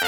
We 0.00 0.06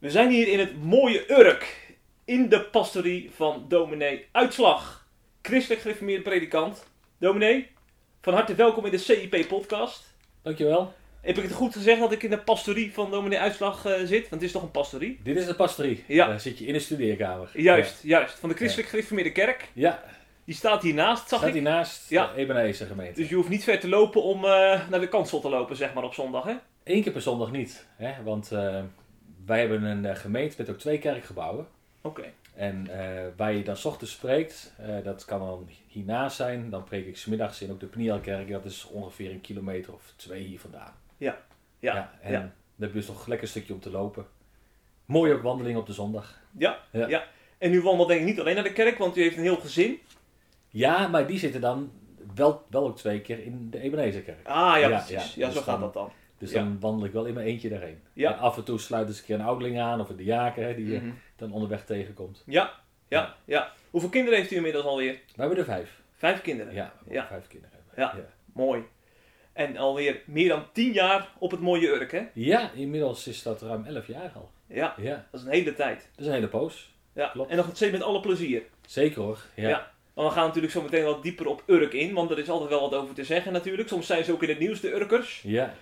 zijn 0.00 0.30
hier 0.30 0.48
in 0.48 0.58
het 0.58 0.82
mooie 0.82 1.30
Urk. 1.30 1.94
In 2.24 2.48
de 2.48 2.60
pastorie 2.60 3.30
van 3.34 3.64
dominee 3.68 4.28
Uitslag. 4.32 5.06
Christelijk 5.42 5.80
gereformeerde 5.80 6.22
predikant. 6.22 6.86
Dominee, 7.18 7.70
van 8.20 8.34
harte 8.34 8.54
welkom 8.54 8.84
in 8.84 8.90
de 8.90 8.98
CIP-podcast. 8.98 10.16
Dankjewel. 10.42 10.94
Heb 11.22 11.36
ik 11.36 11.42
het 11.42 11.52
goed 11.52 11.72
gezegd 11.72 12.00
dat 12.00 12.12
ik 12.12 12.22
in 12.22 12.30
de 12.30 12.38
pastorie 12.38 12.92
van 12.92 13.10
dominee 13.10 13.38
Uitslag 13.38 13.84
eh, 13.86 13.92
zit? 14.04 14.20
Want 14.20 14.30
het 14.30 14.42
is 14.42 14.52
toch 14.52 14.62
een 14.62 14.70
pastorie? 14.70 15.20
Dit 15.22 15.36
is 15.36 15.46
de 15.46 15.54
pastorie. 15.54 16.04
Ja. 16.06 16.26
Daar 16.26 16.40
zit 16.40 16.58
je 16.58 16.66
in 16.66 16.72
de 16.72 16.78
studeerkamer. 16.78 17.50
Juist, 17.54 18.02
juist. 18.02 18.38
Van 18.38 18.48
de 18.48 18.54
christelijk 18.54 18.88
gereformeerde 18.88 19.32
kerk. 19.32 19.68
Ja, 19.72 20.02
Die 20.44 20.54
staat 20.54 20.82
hiernaast, 20.82 21.28
zag 21.28 21.38
staat 21.38 21.48
ik. 21.48 21.52
hiernaast 21.54 22.08
Ja. 22.08 22.26
de 22.26 22.40
Ebenezer 22.40 22.86
gemeente. 22.86 23.20
Dus 23.20 23.28
je 23.28 23.34
hoeft 23.34 23.48
niet 23.48 23.64
ver 23.64 23.80
te 23.80 23.88
lopen 23.88 24.22
om 24.22 24.44
eh, 24.44 24.88
naar 24.88 25.00
de 25.00 25.08
kansel 25.08 25.40
te 25.40 25.48
lopen, 25.48 25.76
zeg 25.76 25.94
maar, 25.94 26.04
op 26.04 26.14
zondag, 26.14 26.44
hè? 26.44 26.54
Eén 26.84 27.02
keer 27.02 27.12
per 27.12 27.22
zondag 27.22 27.50
niet. 27.50 27.86
Hè? 27.96 28.22
Want 28.22 28.52
eh, 28.52 28.80
wij 29.46 29.58
hebben 29.60 29.82
een 29.82 30.04
eh, 30.06 30.16
gemeente 30.16 30.54
met 30.58 30.70
ook 30.70 30.78
twee 30.78 30.98
kerkgebouwen. 30.98 31.66
Oké. 32.00 32.22
En 32.54 32.86
eh, 32.90 33.22
waar 33.36 33.52
je 33.52 33.62
dan 33.62 33.76
's 33.76 33.84
ochtends 33.84 34.12
spreekt, 34.12 34.72
eh, 34.78 34.94
dat 35.04 35.24
kan 35.24 35.38
dan 35.38 35.68
hiernaast 35.86 36.36
zijn. 36.36 36.70
Dan 36.70 36.84
preek 36.84 37.06
ik 37.06 37.16
's 37.16 37.26
middags 37.26 37.62
in 37.62 37.70
ook 37.70 37.80
de 37.80 37.86
Pnielkerk. 37.86 38.50
Dat 38.50 38.64
is 38.64 38.86
ongeveer 38.92 39.30
een 39.30 39.40
kilometer 39.40 39.92
of 39.94 40.12
twee 40.16 40.42
hier 40.42 40.60
vandaan. 40.60 40.92
Ja. 41.22 41.38
Ja. 41.78 42.12
en 42.20 42.32
ja. 42.32 42.38
dan 42.40 42.50
heb 42.78 42.88
je 42.92 42.98
dus 42.98 43.06
nog 43.08 43.26
lekker 43.26 43.46
een 43.46 43.52
stukje 43.52 43.72
om 43.74 43.80
te 43.80 43.90
lopen. 43.90 44.26
Mooi 45.04 45.32
ook 45.32 45.42
wandeling 45.42 45.78
op 45.78 45.86
de 45.86 45.92
zondag. 45.92 46.40
Ja, 46.58 46.78
ja. 46.92 47.08
Ja. 47.08 47.24
En 47.58 47.72
u 47.72 47.82
wandelt 47.82 48.08
denk 48.08 48.20
ik 48.20 48.26
niet 48.26 48.40
alleen 48.40 48.54
naar 48.54 48.64
de 48.64 48.72
kerk, 48.72 48.98
want 48.98 49.16
u 49.16 49.22
heeft 49.22 49.36
een 49.36 49.42
heel 49.42 49.56
gezin. 49.56 49.98
Ja, 50.68 51.08
maar 51.08 51.26
die 51.26 51.38
zitten 51.38 51.60
dan 51.60 51.92
wel, 52.34 52.66
wel 52.70 52.86
ook 52.86 52.96
twee 52.96 53.20
keer 53.20 53.38
in 53.44 53.70
de 53.70 53.80
Ebenezerkerk. 53.80 54.46
Ah, 54.46 54.78
ja, 54.78 54.88
precies. 54.88 55.34
Ja, 55.34 55.46
ja. 55.46 55.50
zo 55.50 55.54
Dus 55.54 55.62
gaat 55.62 55.80
dat 55.80 55.92
dan. 55.92 56.12
Dus 56.38 56.50
Ja. 56.50 56.58
dan 56.62 56.80
wandel 56.80 57.06
ik 57.06 57.12
wel 57.12 57.24
in 57.24 57.34
mijn 57.34 57.46
eentje 57.46 57.68
daarheen. 57.68 58.02
Ja. 58.12 58.32
En 58.32 58.38
af 58.38 58.56
en 58.56 58.64
toe 58.64 58.78
sluiten 58.78 59.14
ze 59.14 59.20
een 59.20 59.26
keer 59.26 59.34
een 59.34 59.44
ouderling 59.44 59.80
aan 59.80 60.00
of 60.00 60.08
een 60.08 60.16
diaken 60.16 60.64
hè, 60.66 60.74
die 60.74 60.86
je 60.92 60.98
Mhm. 61.00 61.10
dan 61.36 61.52
onderweg 61.52 61.84
tegenkomt. 61.84 62.42
Ja, 62.46 62.72
ja, 63.08 63.34
ja. 63.44 63.72
Hoeveel 63.90 64.10
kinderen 64.10 64.38
heeft 64.38 64.50
u 64.50 64.56
inmiddels 64.56 64.84
alweer? 64.84 65.12
We 65.12 65.40
hebben 65.40 65.58
er 65.58 65.64
vijf. 65.64 66.00
Vijf 66.12 66.42
kinderen. 66.42 66.74
Ja, 66.74 66.92
we 67.04 67.22
vijf 67.28 67.46
kinderen 67.46 67.76
hebben. 67.76 68.18
Ja. 68.18 68.26
Mooi. 68.52 68.82
En 69.52 69.76
alweer 69.76 70.22
meer 70.26 70.48
dan 70.48 70.64
tien 70.72 70.92
jaar 70.92 71.28
op 71.38 71.50
het 71.50 71.60
mooie 71.60 71.88
Urk, 71.88 72.12
hè? 72.12 72.22
Ja, 72.34 72.70
inmiddels 72.74 73.26
is 73.26 73.42
dat 73.42 73.62
ruim 73.62 73.84
elf 73.84 74.06
jaar 74.06 74.32
al. 74.34 74.50
Ja, 74.66 74.94
Ja, 74.98 75.26
dat 75.30 75.40
is 75.40 75.46
een 75.46 75.52
hele 75.52 75.74
tijd. 75.74 75.98
dat 76.10 76.20
is 76.20 76.26
een 76.26 76.32
hele 76.32 76.48
poos. 76.48 76.90
Ja. 77.14 77.28
Klopt. 77.28 77.50
En 77.50 77.56
nog 77.56 77.68
steeds 77.72 77.92
met 77.92 78.02
alle 78.02 78.20
plezier. 78.20 78.62
Zeker 78.86 79.22
hoor. 79.22 79.38
Ja. 79.54 79.68
Ja. 79.68 79.90
Maar 80.14 80.24
we 80.24 80.30
gaan 80.30 80.46
natuurlijk 80.46 80.72
zo 80.72 80.82
meteen 80.82 81.04
wat 81.04 81.22
dieper 81.22 81.46
op 81.46 81.62
Urk 81.66 81.92
in, 81.92 82.14
want 82.14 82.30
er 82.30 82.38
is 82.38 82.48
altijd 82.48 82.70
wel 82.70 82.80
wat 82.80 82.94
over 82.94 83.14
te 83.14 83.24
zeggen 83.24 83.52
natuurlijk. 83.52 83.88
Soms 83.88 84.06
zijn 84.06 84.24
ze 84.24 84.32
ook 84.32 84.42
in 84.42 84.48
het 84.48 84.58
nieuws, 84.58 84.80
de 84.80 84.94
Urkers. 84.94 85.42
Ja. 85.42 85.74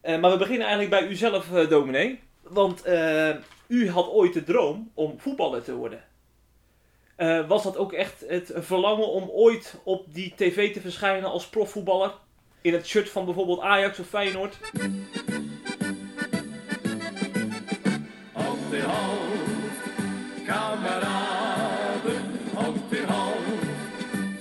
Eh, 0.00 0.20
maar 0.20 0.30
we 0.30 0.36
beginnen 0.36 0.66
eigenlijk 0.66 1.00
bij 1.00 1.10
uzelf, 1.10 1.54
eh 1.54 1.68
dominee. 1.68 2.20
Want 2.42 2.82
eh, 2.82 3.34
u 3.66 3.90
had 3.90 4.08
ooit 4.08 4.32
de 4.32 4.44
droom 4.44 4.90
om 4.94 5.18
voetballer 5.20 5.62
te 5.62 5.74
worden. 5.74 6.04
Was 7.48 7.62
dat 7.62 7.76
ook 7.76 7.92
echt 7.92 8.24
het 8.28 8.52
verlangen 8.54 9.08
om 9.08 9.28
ooit 9.28 9.80
op 9.84 10.14
die 10.14 10.32
tv 10.36 10.72
te 10.72 10.80
verschijnen 10.80 11.30
als 11.30 11.48
profvoetballer? 11.48 12.12
In 12.68 12.74
het 12.74 12.86
shirt 12.86 13.08
van 13.08 13.24
bijvoorbeeld 13.24 13.60
Ajax 13.60 13.98
of 13.98 14.06
Feyenoord? 14.06 14.58
Hand 18.32 18.72
in 18.72 18.80
hand, 18.80 19.72
kameraden, 20.46 22.22
hand 22.54 22.92
in 22.92 23.04
hand, 23.04 23.62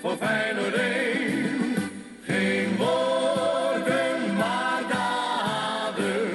voor 0.01 0.17
Feyenoord 0.17 0.73
één. 0.73 1.75
Geen 2.23 2.77
woorden, 2.77 4.35
maar 4.37 4.83
daden, 4.91 6.29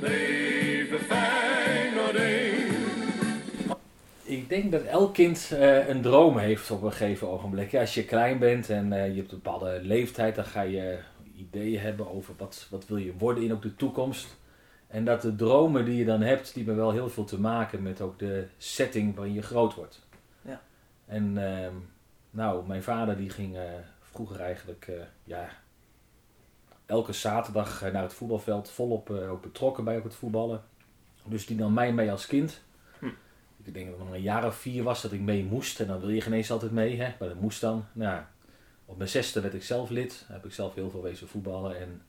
leven 0.00 0.98
Feyenoord 0.98 2.14
één. 2.14 2.74
Ik 4.22 4.48
denk 4.48 4.72
dat 4.72 4.82
elk 4.82 5.14
kind 5.14 5.50
eh, 5.52 5.88
een 5.88 6.02
droom 6.02 6.38
heeft 6.38 6.70
op 6.70 6.82
een 6.82 6.92
gegeven 6.92 7.28
ogenblik. 7.28 7.70
Ja, 7.70 7.80
als 7.80 7.94
je 7.94 8.04
klein 8.04 8.38
bent 8.38 8.70
en 8.70 8.92
eh, 8.92 9.06
je 9.06 9.16
hebt 9.16 9.32
een 9.32 9.40
bepaalde 9.42 9.80
leeftijd, 9.82 10.34
dan 10.34 10.44
ga 10.44 10.62
je 10.62 10.98
ideeën 11.40 11.80
hebben 11.80 12.10
over 12.10 12.34
wat, 12.36 12.66
wat 12.70 12.86
wil 12.86 12.96
je 12.96 13.16
worden 13.18 13.44
in 13.44 13.52
ook 13.52 13.62
de 13.62 13.76
toekomst. 13.76 14.38
En 14.86 15.04
dat 15.04 15.22
de 15.22 15.36
dromen 15.36 15.84
die 15.84 15.96
je 15.96 16.04
dan 16.04 16.20
hebt, 16.20 16.54
die 16.54 16.64
hebben 16.64 16.82
wel 16.82 16.92
heel 16.92 17.08
veel 17.08 17.24
te 17.24 17.40
maken 17.40 17.82
met 17.82 18.00
ook 18.00 18.18
de 18.18 18.46
setting 18.56 19.14
waarin 19.14 19.34
je 19.34 19.42
groot 19.42 19.74
wordt. 19.74 20.06
Ja. 20.42 20.60
En 21.06 21.38
ehm, 21.38 21.74
nou, 22.30 22.66
mijn 22.66 22.82
vader 22.82 23.16
die 23.16 23.30
ging 23.30 23.56
eh, 23.56 23.62
vroeger 24.00 24.40
eigenlijk 24.40 24.86
eh, 24.88 24.94
ja, 25.24 25.48
elke 26.86 27.12
zaterdag 27.12 27.82
eh, 27.82 27.92
naar 27.92 28.02
het 28.02 28.14
voetbalveld 28.14 28.70
volop 28.70 29.10
ook 29.10 29.42
betrokken 29.42 29.84
bij 29.84 29.96
ook 29.96 30.04
het 30.04 30.14
voetballen. 30.14 30.62
Dus 31.24 31.46
die 31.46 31.56
nam 31.56 31.72
mij 31.72 31.92
mee 31.92 32.10
als 32.10 32.26
kind. 32.26 32.62
Ik 33.64 33.74
denk 33.74 33.86
dat 33.86 33.94
ik 33.98 34.04
nog 34.04 34.14
een 34.14 34.22
jaar 34.22 34.46
of 34.46 34.54
vier 34.54 34.82
was 34.82 35.02
dat 35.02 35.12
ik 35.12 35.20
mee 35.20 35.44
moest. 35.44 35.80
En 35.80 35.86
dan 35.86 36.00
wil 36.00 36.08
je 36.08 36.20
geen 36.20 36.32
eens 36.32 36.50
altijd 36.50 36.72
mee, 36.72 37.00
hè? 37.00 37.14
maar 37.18 37.28
dat 37.28 37.40
moest 37.40 37.60
dan. 37.60 37.84
Nou, 37.92 38.22
op 38.90 38.96
mijn 38.96 39.08
zesde 39.08 39.40
werd 39.40 39.54
ik 39.54 39.62
zelf 39.62 39.90
lid. 39.90 40.24
Heb 40.26 40.44
ik 40.44 40.52
zelf 40.52 40.74
heel 40.74 40.90
veel 40.90 41.02
wezen 41.02 41.28
voetballen. 41.28 41.80
En 41.80 42.02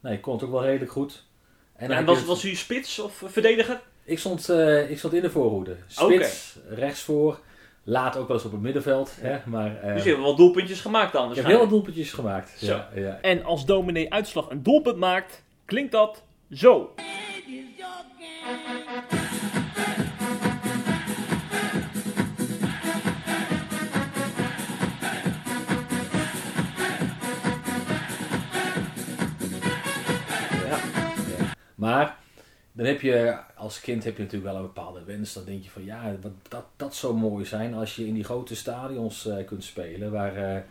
nou, 0.00 0.14
ik 0.14 0.20
kon 0.20 0.34
het 0.34 0.42
ook 0.42 0.50
wel 0.50 0.64
redelijk 0.64 0.90
goed. 0.90 1.24
En, 1.76 2.04
was, 2.04 2.18
je 2.18 2.24
was 2.24 2.44
u 2.44 2.54
spits 2.54 2.98
of 2.98 3.22
verdediger? 3.26 3.80
ik, 4.04 4.18
stond, 4.18 4.48
eh, 4.48 4.90
ik 4.90 4.98
stond 4.98 5.14
in 5.14 5.22
de 5.22 5.30
voorhoede. 5.30 5.76
Spits, 5.86 6.56
rechtsvoor. 6.68 7.40
Laat 7.82 8.16
ook 8.16 8.26
wel 8.26 8.36
eens 8.36 8.46
op 8.46 8.52
het 8.52 8.60
middenveld. 8.60 9.16
Hè? 9.20 9.38
Maar 9.46 9.80
eh, 9.80 9.94
Dus 9.94 10.02
je 10.02 10.08
hebt 10.08 10.22
wel 10.22 10.36
doelpuntjes 10.36 10.80
gemaakt 10.80 11.12
dan 11.12 11.30
ik 11.30 11.36
heb 11.36 11.46
heel 11.46 11.58
wat 11.58 11.68
doelpuntjes 11.68 12.12
gemaakt. 12.12 12.58
Zo. 12.58 12.66
Ja, 12.66 12.88
ja. 12.94 13.18
En 13.20 13.44
als 13.44 13.66
dominee 13.66 14.12
Uitslag 14.12 14.50
een 14.50 14.62
doelpunt 14.62 14.96
maakt, 14.96 15.42
klinkt 15.64 15.92
dat 15.92 16.22
zo. 16.50 16.94
Maar 31.84 32.18
dan 32.72 32.86
heb 32.86 33.00
je 33.00 33.38
als 33.54 33.80
kind 33.80 34.04
heb 34.04 34.16
je 34.16 34.22
natuurlijk 34.22 34.52
wel 34.52 34.60
een 34.60 34.66
bepaalde 34.66 35.04
wens. 35.04 35.32
Dan 35.32 35.44
denk 35.44 35.62
je 35.62 35.70
van 35.70 35.84
ja, 35.84 36.16
dat, 36.48 36.64
dat 36.76 36.94
zou 36.94 37.14
mooi 37.14 37.44
zijn 37.44 37.74
als 37.74 37.96
je 37.96 38.06
in 38.06 38.14
die 38.14 38.24
grote 38.24 38.56
stadions 38.56 39.26
eh, 39.26 39.46
kunt 39.46 39.64
spelen. 39.64 40.10
Waar 40.12 40.36
eh, 40.36 40.62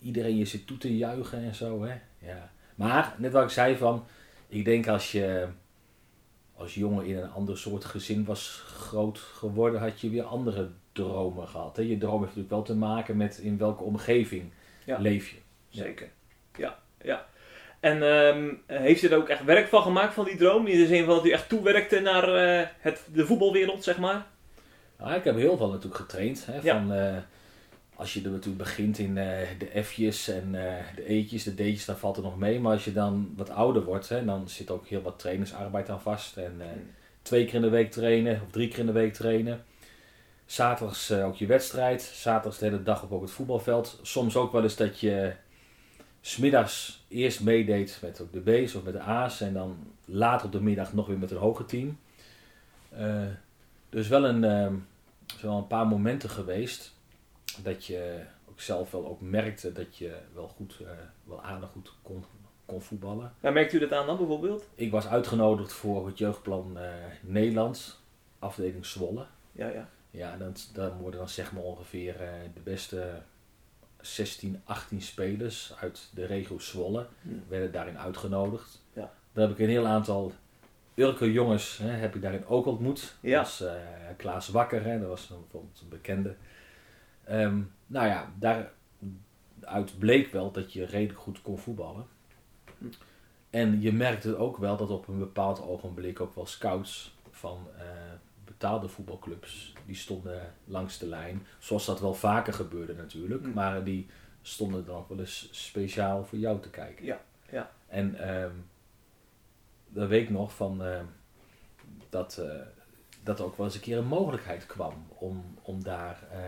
iedereen 0.00 0.36
je 0.36 0.44
zit 0.44 0.66
toe 0.66 0.78
te 0.78 0.96
juichen 0.96 1.42
en 1.42 1.54
zo. 1.54 1.84
Hè? 1.84 1.94
Ja. 2.18 2.50
Maar 2.74 3.14
net 3.18 3.32
wat 3.32 3.42
ik 3.42 3.50
zei 3.50 3.76
van, 3.76 4.04
ik 4.48 4.64
denk 4.64 4.86
als 4.88 5.12
je 5.12 5.48
als 6.54 6.74
jongen 6.74 7.06
in 7.06 7.16
een 7.16 7.30
ander 7.30 7.58
soort 7.58 7.84
gezin 7.84 8.24
was 8.24 8.62
groot 8.66 9.18
geworden, 9.18 9.80
had 9.80 10.00
je 10.00 10.10
weer 10.10 10.24
andere 10.24 10.70
dromen 10.92 11.48
gehad. 11.48 11.76
Hè? 11.76 11.82
Je 11.82 11.98
droom 11.98 12.22
heeft 12.22 12.36
natuurlijk 12.36 12.50
wel 12.50 12.62
te 12.62 12.76
maken 12.76 13.16
met 13.16 13.38
in 13.38 13.58
welke 13.58 13.82
omgeving 13.82 14.50
Ja. 14.84 14.98
leef 14.98 15.28
je. 15.28 15.36
Zeker. 15.68 16.08
Ja, 16.56 16.78
ja. 17.02 17.26
En 17.86 18.02
ehm, 18.02 18.54
heeft 18.66 19.02
u 19.02 19.08
er 19.08 19.16
ook 19.16 19.28
echt 19.28 19.44
werk 19.44 19.68
van 19.68 19.82
gemaakt 19.82 20.14
van 20.14 20.24
die 20.24 20.36
droom? 20.36 20.66
In 20.66 20.78
de 20.78 20.86
zin 20.86 21.04
van 21.04 21.14
dat 21.14 21.26
u 21.26 21.30
echt 21.30 21.48
toewerkte 21.48 22.00
naar 22.00 22.34
eh, 22.34 22.66
het, 22.78 23.02
de 23.12 23.26
voetbalwereld, 23.26 23.84
zeg 23.84 23.98
maar? 23.98 24.26
Nou, 24.98 25.14
ik 25.14 25.24
heb 25.24 25.36
heel 25.36 25.56
veel 25.56 25.68
natuurlijk 25.68 25.96
getraind. 25.96 26.46
Hè, 26.46 26.58
Ja. 26.62 26.78
van, 26.78 26.92
eh, 26.92 27.16
als 27.96 28.14
je 28.14 28.22
er 28.22 28.30
natuurlijk 28.30 28.58
begint 28.58 28.98
in 28.98 29.18
eh, 29.18 29.48
de 29.58 29.84
F'jes 29.84 30.28
en 30.28 30.52
de 30.96 31.04
E'tjes, 31.08 31.42
de 31.42 31.54
D'tjes, 31.54 31.84
dan 31.84 31.96
valt 31.96 32.16
het 32.16 32.24
nog 32.24 32.38
mee. 32.38 32.60
Maar 32.60 32.72
als 32.72 32.84
je 32.84 32.92
dan 32.92 33.32
wat 33.36 33.50
ouder 33.50 33.84
wordt, 33.84 34.08
hè, 34.08 34.24
dan 34.24 34.48
zit 34.48 34.70
ook 34.70 34.86
heel 34.86 35.02
wat 35.02 35.18
trainingsarbeid 35.18 35.88
aan 35.88 36.00
vast. 36.00 36.36
En 36.36 36.54
Hmm. 36.58 36.90
twee 37.22 37.44
keer 37.44 37.54
in 37.54 37.60
de 37.60 37.68
week 37.68 37.90
trainen 37.90 38.40
of 38.44 38.50
drie 38.50 38.68
keer 38.68 38.78
in 38.78 38.86
de 38.86 38.92
week 38.92 39.12
trainen. 39.14 39.64
Zaterdags 40.46 41.12
ook 41.12 41.36
je 41.36 41.46
wedstrijd. 41.46 42.02
Zaterdags 42.02 42.58
de 42.58 42.64
hele 42.64 42.82
dag 42.82 43.02
op 43.02 43.12
ook 43.12 43.22
het 43.22 43.30
voetbalveld. 43.30 43.98
Soms 44.02 44.36
ook 44.36 44.52
wel 44.52 44.62
eens 44.62 44.76
dat 44.76 45.00
je 45.00 45.32
smiddags 46.26 47.04
eerst 47.08 47.40
meedeed 47.40 47.98
met 48.02 48.22
de 48.32 48.40
B's 48.40 48.74
of 48.74 48.82
met 48.82 48.92
de 48.92 49.00
A's. 49.00 49.40
En 49.40 49.52
dan 49.52 49.92
later 50.04 50.46
op 50.46 50.52
de 50.52 50.62
middag 50.62 50.92
nog 50.92 51.06
weer 51.06 51.18
met 51.18 51.30
een 51.30 51.36
hoger 51.36 51.64
team. 51.64 51.98
Eh, 52.88 53.22
dus 53.88 54.08
wel 54.08 54.24
een, 54.24 54.40
zijn 55.26 55.40
wel 55.40 55.56
een 55.56 55.66
paar 55.66 55.86
momenten 55.86 56.30
geweest 56.30 56.94
dat 57.62 57.84
je 57.84 58.20
ook 58.48 58.60
zelf 58.60 58.90
wel 58.90 59.06
ook 59.06 59.20
merkte 59.20 59.72
dat 59.72 59.96
je 59.96 60.16
wel 60.34 60.48
goed, 60.48 60.76
eh, 60.80 60.88
wel 61.24 61.42
aardig 61.42 61.70
goed 61.70 61.92
kon, 62.02 62.24
kon 62.64 62.82
voetballen. 62.82 63.32
Waar 63.40 63.52
merkt 63.52 63.72
u 63.72 63.78
dat 63.78 63.92
aan 63.92 64.06
dan 64.06 64.16
bijvoorbeeld? 64.16 64.68
Ik 64.74 64.90
was 64.90 65.06
uitgenodigd 65.06 65.72
voor 65.72 66.06
het 66.06 66.18
jeugdplan 66.18 66.78
eh 66.78 66.92
Nederland, 67.20 68.00
afdeling 68.38 68.86
Zwolle. 68.86 69.26
Ja, 69.52 69.68
ja. 69.68 69.88
Ja, 70.10 70.32
en 70.32 70.38
dan, 70.38 70.54
dan 70.72 70.98
worden 70.98 71.20
dan 71.20 71.28
zeg 71.28 71.52
maar 71.52 71.62
ongeveer 71.62 72.16
de 72.54 72.60
beste 72.60 73.22
16, 74.00 74.60
18 74.64 75.02
spelers 75.02 75.74
uit 75.80 76.10
de 76.14 76.24
regio 76.24 76.58
Zwolle 76.58 77.06
Hmm. 77.22 77.42
werden 77.48 77.72
daarin 77.72 77.98
uitgenodigd. 77.98 78.82
Ja. 78.92 79.12
Daar 79.32 79.46
heb 79.48 79.56
ik 79.58 79.62
een 79.64 79.70
heel 79.70 79.86
aantal 79.86 80.32
Urke 80.94 81.32
jongens 81.32 81.78
hè, 81.78 81.88
heb 81.90 82.14
ik 82.14 82.22
daarin 82.22 82.46
ook 82.46 82.66
ontmoet. 82.66 83.16
Ja. 83.20 83.36
Dat 83.38 83.46
was 83.58 83.60
eh, 83.68 83.74
Klaas 84.16 84.48
Wakker, 84.48 84.84
hè, 84.84 84.98
dat 84.98 85.08
was 85.08 85.30
een- 85.30 85.40
bijvoorbeeld 85.40 85.80
een 85.82 85.88
bekende. 85.88 86.34
Ehm, 87.24 87.60
nou 87.86 88.06
ja, 88.06 88.32
daaruit 88.38 89.98
bleek 89.98 90.32
wel 90.32 90.50
dat 90.52 90.72
je 90.72 90.84
redelijk 90.84 91.18
goed 91.18 91.42
kon 91.42 91.58
voetballen. 91.58 92.06
Hm. 92.78 92.84
En 93.50 93.80
je 93.80 93.92
merkte 93.92 94.36
ook 94.36 94.56
wel 94.56 94.76
dat 94.76 94.90
op 94.90 95.08
een 95.08 95.18
bepaald 95.18 95.62
ogenblik 95.62 96.20
ook 96.20 96.34
wel 96.34 96.46
scouts 96.46 97.14
van 97.30 97.66
eh, 97.78 97.84
betaalde 98.44 98.88
voetbalclubs, 98.88 99.72
die 99.86 99.96
stonden 99.96 100.54
langs 100.64 100.98
de 100.98 101.06
lijn. 101.06 101.46
Zoals 101.58 101.86
dat 101.86 102.00
wel 102.00 102.14
vaker 102.14 102.52
gebeurde 102.52 102.94
natuurlijk. 102.94 103.42
Hm. 103.44 103.52
Maar 103.52 103.84
die 103.84 104.06
stonden 104.42 104.84
dan 104.84 104.96
ook 104.96 105.08
wel 105.08 105.18
eens 105.18 105.48
speciaal 105.50 106.24
voor 106.24 106.38
jou 106.38 106.60
te 106.60 106.70
kijken. 106.70 107.04
Ja, 107.04 107.20
ja. 107.50 107.70
En 107.86 108.14
ehm 108.18 108.54
dat 109.96 110.08
weet 110.08 110.22
ik 110.22 110.30
nog 110.30 110.54
van 110.54 110.84
ehm, 110.84 111.04
dat, 112.08 112.38
eh, 112.38 112.66
dat 113.22 113.38
er 113.38 113.44
ook 113.44 113.56
wel 113.56 113.66
eens 113.66 113.74
een 113.74 113.80
keer 113.80 113.98
een 113.98 114.06
mogelijkheid 114.06 114.66
kwam 114.66 115.06
om, 115.18 115.44
om 115.62 115.82
daar 115.82 116.18
eh, 116.32 116.38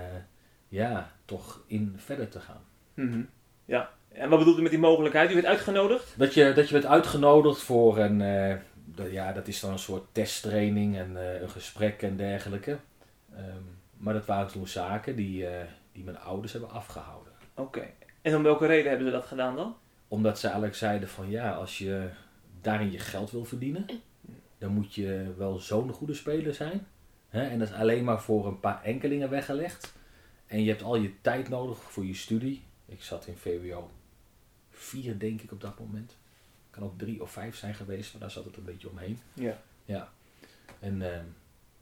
ja, 0.69 1.13
toch 1.25 1.63
in 1.67 1.95
verder 1.97 2.29
te 2.29 2.41
gaan. 2.41 2.63
Mhm. 2.95 3.23
Ja. 3.65 3.91
En 4.09 4.29
wat 4.29 4.39
bedoelt 4.39 4.59
u 4.59 4.63
met 4.63 4.71
die 4.71 4.81
mogelijkheid? 4.81 5.31
U 5.31 5.35
werd 5.35 5.47
uitgenodigd? 5.47 6.15
Dat 6.17 6.35
je, 6.35 6.53
dat 6.53 6.69
je 6.69 6.73
werd 6.73 6.87
uitgenodigd 6.87 7.63
voor 7.63 7.99
een, 7.99 8.21
eh, 8.21 9.13
ja, 9.13 9.33
dat 9.33 9.49
is 9.49 9.61
dan 9.61 9.73
een 9.73 9.79
soort 9.79 10.05
testtraining 10.13 10.97
en 10.97 11.43
een 11.43 11.51
gesprek 11.51 12.03
en 12.03 12.17
dergelijke. 12.17 12.79
Ehm, 13.39 13.63
maar 13.97 14.15
dat 14.15 14.27
waren 14.27 14.53
toen 14.53 14.69
zaken 14.69 15.17
die, 15.17 15.47
eh, 15.47 15.67
die 15.93 16.05
mijn 16.05 16.19
ouders 16.19 16.53
hebben 16.53 16.71
afgehouden. 16.71 17.33
Oké. 17.55 17.87
En 18.23 18.37
om 18.37 18.43
welke 18.43 18.67
reden 18.67 18.89
hebben 18.89 19.07
ze 19.07 19.13
dat 19.13 19.27
gedaan 19.27 19.57
dan? 19.57 19.77
Omdat 20.09 20.39
ze 20.39 20.45
eigenlijk 20.45 20.77
zeiden 20.77 21.09
van 21.09 21.31
ja, 21.31 21.53
als 21.53 21.79
je 21.79 22.09
daarin 22.61 22.91
je 22.91 22.99
geld 22.99 23.31
wil 23.31 23.45
verdienen, 23.45 23.87
dan 24.59 24.73
moet 24.73 24.95
je 24.95 25.35
wel 25.37 25.59
zo'n 25.59 25.93
goede 25.93 26.15
speler 26.15 26.55
zijn. 26.55 26.87
Hè? 27.29 27.49
En 27.49 27.59
dat 27.59 27.69
is 27.69 27.75
alleen 27.75 28.05
maar 28.05 28.21
voor 28.21 28.47
een 28.47 28.61
paar 28.61 28.83
enkelingen 28.83 29.31
weggelegd. 29.31 29.93
En 30.47 30.63
je 30.63 30.69
hebt 30.71 30.83
al 30.83 30.97
je 30.97 31.21
tijd 31.21 31.49
nodig 31.49 31.79
voor 31.83 32.05
je 32.05 32.15
studie. 32.15 32.65
Ik 32.87 33.03
zat 33.03 33.27
in 33.27 33.37
VWO 33.37 33.91
4 34.71 35.19
denk 35.19 35.41
ik 35.41 35.53
op 35.53 35.61
dat 35.61 35.79
moment. 35.79 36.17
Kan 36.71 36.83
ook 36.83 36.99
3 36.99 37.23
of 37.23 37.31
5 37.31 37.57
zijn 37.57 37.75
geweest, 37.75 38.13
maar 38.13 38.21
daar 38.21 38.31
zat 38.31 38.45
het 38.45 38.57
een 38.57 38.65
beetje 38.65 38.91
omheen. 38.91 39.19
Ja. 39.35 39.59
Ja. 39.85 40.13
En 40.81 41.13
ehm, 41.13 41.25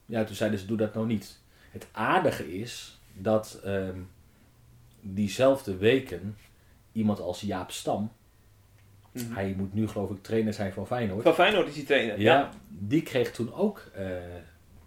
ja, 0.07 0.25
toen 0.25 0.35
zeiden 0.37 0.59
ze, 0.59 0.67
doe 0.67 0.77
dat 0.77 0.95
nou 0.95 1.07
niet. 1.07 1.41
Het 1.77 1.87
aardige 1.93 2.59
is 2.59 2.99
dat 3.13 3.61
ehm, 3.65 3.99
diezelfde 5.01 5.77
weken 5.77 6.37
iemand 6.93 7.21
als 7.21 7.41
Jaap 7.41 7.71
Stam, 7.71 8.13
Mhm. 9.13 9.33
hij 9.35 9.55
moet 9.57 9.75
nu 9.75 9.89
geloof 9.89 10.11
ik 10.11 10.23
trainer 10.23 10.53
zijn 10.55 10.73
van 10.73 10.87
Feyenoord. 10.87 11.23
Van 11.23 11.35
Feyenoord 11.35 11.69
is 11.69 11.75
die 11.75 11.85
trainer. 11.85 12.21
Ja, 12.21 12.51
die 12.69 13.03
kreeg 13.03 13.31
toen 13.33 13.55
ook 13.55 13.91
eh, 13.95 14.07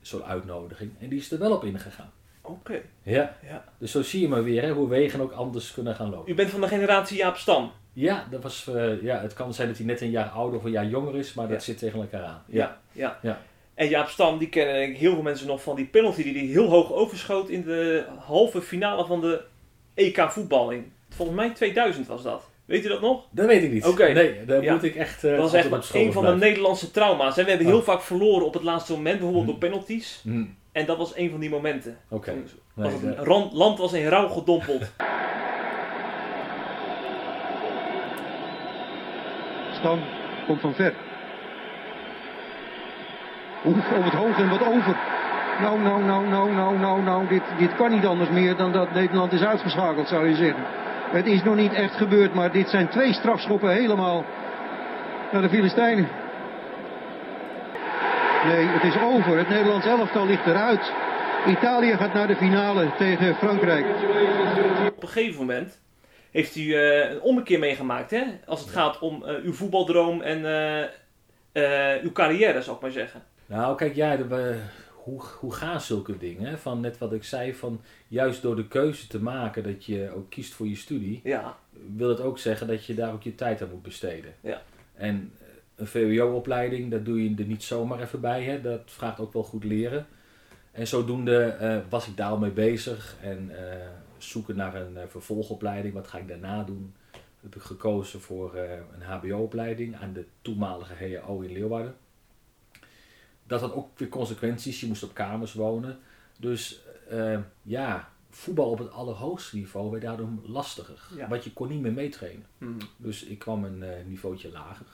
zo'n 0.01 0.23
uitnodiging 0.23 0.91
en 0.99 1.09
die 1.09 1.19
is 1.19 1.31
er 1.31 1.39
wel 1.39 1.51
op 1.55 1.63
ingegaan. 1.63 2.11
Oké. 2.41 2.81
Ja. 3.03 3.35
Ja. 3.43 3.63
Dus 3.77 3.91
zo 3.91 4.01
zie 4.01 4.21
je 4.21 4.27
maar 4.27 4.43
weer 4.43 4.61
hè, 4.61 4.71
hoe 4.71 4.87
wegen 4.89 5.21
ook 5.21 5.31
anders 5.31 5.73
kunnen 5.73 5.95
gaan 5.95 6.09
lopen. 6.09 6.31
U 6.31 6.35
bent 6.35 6.49
van 6.49 6.61
de 6.61 6.67
generatie 6.67 7.17
Jaap 7.17 7.37
Stam. 7.37 7.71
Ja, 7.93 8.27
dat 8.31 8.43
was, 8.43 8.67
eh, 8.67 9.01
ja, 9.01 9.21
het 9.21 9.33
kan 9.33 9.53
zijn 9.53 9.67
dat 9.67 9.77
hij 9.77 9.85
net 9.85 10.01
een 10.01 10.09
jaar 10.09 10.29
ouder 10.29 10.59
of 10.59 10.65
een 10.65 10.71
jaar 10.71 10.87
jonger 10.87 11.15
is, 11.15 11.33
maar 11.33 11.47
dat 11.47 11.63
zit 11.63 11.77
tegen 11.77 11.99
elkaar 11.99 12.23
aan. 12.23 12.43
Ja. 12.45 12.77
ja. 12.91 13.19
Ja. 13.21 13.41
En 13.79 13.87
Jaap 13.89 14.07
Stam, 14.09 14.37
die 14.37 14.49
kennen 14.49 14.73
denk 14.75 14.91
ik 14.93 14.97
heel 14.97 15.13
veel 15.13 15.21
mensen 15.21 15.47
nog 15.47 15.61
van 15.63 15.75
die 15.75 15.85
penalty 15.85 16.23
die 16.23 16.33
hij 16.37 16.45
heel 16.45 16.65
hoog 16.69 16.93
overschoot 16.93 17.49
in 17.49 17.63
de 17.63 18.05
halve 18.19 18.61
finale 18.61 19.05
van 19.05 19.21
de 19.21 19.41
EK 19.93 20.25
voetballing. 20.31 20.83
Volgens 21.09 21.37
mij 21.37 21.49
2000 21.49 22.07
was 22.07 22.23
dat. 22.23 22.49
Weet 22.65 22.85
u 22.85 22.87
dat 22.87 23.01
nog? 23.01 23.23
Dat 23.31 23.45
weet 23.45 23.63
ik 23.63 23.71
niet. 23.71 23.85
Oké. 23.85 24.07
Nee, 24.13 24.45
daar 24.45 24.63
Ja. 24.63 24.73
moet 24.73 24.83
ik 24.83 24.95
echt. 24.95 25.23
eh, 25.23 25.31
Dat 25.31 25.39
was 25.39 25.53
echt 25.53 25.93
een 25.93 26.13
van 26.13 26.25
de. 26.25 26.35
Nederlandse 26.35 26.91
trauma's. 26.91 27.37
En 27.37 27.43
we 27.43 27.49
hebben 27.49 27.67
Oh. 27.67 27.73
heel 27.73 27.83
vaak 27.83 28.01
verloren 28.01 28.45
op 28.45 28.53
het 28.53 28.63
laatste 28.63 28.91
moment, 28.93 29.15
bijvoorbeeld 29.19 29.45
Hm. 29.45 29.49
door 29.59 29.69
penalties. 29.69 30.19
Hm, 30.23 30.43
En 30.71 30.85
dat 30.85 30.97
was 30.97 31.15
een 31.15 31.29
van 31.29 31.39
die 31.39 31.49
momenten. 31.49 31.97
Oké. 32.09 32.33
Nee, 32.75 32.99
de- 32.99 33.15
ran- 33.15 33.49
land 33.53 33.77
was 33.79 33.93
in 33.93 34.07
rouw 34.07 34.27
gedompeld. 34.27 34.91
Stam 39.79 39.99
komt 40.47 40.61
van 40.61 40.73
ver. 40.73 40.93
Oef, 43.65 43.91
over 43.91 44.03
het 44.03 44.13
hoog 44.13 44.37
en 44.37 44.49
wat 44.49 44.65
over. 44.65 44.95
Nou, 45.61 45.79
nou, 45.79 46.03
nou, 46.03 46.27
nou, 46.27 46.51
nou, 46.51 46.77
nou, 46.77 47.01
nou. 47.01 47.27
Dit, 47.27 47.41
dit 47.57 47.75
kan 47.75 47.91
niet 47.91 48.05
anders 48.05 48.29
meer 48.29 48.55
dan 48.55 48.71
dat 48.71 48.93
Nederland 48.93 49.31
is 49.31 49.43
uitgeschakeld, 49.43 50.07
zou 50.07 50.27
je 50.27 50.35
zeggen. 50.35 50.63
Het 51.11 51.25
is 51.25 51.43
nog 51.43 51.55
niet 51.55 51.73
echt 51.73 51.95
gebeurd, 51.95 52.33
maar 52.33 52.51
dit 52.51 52.69
zijn 52.69 52.89
twee 52.89 53.13
strafschoppen 53.13 53.69
helemaal 53.69 54.25
naar 55.31 55.41
de 55.41 55.49
Filistijnen. 55.49 56.07
Nee, 58.45 58.65
het 58.65 58.83
is 58.83 59.01
over. 59.01 59.37
Het 59.37 59.49
Nederlands 59.49 59.85
elftal 59.85 60.25
ligt 60.25 60.45
eruit. 60.45 60.91
Italië 61.47 61.91
gaat 61.97 62.13
naar 62.13 62.27
de 62.27 62.35
finale 62.35 62.91
tegen 62.97 63.35
Frankrijk. 63.35 63.85
Op 64.95 65.03
een 65.03 65.09
gegeven 65.09 65.39
moment 65.39 65.81
heeft 66.31 66.55
u 66.55 66.73
eh, 66.73 67.11
een 67.11 67.21
ommekeer 67.21 67.59
meegemaakt, 67.59 68.11
hè? 68.11 68.23
Als 68.45 68.59
het 68.59 68.69
gaat 68.69 68.99
om 68.99 69.23
eh, 69.23 69.35
uw 69.43 69.53
voetbaldroom 69.53 70.21
en 70.21 70.45
eh, 71.51 72.03
uw 72.03 72.11
carrière, 72.11 72.61
zou 72.61 72.75
ik 72.75 72.81
maar 72.81 72.91
zeggen. 72.91 73.23
Nou, 73.49 73.75
kijk, 73.77 73.95
ja, 73.95 74.15
de- 74.17 74.61
hoe, 74.93 75.21
hoe 75.39 75.53
gaan 75.53 75.81
zulke 75.81 76.17
dingen? 76.17 76.59
Van 76.59 76.79
net 76.79 76.97
wat 76.97 77.13
ik 77.13 77.23
zei, 77.23 77.53
van 77.53 77.81
juist 78.07 78.41
door 78.41 78.55
de 78.55 78.67
keuze 78.67 79.07
te 79.07 79.21
maken 79.21 79.63
dat 79.63 79.85
je 79.85 80.11
ook 80.15 80.29
kiest 80.29 80.53
voor 80.53 80.67
je 80.67 80.75
studie, 80.75 81.21
Ja, 81.23 81.57
wil 81.95 82.09
het 82.09 82.21
ook 82.21 82.39
zeggen 82.39 82.67
dat 82.67 82.85
je 82.85 82.93
daar 82.93 83.13
ook 83.13 83.23
je 83.23 83.35
tijd 83.35 83.61
aan 83.61 83.69
moet 83.71 83.81
besteden. 83.81 84.33
Ja. 84.41 84.61
En 84.95 85.31
eh, 85.39 85.47
een 85.75 85.87
VWO-opleiding, 85.87 86.91
dat 86.91 87.05
doe 87.05 87.23
je 87.23 87.35
er 87.37 87.45
niet 87.45 87.63
zomaar 87.63 88.01
even 88.01 88.21
bij. 88.21 88.43
Hè? 88.43 88.61
Dat 88.61 88.81
vraagt 88.85 89.19
ook 89.19 89.33
wel 89.33 89.43
goed 89.43 89.63
leren. 89.63 90.07
En 90.71 90.87
zodoende 90.87 91.43
eh, 91.43 91.77
was 91.89 92.07
ik 92.07 92.17
daar 92.17 92.29
al 92.29 92.37
mee 92.37 92.51
bezig 92.51 93.15
en 93.21 93.49
eh, 93.71 93.87
zoeken 94.17 94.55
naar 94.55 94.75
een 94.75 94.97
vervolgopleiding. 95.07 95.93
Wat 95.93 96.07
ga 96.07 96.17
ik 96.17 96.27
daarna 96.27 96.63
doen? 96.63 96.93
Heb 97.41 97.55
ik 97.55 97.61
gekozen 97.61 98.21
voor 98.21 98.55
een 98.55 99.01
HBO-opleiding 99.01 99.95
aan 99.95 100.13
de 100.13 100.25
toenmalige 100.41 100.93
HAO 101.23 101.39
in 101.39 101.51
Leeuwarden. 101.51 101.95
Dat 103.49 103.61
had 103.61 103.73
ook 103.73 103.99
weer 103.99 104.09
consequenties. 104.09 104.79
Je 104.79 104.87
moest 104.87 105.03
op 105.03 105.13
kamers 105.13 105.53
wonen. 105.53 105.99
Dus 106.37 106.81
eh, 107.09 107.39
ja, 107.63 108.09
voetbal 108.29 108.69
op 108.69 108.77
het 108.79 108.91
allerhoogste 108.91 109.55
niveau 109.55 109.89
werd 109.91 110.03
daardoor 110.03 110.29
lastiger. 110.45 111.07
Ja. 111.15 111.27
Want 111.27 111.43
je 111.43 111.53
kon 111.53 111.67
niet 111.67 111.81
meer 111.81 111.93
meetrainen. 111.93 112.45
Mhm. 112.57 112.79
Dus 112.97 113.23
ik 113.23 113.39
kwam 113.39 113.63
een 113.63 113.83
eh 113.83 114.05
niveautje 114.05 114.51
lager 114.51 114.85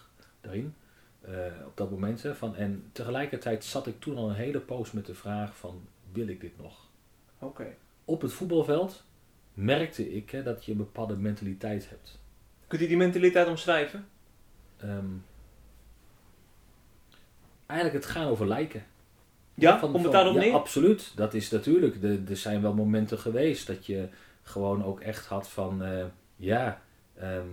daarin. 0.42 0.74
eh, 1.22 1.34
op 1.66 1.78
dat 1.78 1.92
moment. 1.92 2.24
Hè, 2.24 2.36
van, 2.36 2.56
en 2.56 2.90
tegelijkertijd 2.92 3.64
zat 3.64 3.88
ik 3.88 4.00
toen 4.00 4.18
al 4.18 4.30
een 4.30 4.36
hele 4.36 4.60
poos 4.60 4.92
met 4.92 5.06
de 5.06 5.16
vraag 5.16 5.58
van, 5.58 5.82
wil 6.12 6.28
ik 6.28 6.42
dit 6.42 6.58
nog? 6.62 6.78
oké. 7.40 7.76
Op 8.06 8.22
het 8.22 8.34
voetbalveld 8.34 9.04
merkte 9.54 10.14
ik 10.16 10.30
hè, 10.30 10.44
dat 10.44 10.66
je 10.66 10.72
een 10.72 10.78
bepaalde 10.78 11.16
mentaliteit 11.18 11.90
hebt. 11.90 12.20
Kunt 12.68 12.82
u 12.82 12.88
die 12.88 12.98
mentaliteit 12.98 13.48
omschrijven? 13.48 14.08
Ehm, 14.78 15.06
eigenlijk 17.66 18.04
het 18.06 18.14
gaan 18.14 18.28
over 18.28 18.48
lijken. 18.48 18.86
Ja, 19.54 19.80
Van- 19.80 19.92
komt 19.92 20.04
het 20.04 20.12
daarop 20.12 20.34
ja, 20.34 20.40
neer? 20.40 20.54
absoluut. 20.54 21.12
Dat 21.16 21.34
is 21.34 21.50
natuurlijk. 21.52 22.02
de- 22.02 22.24
Er 22.30 22.38
zijn 22.38 22.62
wel 22.62 22.74
momenten 22.74 23.20
geweest 23.20 23.68
dat 23.68 23.86
je 23.86 24.08
gewoon 24.44 24.84
ook 24.84 25.00
echt 25.00 25.26
had 25.26 25.50
van, 25.50 25.84
eh, 25.84 26.06
ja, 26.36 26.82
ehm, 27.18 27.48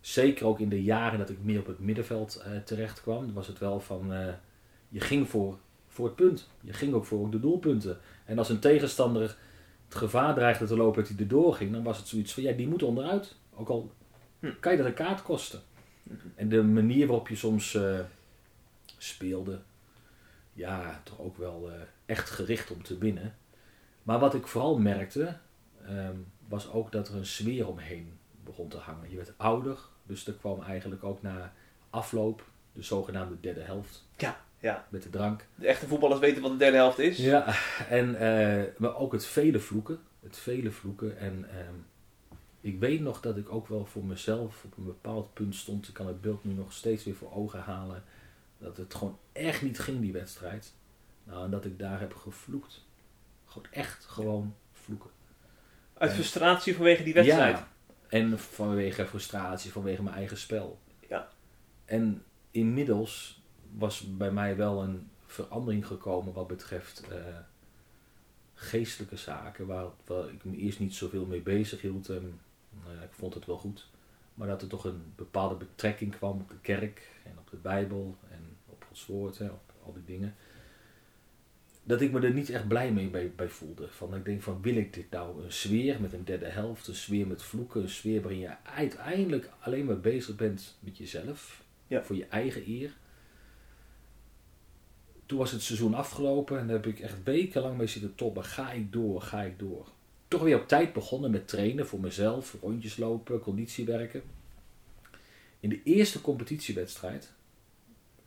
zeker 0.00 0.46
ook 0.46 0.60
in 0.60 0.68
de 0.68 0.82
jaren 0.82 1.18
dat 1.18 1.30
ik 1.30 1.38
meer 1.42 1.58
op 1.60 1.66
het 1.66 1.78
middenveld 1.78 2.36
eh, 2.44 2.50
terecht 2.64 3.00
kwam, 3.02 3.32
was 3.32 3.46
het 3.46 3.58
wel 3.58 3.80
van, 3.80 4.12
eh, 4.14 4.26
je 4.88 5.00
ging 5.00 5.28
voor, 5.28 5.58
voor 5.88 6.06
het 6.06 6.14
punt. 6.16 6.48
Je 6.60 6.72
ging 6.72 6.94
ook 6.94 7.04
voor 7.04 7.30
de 7.30 7.40
doelpunten. 7.40 7.98
En 8.24 8.38
als 8.38 8.48
een 8.48 8.58
tegenstander 8.58 9.22
het 9.88 9.94
gevaar 9.98 10.34
dreigde 10.34 10.66
te 10.66 10.76
lopen 10.76 11.00
dat 11.02 11.10
hij 11.10 11.20
erdoor 11.20 11.54
ging, 11.54 11.72
dan 11.72 11.82
was 11.82 11.98
het 11.98 12.08
zoiets 12.08 12.34
van, 12.34 12.42
ja, 12.42 12.52
die 12.52 12.68
moet 12.68 12.82
onderuit. 12.82 13.36
Ook 13.54 13.68
al 13.68 13.90
Hm. 14.40 14.50
kan 14.60 14.72
je 14.72 14.78
dat 14.78 14.86
een 14.86 14.94
kaart 14.94 15.22
kosten. 15.22 15.60
En 16.34 16.48
de 16.48 16.62
manier 16.62 17.06
waarop 17.06 17.28
je 17.28 17.36
soms 17.36 17.78
speelde, 18.98 19.60
ja, 20.52 21.00
toch 21.04 21.20
ook 21.20 21.36
wel 21.36 21.70
eh, 21.70 21.80
echt 22.06 22.30
gericht 22.30 22.70
om 22.70 22.82
te 22.82 22.98
winnen. 22.98 23.36
Maar 24.02 24.18
wat 24.18 24.34
ik 24.34 24.46
vooral 24.46 24.78
merkte, 24.78 25.36
ehm, 25.86 26.16
was 26.48 26.70
ook 26.70 26.92
dat 26.92 27.08
er 27.08 27.14
een 27.14 27.26
sfeer 27.26 27.68
omheen 27.68 28.18
begon 28.44 28.68
te 28.68 28.76
hangen. 28.76 29.10
Je 29.10 29.16
werd 29.16 29.32
ouder, 29.36 29.78
dus 30.02 30.26
er 30.26 30.32
kwam 30.32 30.62
eigenlijk 30.62 31.04
ook 31.04 31.22
na 31.22 31.52
afloop 31.90 32.44
de 32.72 32.82
zogenaamde 32.82 33.40
derde 33.40 33.60
helft 33.60 34.04
Ja, 34.16 34.40
ja. 34.58 34.86
met 34.88 35.02
de 35.02 35.10
drank. 35.10 35.46
De 35.54 35.66
echte 35.66 35.86
voetballers 35.86 36.20
weten 36.20 36.42
wat 36.42 36.50
de 36.50 36.56
derde 36.56 36.76
helft 36.76 36.98
is. 36.98 37.16
Ja, 37.18 37.54
en, 37.88 38.14
eh, 38.14 38.64
maar 38.76 38.96
ook 38.96 39.12
het 39.12 39.26
vele 39.26 39.58
vloeken. 39.58 40.00
Het 40.20 40.36
vele 40.36 40.70
vloeken. 40.70 41.18
En 41.18 41.50
ehm, 41.50 41.74
ik 42.60 42.78
weet 42.80 43.00
nog 43.00 43.20
dat 43.20 43.36
ik 43.36 43.52
ook 43.52 43.68
wel 43.68 43.84
voor 43.84 44.04
mezelf 44.04 44.64
op 44.64 44.76
een 44.76 44.84
bepaald 44.84 45.34
punt 45.34 45.54
stond. 45.54 45.88
Ik 45.88 45.94
kan 45.94 46.06
het 46.06 46.20
beeld 46.20 46.44
nu 46.44 46.52
nog 46.52 46.72
steeds 46.72 47.04
weer 47.04 47.14
voor 47.14 47.32
ogen 47.32 47.60
halen. 47.60 48.04
Dat 48.58 48.76
het 48.76 48.94
gewoon 48.94 49.18
echt 49.32 49.62
niet 49.62 49.78
ging, 49.78 50.00
die 50.00 50.12
wedstrijd. 50.12 50.72
Nou, 51.24 51.44
en 51.44 51.50
dat 51.50 51.64
ik 51.64 51.78
daar 51.78 52.00
heb 52.00 52.14
gevloekt. 52.14 52.84
Gewoon 53.44 53.68
echt 53.70 54.04
gewoon 54.04 54.54
vloeken. 54.72 55.10
Uit 55.94 56.10
En- 56.10 56.16
frustratie 56.16 56.74
vanwege 56.74 57.02
die 57.02 57.14
wedstrijd. 57.14 57.56
Ja, 57.56 57.68
en 58.08 58.38
vanwege 58.38 59.06
frustratie, 59.06 59.72
vanwege 59.72 60.02
mijn 60.02 60.16
eigen 60.16 60.36
spel. 60.38 60.78
Ja. 61.08 61.28
En 61.84 62.24
inmiddels 62.50 63.42
was 63.76 64.16
bij 64.16 64.30
mij 64.30 64.56
wel 64.56 64.82
een 64.82 65.10
verandering 65.26 65.86
gekomen 65.86 66.32
wat 66.32 66.46
betreft 66.46 67.02
eh, 67.08 67.36
geestelijke 68.54 69.16
zaken, 69.16 69.66
waar, 69.66 69.86
waar 70.06 70.28
ik 70.28 70.44
me 70.44 70.56
eerst 70.56 70.78
niet 70.78 70.94
zoveel 70.94 71.26
mee 71.26 71.40
bezig 71.40 71.80
hield. 71.80 72.08
En, 72.08 72.40
nou 72.84 72.96
ja, 72.96 73.02
ik 73.02 73.12
vond 73.12 73.34
het 73.34 73.46
wel 73.46 73.58
goed. 73.58 73.86
Maar 74.34 74.48
dat 74.48 74.62
er 74.62 74.68
toch 74.68 74.84
een 74.84 75.12
bepaalde 75.16 75.54
betrekking 75.54 76.16
kwam 76.16 76.40
op 76.40 76.48
de 76.48 76.60
kerk 76.60 77.10
en 77.24 77.38
op 77.38 77.50
de 77.50 77.56
Bijbel 77.56 78.16
en 79.06 79.14
op 79.14 79.18
Gods 79.18 79.38
woord, 79.38 79.38
hè, 79.38 79.46
op 79.46 79.72
al 79.84 79.92
die 79.92 80.16
dingen. 80.16 80.34
Dat 81.82 82.00
ik 82.00 82.12
me 82.12 82.20
er 82.20 82.32
niet 82.32 82.50
echt 82.50 82.68
blij 82.68 82.92
mee 82.92 83.08
bij, 83.08 83.32
bij 83.36 83.48
voelde. 83.48 83.88
Van, 83.88 84.14
ik 84.14 84.24
denk 84.24 84.42
van, 84.42 84.62
wil 84.62 84.76
ik 84.76 84.94
dit 84.94 85.10
nou? 85.10 85.44
Een 85.44 85.52
sfeer 85.52 86.00
met 86.00 86.12
een 86.12 86.24
derde 86.24 86.46
helft, 86.46 86.86
een 86.88 86.94
sfeer 86.94 87.26
met 87.26 87.42
vloeken, 87.42 87.82
een 87.82 87.88
sfeer 87.88 88.20
waarin 88.20 88.40
je 88.40 88.56
uiteindelijk 88.62 89.50
alleen 89.60 89.84
maar 89.84 90.00
bezig 90.00 90.36
bent 90.36 90.76
met 90.80 90.96
jezelf. 90.96 91.62
Ja. 91.86 92.02
Voor 92.02 92.16
je 92.16 92.26
eigen 92.26 92.68
eer. 92.68 92.96
Toen 95.26 95.38
was 95.38 95.50
het 95.50 95.62
seizoen 95.62 95.94
afgelopen 95.94 96.58
en 96.58 96.66
daar 96.66 96.76
heb 96.76 96.86
ik 96.86 97.00
echt 97.00 97.22
wekenlang 97.24 97.76
mee 97.76 97.86
zitten 97.86 98.14
toppen. 98.14 98.44
Ga 98.44 98.72
ik 98.72 98.92
door, 98.92 99.22
ga 99.22 99.42
ik 99.42 99.58
door. 99.58 99.88
Toch 100.28 100.42
weer 100.42 100.60
op 100.60 100.68
tijd 100.68 100.92
begonnen 100.92 101.30
met 101.30 101.48
trainen 101.48 101.86
voor 101.86 102.00
mezelf, 102.00 102.56
rondjes 102.60 102.96
lopen, 102.96 103.40
conditie 103.40 103.84
werken. 103.84 104.22
In 105.60 105.68
de 105.68 105.82
eerste 105.82 106.20
competitiewedstrijd 106.20 107.32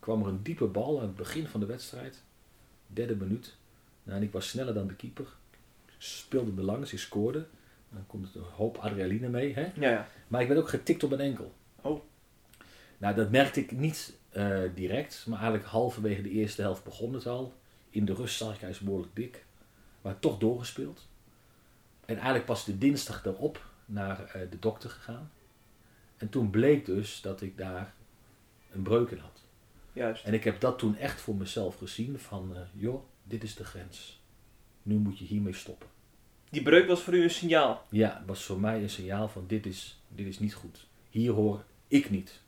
kwam 0.01 0.21
er 0.21 0.27
een 0.27 0.43
diepe 0.43 0.65
bal 0.65 0.99
aan 0.99 1.07
het 1.07 1.15
begin 1.15 1.47
van 1.47 1.59
de 1.59 1.65
wedstrijd. 1.65 2.23
Derde 2.87 3.15
minuut. 3.15 3.55
Nou, 4.03 4.17
en 4.17 4.23
ik 4.23 4.31
was 4.31 4.49
sneller 4.49 4.73
dan 4.73 4.87
de 4.87 4.95
keeper. 4.95 5.25
Speelde 5.97 6.51
er 6.57 6.63
langs, 6.63 6.93
ik 6.93 6.99
scoorde. 6.99 7.45
Dan 7.89 8.07
komt 8.07 8.35
er 8.35 8.41
een 8.41 8.47
hoop 8.47 8.77
adrenaline 8.77 9.29
mee. 9.29 9.53
Hè? 9.53 9.61
Ja, 9.61 9.89
ja. 9.89 10.07
Maar 10.27 10.41
ik 10.41 10.47
werd 10.47 10.59
ook 10.59 10.69
getikt 10.69 11.03
op 11.03 11.09
mijn 11.09 11.21
enkel. 11.21 11.53
Oh. 11.81 12.01
Nou, 12.97 13.15
dat 13.15 13.31
merkte 13.31 13.59
ik 13.59 13.71
niet 13.71 14.13
eh, 14.29 14.61
direct, 14.75 15.25
maar 15.27 15.39
eigenlijk 15.39 15.69
halverwege 15.69 16.21
de 16.21 16.29
eerste 16.29 16.61
helft 16.61 16.83
begon 16.83 17.13
het 17.13 17.27
al. 17.27 17.53
In 17.89 18.05
de 18.05 18.13
rust 18.13 18.37
zag 18.37 18.55
ik, 18.55 18.61
hij 18.61 18.69
is 18.69 18.79
behoorlijk 18.79 19.15
dik, 19.15 19.45
maar 20.01 20.19
toch 20.19 20.37
doorgespeeld. 20.37 21.07
En 22.05 22.15
eigenlijk 22.15 22.45
pas 22.45 22.65
de 22.65 22.77
dinsdag 22.77 23.25
erop 23.25 23.65
naar 23.85 24.25
eh, 24.25 24.41
de 24.49 24.59
dokter 24.59 24.89
gegaan. 24.89 25.31
En 26.17 26.29
toen 26.29 26.49
bleek 26.49 26.85
dus 26.85 27.21
dat 27.21 27.41
ik 27.41 27.57
daar 27.57 27.93
een 28.71 28.81
breuk 28.81 29.09
in 29.09 29.17
had. 29.17 29.40
Juist. 29.93 30.23
En 30.25 30.33
ik 30.33 30.43
heb 30.43 30.59
dat 30.59 30.79
toen 30.79 30.97
echt 30.97 31.21
voor 31.21 31.35
mezelf 31.35 31.77
gezien 31.77 32.19
van, 32.19 32.55
eh, 32.55 32.61
joh, 32.73 33.03
dit 33.23 33.43
is 33.43 33.55
de 33.55 33.65
grens. 33.65 34.21
Nu 34.83 34.95
moet 34.95 35.19
je 35.19 35.25
hiermee 35.25 35.53
stoppen. 35.53 35.87
Die 36.49 36.61
breuk 36.61 36.87
was 36.87 37.01
voor 37.01 37.13
u 37.13 37.23
een 37.23 37.29
signaal. 37.29 37.85
Ja, 37.89 38.17
het 38.17 38.27
was 38.27 38.43
voor 38.43 38.59
mij 38.59 38.81
een 38.81 38.89
signaal 38.89 39.27
van 39.27 39.43
dit 39.47 39.65
is, 39.65 40.01
dit 40.07 40.27
is 40.27 40.39
niet 40.39 40.53
goed. 40.53 40.87
Hier 41.09 41.31
hoor 41.31 41.63
ik 41.87 42.09
niet. 42.09 42.41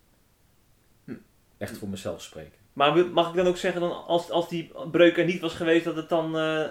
Hm. 1.06 1.16
Echt 1.58 1.78
voor 1.78 1.90
mezelf 1.90 2.22
spreken. 2.22 2.60
Maar 2.74 3.08
mag 3.08 3.30
ik 3.30 3.36
dan 3.36 3.48
ook 3.48 3.58
zeggen, 3.58 3.82
dan, 3.82 4.06
als, 4.06 4.30
als 4.30 4.50
die 4.50 4.72
breuk 4.92 5.18
er 5.18 5.26
niet 5.26 5.42
was 5.42 5.54
geweest, 5.54 5.86
dat 5.86 5.96
het 5.96 6.10
dan, 6.10 6.38
eh, 6.38 6.66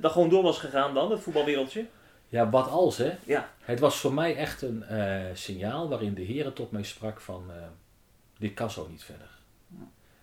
dan 0.00 0.10
gewoon 0.10 0.28
door 0.28 0.42
was 0.42 0.58
gegaan 0.58 0.94
dan, 0.94 1.10
het 1.10 1.20
voetbalwereldje? 1.20 1.86
Ja, 2.28 2.50
wat 2.50 2.68
als 2.68 2.96
hè? 2.96 3.16
Ja. 3.24 3.52
Het 3.60 3.80
was 3.80 4.00
voor 4.00 4.14
mij 4.14 4.36
echt 4.36 4.62
een 4.62 4.82
eh, 4.82 5.24
signaal 5.34 5.88
waarin 5.88 6.14
de 6.14 6.22
Heer 6.22 6.52
tot 6.52 6.70
mij 6.70 6.82
sprak 6.82 7.20
van 7.20 7.50
dit 8.38 8.54
kan 8.54 8.70
zo 8.70 8.88
niet 8.88 9.04
verder. 9.04 9.38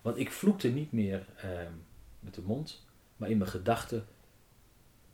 Want 0.06 0.18
ik 0.18 0.32
vloekte 0.32 0.68
niet 0.68 0.92
meer 0.92 1.26
eh, 1.36 1.50
met 2.20 2.34
de 2.34 2.42
mond, 2.42 2.86
maar 3.18 3.30
in 3.30 3.38
mijn 3.38 3.50
gedachten 3.50 4.06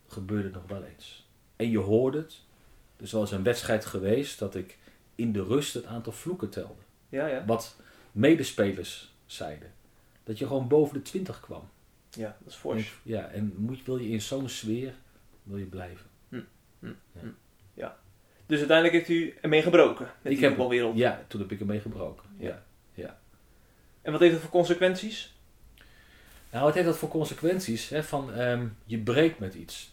gebeurde 0.08 0.44
het 0.44 0.54
nog 0.54 0.68
wel 0.68 0.84
eens. 0.84 1.30
En 1.56 1.70
je 1.70 1.78
hoorde 1.78 2.18
het. 2.18 2.42
Dus 2.98 3.14
er 3.14 3.20
was 3.20 3.32
een 3.32 3.44
wedstrijd 3.44 3.86
geweest 3.86 4.40
dat 4.40 4.56
ik 4.56 4.78
in 5.16 5.32
de 5.32 5.44
rust 5.44 5.74
het 5.74 5.86
aantal 5.86 6.14
vloeken 6.14 6.50
telde. 6.50 6.82
Ja, 7.10 7.28
ja. 7.28 7.46
Wat 7.46 7.76
medespelers 8.12 9.14
zeiden. 9.26 9.72
Dat 10.24 10.38
je 10.38 10.48
gewoon 10.48 10.68
boven 10.68 10.94
de 10.94 11.02
20 11.02 11.40
kwam. 11.40 11.70
Ja, 12.10 12.38
dat 12.40 12.48
is 12.54 12.56
fors. 12.56 12.78
En, 13.04 13.12
ja, 13.12 13.28
en 13.28 13.54
moet, 13.58 13.86
wil 13.86 13.98
je 13.98 14.10
in 14.10 14.22
zo'n 14.22 14.50
sfeer 14.50 14.94
wil 15.44 15.58
je 15.58 15.66
blijven. 15.66 16.06
Dus 18.46 18.60
uiteindelijk 18.60 18.94
heeft 18.98 19.10
u 19.10 19.34
ermee 19.42 19.62
gebroken 19.62 20.06
met 20.06 20.16
Ik 20.32 20.38
die 20.38 20.40
heb- 20.40 20.48
voetbalwereld. 20.50 20.98
Ja, 20.98 21.24
toen 21.28 21.42
heb 21.42 21.52
ik 21.52 21.60
ermee 21.60 21.80
gebroken. 21.80 22.30
Ja. 22.38 22.48
Ja. 22.48 22.64
En 24.01 24.12
wat 24.12 24.22
heeft 24.22 24.34
dat 24.34 24.41
voor 24.41 24.51
consequenties? 24.51 25.34
Nou, 26.51 26.65
wat 26.65 26.74
heeft 26.74 26.86
dat 26.86 26.98
voor 26.98 27.10
consequenties? 27.10 27.89
Hè? 27.89 28.03
Van, 28.03 28.34
ehm, 28.34 28.67
je 28.86 28.98
breekt 28.98 29.39
met 29.39 29.53
iets. 29.53 29.91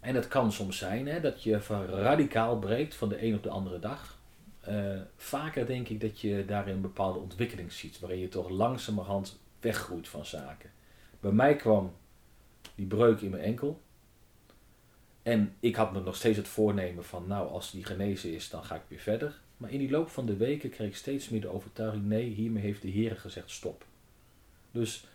En 0.00 0.14
het 0.14 0.28
kan 0.28 0.52
soms 0.52 0.78
zijn 0.78 1.06
hè, 1.06 1.20
dat 1.20 1.42
je 1.42 1.60
van 1.60 1.86
radicaal 1.86 2.58
breekt 2.58 2.94
van 2.94 3.08
de 3.08 3.22
een 3.22 3.34
op 3.34 3.42
de 3.42 3.48
andere 3.48 3.78
dag. 3.78 4.18
Eh, 4.60 5.00
vaker 5.16 5.66
denk 5.66 5.88
ik 5.88 6.00
dat 6.00 6.20
je 6.20 6.44
daarin 6.46 6.80
bepaalde 6.80 7.18
ontwikkeling 7.18 7.72
ziet, 7.72 8.00
waarin 8.00 8.18
je 8.18 8.28
toch 8.28 8.48
langzamerhand 8.48 9.40
weggroeit 9.60 10.08
van 10.08 10.26
zaken. 10.26 10.70
Bij 11.20 11.32
mij 11.32 11.56
kwam 11.56 11.94
die 12.74 12.86
breuk 12.86 13.20
in 13.20 13.30
mijn 13.30 13.42
enkel. 13.42 13.80
En 15.22 15.56
ik 15.60 15.76
had 15.76 15.92
me 15.92 16.00
nog 16.00 16.16
steeds 16.16 16.36
het 16.36 16.48
voornemen 16.48 17.04
van, 17.04 17.26
nou, 17.26 17.48
als 17.48 17.70
die 17.70 17.84
genezen 17.84 18.34
is, 18.34 18.50
dan 18.50 18.64
ga 18.64 18.74
ik 18.74 18.82
weer 18.88 18.98
verder. 18.98 19.40
Maar 19.64 19.72
in 19.72 19.78
die 19.78 19.90
loop 19.90 20.08
van 20.10 20.26
de 20.26 20.36
weken 20.36 20.70
kreeg 20.70 20.88
ik 20.88 20.96
steeds 20.96 21.28
meer 21.28 21.40
de 21.40 21.48
overtuiging, 21.48 22.04
nee, 22.04 22.24
hiermee 22.24 22.62
heeft 22.62 22.82
de 22.82 22.88
Heer 22.88 23.16
gezegd 23.16 23.50
stop. 23.50 23.84
Dus 24.70 25.06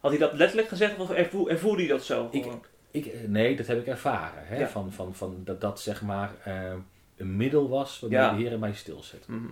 Had 0.00 0.10
hij 0.10 0.20
dat 0.20 0.32
letterlijk 0.32 0.68
gezegd 0.68 0.98
of 0.98 1.10
ervoer, 1.10 1.48
ervoerde 1.50 1.82
hij 1.82 1.90
dat 1.90 2.04
zo? 2.04 2.28
Ik-? 2.30 2.46
Ik, 2.90 3.06
eh, 3.06 3.28
nee, 3.28 3.56
dat 3.56 3.66
heb 3.66 3.78
ik 3.78 3.86
ervaren. 3.86 4.46
Hè? 4.46 4.58
Ja. 4.58 4.68
Van, 4.68 4.92
van, 4.92 5.14
van 5.14 5.40
dat 5.44 5.60
dat 5.60 5.80
zeg 5.80 6.02
maar 6.02 6.34
eh, 6.44 6.74
een 7.16 7.36
middel 7.36 7.68
was 7.68 8.00
waarmee 8.00 8.18
Ja. 8.18 8.34
de 8.34 8.42
Heer 8.42 8.58
mij 8.58 8.74
stilzet. 8.74 9.28
Mhm. 9.28 9.46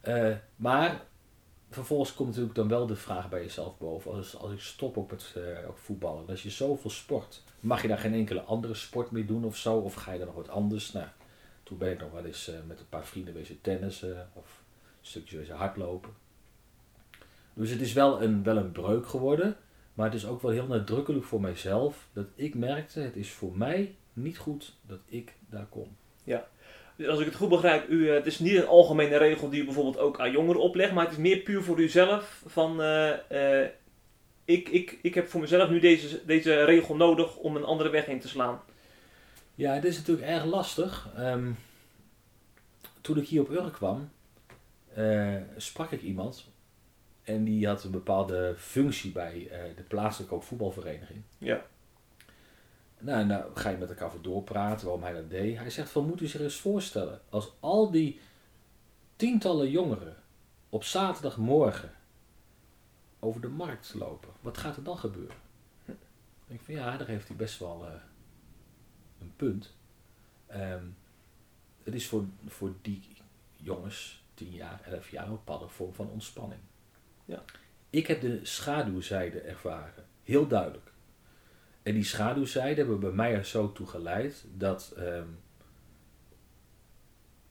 Eh, 0.00 0.36
maar 0.56 1.04
vervolgens 1.70 2.14
komt 2.14 2.28
natuurlijk 2.28 2.54
dan 2.54 2.68
wel 2.68 2.86
de 2.86 2.96
vraag 2.96 3.28
bij 3.28 3.42
jezelf 3.42 3.78
boven. 3.78 4.12
Als, 4.12 4.36
als 4.36 4.52
ik 4.52 4.60
stop 4.60 4.96
eh, 4.96 5.42
op 5.68 5.78
voetballen, 5.78 6.28
als 6.28 6.42
je 6.42 6.50
zoveel 6.50 6.90
sport, 6.90 7.42
mag 7.60 7.82
je 7.82 7.88
daar 7.88 7.98
geen 7.98 8.14
enkele 8.14 8.40
andere 8.40 8.74
sport 8.74 9.10
meer 9.10 9.26
doen 9.26 9.44
of 9.44 9.56
zo? 9.56 9.76
Of 9.76 9.94
ga 9.94 10.12
je 10.12 10.18
dan 10.18 10.26
nog 10.26 10.36
wat 10.36 10.48
anders? 10.48 10.92
Nou, 10.92 11.06
toen 11.72 11.80
ben 11.80 11.92
ik 11.92 12.00
nog 12.00 12.10
wel 12.12 12.24
eens 12.24 12.48
eh, 12.48 12.54
met 12.66 12.80
een 12.80 12.88
paar 12.88 13.06
vrienden 13.06 13.34
wezen 13.34 13.60
tennissen 13.60 14.30
of 14.32 14.62
een 15.00 15.06
stukje 15.06 15.36
wezen 15.36 15.54
hardlopen. 15.54 16.10
Dus 17.54 17.70
het 17.70 17.80
is 17.80 17.92
wel 17.92 18.22
een, 18.22 18.42
wel 18.42 18.56
een 18.56 18.72
breuk 18.72 19.06
geworden. 19.06 19.56
Maar 19.94 20.06
het 20.06 20.14
is 20.14 20.26
ook 20.26 20.42
wel 20.42 20.50
heel 20.50 20.66
nadrukkelijk 20.66 21.24
voor 21.24 21.40
mijzelf 21.40 22.08
dat 22.12 22.26
ik 22.34 22.54
merkte, 22.54 23.00
het 23.00 23.16
is 23.16 23.30
voor 23.30 23.56
mij 23.56 23.94
niet 24.12 24.38
goed 24.38 24.74
dat 24.86 24.98
ik 25.06 25.34
daar 25.48 25.66
kom. 25.66 25.96
Dus 26.96 27.08
als 27.08 27.20
ik 27.20 27.26
het 27.26 27.34
goed 27.34 27.48
begrijp, 27.48 27.88
u, 27.88 28.08
eh, 28.08 28.14
het 28.14 28.26
is 28.26 28.38
niet 28.38 28.56
een 28.56 28.66
algemene 28.66 29.16
regel 29.16 29.48
die 29.48 29.62
u 29.62 29.64
bijvoorbeeld 29.64 29.98
ook 29.98 30.20
aan 30.20 30.32
jongeren 30.32 30.60
oplegt, 30.60 30.92
maar 30.92 31.04
het 31.04 31.12
is 31.12 31.18
meer 31.18 31.38
puur 31.38 31.62
voor 31.62 31.78
uzelf 31.78 32.42
van 32.46 32.82
eh, 32.82 33.64
ik, 34.44 34.68
ik, 34.68 34.98
ik 35.02 35.14
heb 35.14 35.28
voor 35.28 35.40
mezelf 35.40 35.70
nu 35.70 35.80
deze, 35.80 36.24
deze 36.24 36.64
regel 36.64 36.96
nodig 36.96 37.36
om 37.36 37.56
een 37.56 37.64
andere 37.64 37.90
weg 37.90 38.06
in 38.06 38.20
te 38.20 38.28
slaan. 38.28 38.60
Ja, 39.54 39.72
het 39.72 39.84
is 39.84 39.96
natuurlijk 39.96 40.26
erg 40.26 40.44
lastig. 40.44 41.08
Ehm, 41.16 41.52
toen 43.00 43.18
ik 43.18 43.28
hier 43.28 43.40
op 43.40 43.50
Urk 43.50 43.72
kwam, 43.72 44.10
eh, 44.94 45.36
sprak 45.56 45.90
ik 45.90 46.02
iemand. 46.02 46.50
En 47.22 47.44
die 47.44 47.66
had 47.66 47.84
een 47.84 47.90
bepaalde 47.90 48.54
functie 48.58 49.12
bij 49.12 49.48
eh, 49.50 49.76
de 49.76 49.82
plaatselijke 49.82 50.34
ook 50.34 50.42
voetbalvereniging. 50.42 51.22
Ja. 51.38 51.62
Nou, 52.98 53.26
nou 53.26 53.54
ga 53.54 53.70
je 53.70 53.76
met 53.76 53.88
elkaar 53.88 54.06
over 54.06 54.22
doorpraten 54.22 54.84
waarom 54.86 55.02
hij 55.02 55.12
dat 55.12 55.30
deed. 55.30 55.58
Hij 55.58 55.70
zegt 55.70 55.90
van, 55.90 56.06
moet 56.06 56.20
u 56.20 56.26
zich 56.26 56.40
eens 56.40 56.60
voorstellen, 56.60 57.20
als 57.28 57.52
al 57.60 57.90
die 57.90 58.20
tientallen 59.16 59.70
jongeren 59.70 60.16
op 60.68 60.84
zaterdagmorgen 60.84 61.92
over 63.18 63.40
de 63.40 63.48
markt 63.48 63.94
lopen, 63.94 64.28
wat 64.40 64.58
gaat 64.58 64.76
er 64.76 64.84
dan 64.84 64.98
gebeuren? 64.98 65.36
Ik 65.86 65.94
denk 66.46 66.60
van, 66.60 66.74
ja, 66.74 66.96
daar 66.96 67.06
heeft 67.06 67.28
hij 67.28 67.36
best 67.36 67.58
wel 67.58 67.86
eh, 67.86 67.92
een 69.22 69.36
punt. 69.36 69.74
Ehm, 70.46 70.84
het 71.82 71.94
is 71.94 72.06
voor, 72.08 72.24
voor 72.46 72.74
die 72.82 73.02
jongens, 73.56 74.24
10 74.34 74.50
jaar, 74.50 74.80
11 74.84 75.10
jaar, 75.10 75.24
een 75.24 75.30
bepaalde 75.30 75.68
vorm 75.68 75.94
van 75.94 76.10
ontspanning. 76.10 76.60
Ja. 77.24 77.42
Ik 77.90 78.06
heb 78.06 78.20
de 78.20 78.40
schaduwzijde 78.42 79.40
ervaren, 79.40 80.04
heel 80.22 80.46
duidelijk. 80.46 80.92
En 81.82 81.94
die 81.94 82.04
schaduwzijde 82.04 82.80
hebben 82.80 83.00
bij 83.00 83.10
mij 83.10 83.34
er 83.34 83.44
zo 83.44 83.72
toe 83.72 83.86
geleid 83.86 84.44
dat 84.56 84.94
ehm, 84.96 85.28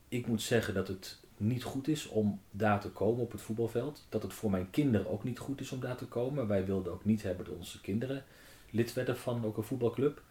ik 0.08 0.28
moet 0.28 0.42
zeggen 0.42 0.74
dat 0.74 0.88
het 0.88 1.20
niet 1.38 1.64
goed 1.64 1.88
is 1.88 2.08
om 2.08 2.42
daar 2.52 2.80
te 2.80 2.90
komen 2.90 3.24
op 3.24 3.32
het 3.32 3.42
voetbalveld. 3.42 4.06
Dat 4.10 4.24
het 4.24 4.34
voor 4.34 4.52
mijn 4.52 4.70
kinderen 4.70 5.10
ook 5.10 5.24
niet 5.24 5.40
goed 5.40 5.62
is 5.62 5.72
om 5.72 5.80
daar 5.80 5.96
te 5.96 6.06
komen. 6.06 6.48
Wij 6.48 6.66
wilden 6.66 6.94
ook 6.94 7.06
niet 7.06 7.24
hebben 7.24 7.46
dat 7.46 7.56
onze 7.56 7.82
kinderen 7.82 8.24
lid 8.70 8.94
werden 8.94 9.18
van 9.18 9.46
ook 9.46 9.58
een 9.58 9.64
voetbalclub. 9.64 10.22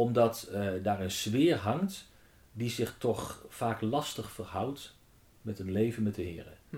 Omdat 0.00 0.42
eh, 0.42 0.72
daar 0.82 1.00
een 1.00 1.10
sfeer 1.10 1.56
hangt 1.56 2.08
die 2.52 2.70
zich 2.70 2.94
toch 2.98 3.44
vaak 3.48 3.80
lastig 3.80 4.30
verhoudt 4.30 4.94
met 5.42 5.58
een 5.58 5.72
leven 5.72 6.02
met 6.02 6.14
de 6.14 6.22
Heren. 6.22 6.58
Hm. 6.70 6.76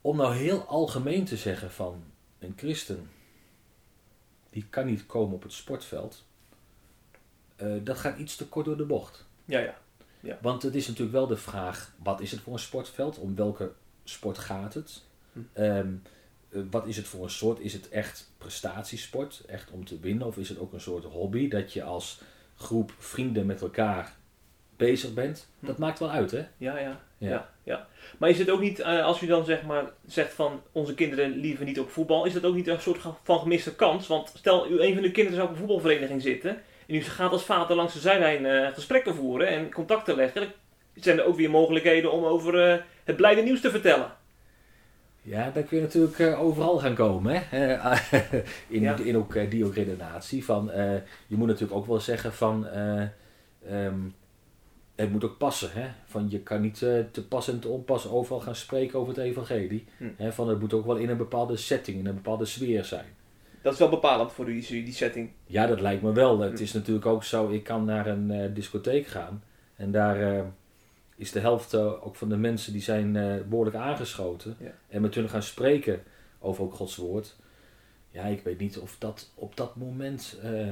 Om 0.00 0.16
nou 0.16 0.34
heel 0.34 0.64
algemeen 0.64 1.24
te 1.24 1.36
zeggen 1.36 1.70
van 1.70 2.04
een 2.38 2.52
christen 2.56 3.10
die 4.50 4.66
kan 4.70 4.86
niet 4.86 5.06
komen 5.06 5.34
op 5.34 5.42
het 5.42 5.52
sportveld. 5.52 6.24
eh, 7.56 7.72
dat 7.82 7.98
gaat 7.98 8.18
iets 8.18 8.36
te 8.36 8.48
kort 8.48 8.66
door 8.66 8.76
de 8.76 8.86
bocht. 8.86 9.26
Ja, 9.44 9.74
ja. 10.20 10.38
Want 10.42 10.62
het 10.62 10.74
is 10.74 10.86
natuurlijk 10.86 11.16
wel 11.16 11.26
de 11.26 11.36
vraag, 11.36 11.94
wat 12.02 12.20
is 12.20 12.30
het 12.30 12.40
voor 12.40 12.52
een 12.52 12.58
sportveld? 12.58 13.18
Om 13.18 13.34
welke 13.34 13.72
sport 14.04 14.38
gaat 14.38 14.74
het? 14.74 15.02
Hm. 15.32 15.40
Ehm, 15.52 15.94
eh, 16.02 16.10
wat 16.70 16.86
is 16.86 16.96
het 16.96 17.06
voor 17.06 17.24
een 17.24 17.30
soort? 17.30 17.60
Is 17.60 17.72
het 17.72 17.88
echt 17.88 18.32
prestatiesport, 18.38 19.42
echt 19.46 19.70
om 19.70 19.84
te 19.84 19.98
winnen? 20.00 20.26
Of 20.26 20.36
is 20.36 20.48
het 20.48 20.58
ook 20.58 20.72
een 20.72 20.80
soort 20.80 21.04
hobby 21.04 21.48
dat 21.48 21.72
je 21.72 21.82
als 21.82 22.20
groep 22.56 22.92
vrienden 22.98 23.46
met 23.46 23.60
elkaar 23.60 24.16
bezig 24.76 25.14
bent? 25.14 25.48
Dat 25.58 25.78
maakt 25.78 25.98
wel 25.98 26.10
uit, 26.10 26.30
hè? 26.30 26.46
Ja, 26.56 26.78
ja, 26.78 27.00
ja. 27.18 27.28
Ja. 27.28 27.50
ja, 27.62 27.86
Maar 28.18 28.28
is 28.28 28.38
het 28.38 28.50
ook 28.50 28.60
niet, 28.60 28.80
eh, 28.80 29.04
als 29.04 29.22
u 29.22 29.26
dan 29.26 29.44
zeg 29.44 29.62
maar 29.62 29.84
zegt 30.06 30.32
van 30.32 30.62
onze 30.72 30.94
kinderen 30.94 31.30
liever 31.30 31.64
niet 31.64 31.80
op 31.80 31.90
voetbal, 31.90 32.24
is 32.24 32.32
dat 32.32 32.44
ook 32.44 32.54
niet 32.54 32.66
een 32.66 32.80
soort 32.80 32.98
van 33.22 33.38
gemiste 33.38 33.74
kans? 33.74 34.06
Want 34.06 34.32
stel, 34.34 34.70
u, 34.70 34.80
een 34.80 34.94
van 34.94 35.02
de 35.02 35.10
kinderen 35.10 35.38
zou 35.38 35.48
op 35.48 35.50
een 35.50 35.58
voetbalvereniging 35.58 36.22
zitten 36.22 36.62
en 36.86 36.94
u 36.94 37.02
gaat 37.02 37.32
als 37.32 37.44
vader 37.44 37.76
langs 37.76 37.92
de 37.92 38.00
zijlijn 38.00 38.46
eh, 38.46 38.74
gesprekken 38.74 39.14
voeren 39.14 39.48
en 39.48 39.72
contacten 39.72 40.16
leggen, 40.16 40.40
dan 40.40 41.02
zijn 41.02 41.18
er 41.18 41.24
ook 41.24 41.36
weer 41.36 41.50
mogelijkheden 41.50 42.12
om 42.12 42.24
over 42.24 42.70
eh, 42.70 42.80
het 43.04 43.16
blijde 43.16 43.42
nieuws 43.42 43.60
te 43.60 43.70
vertellen. 43.70 44.12
Ja, 45.22 45.50
dan 45.50 45.64
kun 45.64 45.76
je 45.76 45.82
natuurlijk 45.82 46.18
eh, 46.18 46.40
overal 46.40 46.78
gaan 46.78 46.94
komen. 46.94 47.42
Hè? 47.48 47.74
Eh, 47.74 47.98
in, 48.68 48.80
Ja. 48.80 48.96
in 48.96 49.16
ook 49.16 49.34
eh, 49.34 49.50
die 49.50 49.64
ook 49.64 49.74
redenatie. 49.74 50.44
Van, 50.44 50.70
je 51.26 51.36
moet 51.36 51.46
natuurlijk 51.48 51.78
ook 51.78 51.86
wel 51.86 52.00
zeggen 52.00 52.32
van... 52.32 52.66
eh, 52.66 53.02
ehm, 53.68 53.98
het 54.94 55.10
moet 55.12 55.24
ook 55.24 55.38
passen. 55.38 55.70
Hè? 55.72 55.88
Van, 56.04 56.26
je 56.30 56.38
kan 56.40 56.60
niet 56.60 56.78
te 56.78 57.24
pas 57.28 57.48
en 57.48 57.60
te 57.60 57.68
onpas 57.68 58.08
overal 58.08 58.40
gaan 58.40 58.54
spreken 58.54 58.98
over 58.98 59.14
het 59.14 59.22
evangelie. 59.24 59.84
Hm. 59.96 60.04
Hè? 60.16 60.32
Van, 60.32 60.48
het 60.48 60.60
moet 60.60 60.72
ook 60.74 60.86
wel 60.86 60.96
in 60.96 61.08
een 61.08 61.16
bepaalde 61.16 61.56
setting, 61.56 61.98
in 61.98 62.06
een 62.06 62.14
bepaalde 62.14 62.44
sfeer 62.44 62.84
zijn. 62.84 63.06
Dat 63.62 63.72
is 63.72 63.78
wel 63.78 63.88
bepalend 63.88 64.32
voor 64.32 64.48
u, 64.48 64.60
die, 64.60 64.84
die 64.84 64.92
setting. 64.94 65.30
Ja, 65.46 65.66
dat 65.66 65.80
lijkt 65.80 66.02
me 66.02 66.12
wel. 66.12 66.38
Het 66.40 66.56
Hm. 66.58 66.62
is 66.62 66.72
natuurlijk 66.72 67.06
ook 67.06 67.24
zo, 67.24 67.48
ik 67.48 67.64
kan 67.64 67.84
naar 67.84 68.06
een 68.06 68.54
discotheek 68.54 69.06
gaan. 69.06 69.42
En 69.76 69.90
daar 69.90 70.44
is 71.20 71.32
de 71.32 71.40
helft 71.40 71.74
eh, 71.74 72.06
ook 72.06 72.16
van 72.16 72.28
de 72.28 72.36
mensen 72.36 72.72
die 72.72 72.82
zijn 72.82 73.16
eh, 73.16 73.34
behoorlijk 73.48 73.76
aangeschoten. 73.76 74.56
Ja. 74.60 74.70
En 74.88 75.00
met 75.02 75.14
hun 75.14 75.28
gaan 75.28 75.42
spreken 75.42 76.02
over 76.38 76.64
ook 76.64 76.74
Gods 76.74 76.96
woord. 76.96 77.36
Ja, 78.10 78.24
ik 78.24 78.42
weet 78.42 78.58
niet 78.58 78.78
of 78.78 78.96
dat 78.98 79.30
op 79.34 79.56
dat 79.56 79.76
moment 79.76 80.38
eh, 80.42 80.66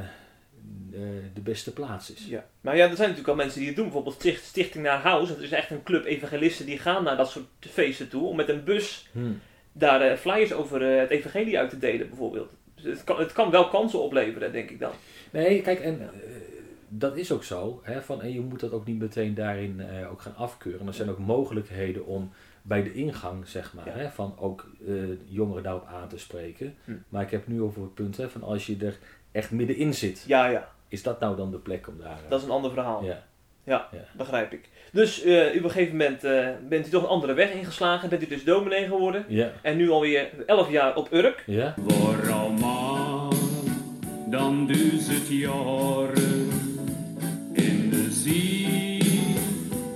de 1.34 1.40
beste 1.42 1.72
plaats 1.72 2.12
is. 2.12 2.26
Ja. 2.26 2.46
Maar 2.60 2.76
ja, 2.76 2.82
er 2.82 2.96
zijn 2.96 3.08
natuurlijk 3.08 3.28
al 3.28 3.34
mensen 3.34 3.58
die 3.58 3.66
het 3.68 3.76
doen. 3.76 3.84
Bijvoorbeeld 3.84 4.14
Sticht- 4.14 4.44
Stichting 4.44 4.84
naar 4.84 5.00
House. 5.00 5.32
Dat 5.32 5.42
is 5.42 5.50
echt 5.50 5.70
een 5.70 5.82
club 5.82 6.04
evangelisten 6.04 6.66
die 6.66 6.78
gaan 6.78 7.04
naar 7.04 7.16
dat 7.16 7.30
soort 7.30 7.46
feesten 7.60 8.08
toe. 8.08 8.26
Om 8.28 8.36
met 8.36 8.48
een 8.48 8.64
bus 8.64 9.08
Hm. 9.12 9.32
daar 9.72 10.16
flyers 10.16 10.52
over 10.52 10.82
het 10.82 11.10
evangelie 11.10 11.58
uit 11.58 11.70
te 11.70 11.78
delen 11.78 12.08
bijvoorbeeld. 12.08 12.48
Dus 12.74 12.84
het 12.84 13.04
kan, 13.04 13.18
het 13.18 13.32
kan 13.32 13.50
wel 13.50 13.68
kansen 13.68 14.02
opleveren, 14.02 14.52
denk 14.52 14.70
ik 14.70 14.78
dan. 14.80 14.92
Nee, 15.30 15.62
kijk, 15.62 15.80
en 15.80 16.10
dat 16.88 17.16
is 17.16 17.32
ook 17.32 17.44
zo. 17.44 17.80
Hè, 17.82 18.02
van, 18.02 18.22
en 18.22 18.32
je 18.32 18.40
moet 18.40 18.60
dat 18.60 18.72
ook 18.72 18.86
niet 18.86 18.98
meteen 18.98 19.34
daarin 19.34 19.80
eh, 19.80 20.10
ook 20.10 20.20
gaan 20.22 20.36
afkeuren. 20.36 20.86
Er 20.86 20.94
zijn 20.94 21.10
ook 21.10 21.18
mogelijkheden 21.18 22.06
om 22.06 22.30
bij 22.62 22.82
de 22.82 22.94
ingang, 22.94 23.48
zeg 23.48 23.74
maar, 23.74 23.86
Ja. 23.86 23.92
hè, 23.92 24.08
van 24.10 24.34
ook 24.38 24.70
eh, 24.86 24.94
jongeren 25.24 25.62
daarop 25.62 25.86
aan 25.86 26.08
te 26.08 26.18
spreken. 26.18 26.74
Hm. 26.84 26.92
Maar 27.08 27.22
ik 27.22 27.30
heb 27.30 27.46
nu 27.46 27.62
over 27.62 27.82
het 27.82 27.94
punt 27.94 28.16
hè, 28.16 28.28
van 28.30 28.42
als 28.42 28.66
je 28.66 28.76
er 28.80 28.98
echt 29.32 29.50
middenin 29.50 29.94
zit, 29.94 30.24
Ja, 30.26 30.46
ja. 30.46 30.68
is 30.88 31.02
dat 31.02 31.20
nou 31.20 31.36
dan 31.36 31.50
de 31.50 31.58
plek 31.58 31.88
om 31.88 31.94
daar... 31.98 32.10
eh, 32.24 32.30
Dat 32.30 32.38
is 32.40 32.44
een 32.46 32.52
ander 32.52 32.70
verhaal. 32.72 33.04
ja. 33.04 33.88
Begrijp 34.16 34.52
ik. 34.52 34.68
Dus 34.92 35.22
eh, 35.22 35.46
op 35.56 35.64
een 35.64 35.70
gegeven 35.70 35.96
moment 35.96 36.24
eh, 36.24 36.48
bent 36.68 36.86
u 36.86 36.90
toch 36.90 37.02
een 37.02 37.08
andere 37.08 37.32
weg 37.32 37.52
ingeslagen. 37.52 38.08
Bent 38.08 38.22
u 38.22 38.26
dus 38.26 38.44
dominee 38.44 38.84
geworden. 38.86 39.24
Ja. 39.28 39.50
En 39.62 39.76
nu 39.76 39.90
alweer 39.90 40.28
11 40.46 40.70
jaar 40.70 40.96
op 40.96 41.12
Urk. 41.12 41.42
Ja. 41.46 41.74
Waarom 41.76 42.58
dan 44.30 44.66
duizend 44.66 45.28
jaren 45.28 46.57
zee 48.28 48.98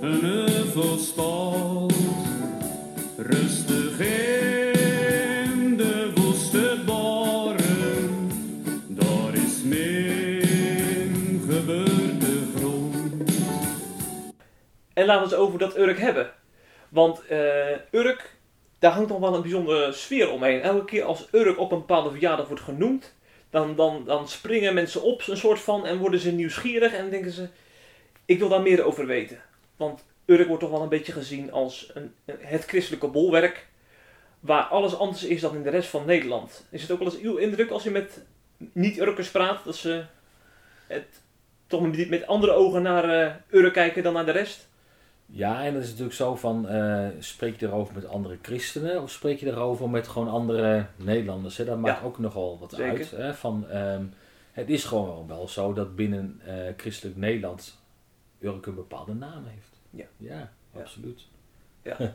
een 0.01 0.25
heuvelspalt, 0.25 1.95
rustig 3.17 4.01
in 4.01 5.77
de 5.77 6.13
woeste 6.15 6.83
boren, 6.87 8.31
daar 8.89 9.35
is 9.35 9.63
mijn 9.63 11.41
geboortegrond. 11.49 13.31
En 14.93 15.07
laten 15.07 15.23
we 15.23 15.29
het 15.29 15.35
over 15.35 15.59
dat 15.59 15.77
Urk 15.77 15.99
hebben. 15.99 16.31
Want 16.89 17.27
eh, 17.27 17.39
Urk, 17.91 18.37
daar 18.79 18.93
hangt 18.93 19.09
nog 19.09 19.19
wel 19.19 19.35
een 19.35 19.43
bijzondere 19.43 19.93
sfeer 19.93 20.31
omheen. 20.31 20.61
Elke 20.61 20.85
keer 20.85 21.05
als 21.05 21.29
Urk 21.33 21.59
op 21.59 21.73
een 21.73 21.79
bepaalde 21.79 22.11
verjaardag 22.11 22.47
wordt 22.47 22.63
genoemd, 22.63 23.15
dan, 23.51 23.77
dan, 23.77 24.03
dan 24.07 24.29
springen 24.29 24.75
mensen 24.75 25.03
op 25.03 25.23
een 25.27 25.37
soort 25.37 25.61
van 25.61 25.87
en 25.87 25.99
worden 25.99 26.21
ze 26.21 26.33
nieuwsgierig 26.33 26.93
en 26.93 27.11
denken 27.11 27.33
ze, 27.33 27.49
ik 28.33 28.39
wil 28.39 28.49
daar 28.49 28.63
meer 28.63 28.85
over 28.85 29.07
weten. 29.07 29.39
Want 29.77 30.05
Urk 30.27 30.47
wordt 30.47 30.63
toch 30.63 30.71
wel 30.73 30.83
een 30.83 30.89
beetje 30.89 31.13
gezien 31.13 31.53
als 31.53 31.91
een, 31.95 32.13
een- 32.25 32.37
het 32.41 32.65
christelijke 32.65 33.09
bolwerk, 33.09 33.67
waar 34.41 34.63
alles 34.63 34.97
anders 34.99 35.25
is 35.25 35.41
dan 35.41 35.55
in 35.57 35.63
de 35.63 35.71
rest 35.71 35.89
van 35.89 36.07
Nederland. 36.07 36.67
Is 36.71 36.83
het 36.83 36.91
ook 36.91 36.99
wel 36.99 37.13
eens 37.13 37.21
uw 37.21 37.37
indruk 37.37 37.71
als 37.71 37.83
je 37.83 37.91
met 37.91 38.25
niet-Urkers 38.73 39.31
praat, 39.31 39.65
dat 39.65 39.77
ze 39.77 40.05
het 40.87 41.07
toch 41.67 41.81
met, 41.81 42.09
met 42.11 42.27
andere 42.27 42.53
ogen 42.53 42.83
naar 42.83 43.05
eh 43.11 43.33
Urk 43.51 43.73
kijken 43.73 44.03
dan 44.03 44.13
naar 44.13 44.25
de 44.27 44.31
rest? 44.33 44.69
Ja, 45.27 45.65
en 45.65 45.73
dat 45.75 45.83
is 45.83 45.89
natuurlijk 45.89 46.17
zo 46.17 46.37
van, 46.37 46.69
eh, 46.69 47.07
spreek 47.19 47.61
je 47.61 47.67
erover 47.67 47.95
met 47.95 48.07
andere 48.07 48.39
christenen 48.43 49.03
of 49.03 49.11
spreek 49.11 49.41
je 49.41 49.47
erover 49.47 49.91
met 49.91 50.09
gewoon 50.09 50.29
andere 50.29 50.87
Nederlanders? 50.97 51.57
Hè? 51.57 51.65
Dat 51.65 51.79
maakt 51.79 52.01
Ja. 52.01 52.07
ook 52.07 52.19
nogal 52.19 52.59
wat 52.59 52.71
Zeker. 52.73 52.87
uit. 52.99 53.11
Hè? 53.11 53.35
Van, 53.35 53.69
ehm, 53.71 54.03
het 54.53 54.71
is 54.71 54.85
gewoon 54.85 55.27
wel 55.29 55.49
zo 55.49 55.73
dat 55.73 55.97
binnen 55.97 56.41
eh, 56.47 56.55
christelijk 56.77 57.17
Nederland 57.17 57.81
Urk 58.43 58.67
een 58.67 58.75
bepaalde 58.75 59.15
naam 59.15 59.45
heeft. 59.45 59.81
Ja. 59.91 60.05
Ja, 60.17 60.53
Ja. 60.73 60.81
absoluut. 60.81 61.27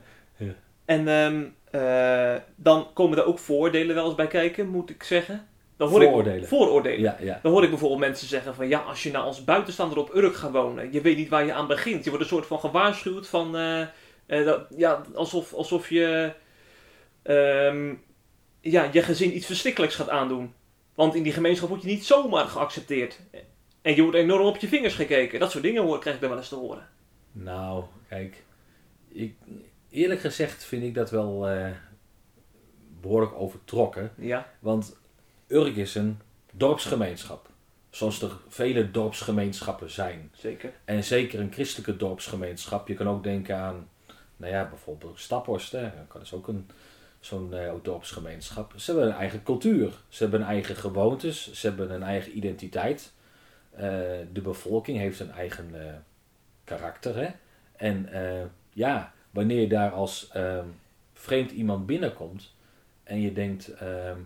En 0.85 1.07
ehm, 1.07 1.45
eh, 1.71 2.41
dan 2.55 2.87
komen 2.93 3.17
er 3.17 3.25
ook 3.25 3.39
voordelen 3.39 3.95
wel 3.95 4.05
eens 4.05 4.15
bij 4.15 4.27
kijken, 4.27 4.67
moet 4.67 4.89
ik 4.89 5.03
zeggen. 5.03 5.47
Dan 5.77 5.89
hoor 5.89 6.01
Vooroordelen. 6.01 6.41
Ik, 6.41 6.47
vooroordelen. 6.47 6.99
Ja, 6.99 7.17
ja. 7.19 7.39
Dan 7.43 7.51
hoor 7.51 7.63
ik 7.63 7.69
bijvoorbeeld 7.69 7.99
mensen 7.99 8.27
zeggen 8.27 8.55
van 8.55 8.67
ja, 8.67 8.79
als 8.79 9.03
je 9.03 9.11
nou 9.11 9.25
als 9.25 9.43
buitenstaander 9.43 9.97
op 9.97 10.15
Urk 10.15 10.35
gaat 10.35 10.51
wonen, 10.51 10.91
je 10.91 11.01
weet 11.01 11.17
niet 11.17 11.29
waar 11.29 11.45
je 11.45 11.53
aan 11.53 11.67
begint. 11.67 12.03
Je 12.03 12.09
wordt 12.09 12.23
een 12.25 12.31
soort 12.31 12.45
van 12.45 12.59
gewaarschuwd 12.59 13.27
van, 13.27 13.57
eh, 13.57 13.81
eh, 14.25 14.45
dat, 14.45 14.67
ja, 14.77 15.01
alsof, 15.13 15.53
alsof 15.53 15.89
je 15.89 16.33
ehm, 17.23 17.93
ja, 18.61 18.89
je 18.91 19.01
gezin 19.01 19.35
iets 19.35 19.45
verschrikkelijks 19.45 19.95
gaat 19.95 20.09
aandoen. 20.09 20.53
Want 20.95 21.15
in 21.15 21.23
die 21.23 21.33
gemeenschap 21.33 21.69
word 21.69 21.81
je 21.81 21.87
niet 21.87 22.05
zomaar 22.05 22.45
geaccepteerd. 22.45 23.19
En 23.88 23.95
je 23.95 24.02
wordt 24.02 24.17
enorm 24.17 24.45
op 24.45 24.58
je 24.58 24.67
vingers 24.67 24.93
gekeken. 24.93 25.39
Dat 25.39 25.52
soort 25.52 25.63
dingen 25.63 25.84
hoor, 25.84 26.00
krijg 26.00 26.15
ik 26.15 26.21
er 26.21 26.30
wel 26.30 26.38
eens 26.38 26.50
te 26.50 26.56
horen. 26.56 26.88
Nou, 27.32 27.84
kijk, 28.08 28.43
ik, 29.08 29.36
eerlijk 29.89 30.19
gezegd 30.19 30.63
vind 30.63 30.84
ik 30.84 30.93
dat 30.93 31.10
wel 31.10 31.47
eh, 31.50 31.69
behoorlijk 33.02 33.34
overtrokken. 33.34 34.12
Ja, 34.17 34.52
Want 34.60 34.97
Urk 35.47 35.76
is 35.76 35.95
een 35.95 36.19
dorpsgemeenschap. 36.52 37.50
Zoals 37.89 38.21
er 38.21 38.32
vele 38.47 38.91
dorpsgemeenschappen 38.91 39.91
zijn. 39.91 40.32
zeker. 40.34 40.71
En 40.86 41.04
zeker 41.04 41.39
een 41.39 41.54
christelijke 41.54 41.97
dorpsgemeenschap. 41.97 42.88
Je 42.88 42.93
kan 42.93 43.10
ook 43.10 43.23
denken 43.23 43.58
aan, 43.58 43.89
nou 44.38 44.54
ja, 44.54 44.69
bijvoorbeeld 44.69 45.19
Staphorst. 45.19 45.71
Hè. 45.71 45.89
Dat 46.13 46.21
is 46.21 46.34
ook 46.34 46.47
een, 46.47 46.69
zo'n 47.19 47.54
eh, 47.54 47.73
dorpsgemeenschap. 47.82 48.73
Ze 48.76 48.91
hebben 48.91 49.10
een 49.10 49.17
eigen 49.17 49.43
cultuur. 49.43 49.91
Ze 50.10 50.23
hebben 50.23 50.41
een 50.41 50.47
eigen 50.47 50.76
gewoontes. 50.76 51.52
Ze 51.52 51.67
hebben 51.67 51.91
een 51.91 52.04
eigen 52.04 52.38
identiteit. 52.38 53.15
Eh, 53.77 53.83
de 54.33 54.41
bevolking 54.41 54.97
heeft 54.97 55.19
een 55.19 55.31
eigen 55.31 55.87
eh, 55.87 55.93
karakter. 56.63 57.15
Hè. 57.15 57.27
En 57.75 58.11
eh, 58.11 58.45
ja, 58.69 59.13
wanneer 59.31 59.59
je 59.59 59.67
daar 59.67 59.91
als 59.91 60.29
ehm, 60.29 60.65
vreemd 61.13 61.51
iemand 61.51 61.85
binnenkomt 61.85 62.53
en 63.03 63.21
je 63.21 63.33
denkt, 63.33 63.73
ehm, 63.73 64.19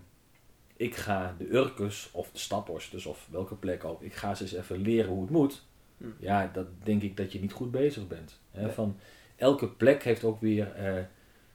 ik 0.75 0.95
ga 0.95 1.35
de 1.37 1.53
Urkus 1.53 2.09
of 2.11 2.31
de 2.31 2.39
Staphorsters 2.39 3.05
of 3.05 3.27
welke 3.31 3.55
plek 3.55 3.83
ook, 3.83 4.01
ik 4.01 4.13
ga 4.13 4.35
ze 4.35 4.43
eens 4.43 4.53
even 4.53 4.77
leren 4.77 5.09
hoe 5.09 5.21
het 5.21 5.29
moet. 5.29 5.63
Hm. 5.97 6.05
Ja, 6.19 6.49
dat 6.53 6.67
denk 6.83 7.01
ik 7.01 7.17
dat 7.17 7.31
je 7.31 7.39
niet 7.39 7.53
goed 7.53 7.71
bezig 7.71 8.07
bent. 8.07 8.39
Hè? 8.51 8.71
Van, 8.71 8.97
elke 9.35 9.67
plek 9.67 10.03
heeft 10.03 10.23
ook 10.23 10.41
weer 10.41 10.67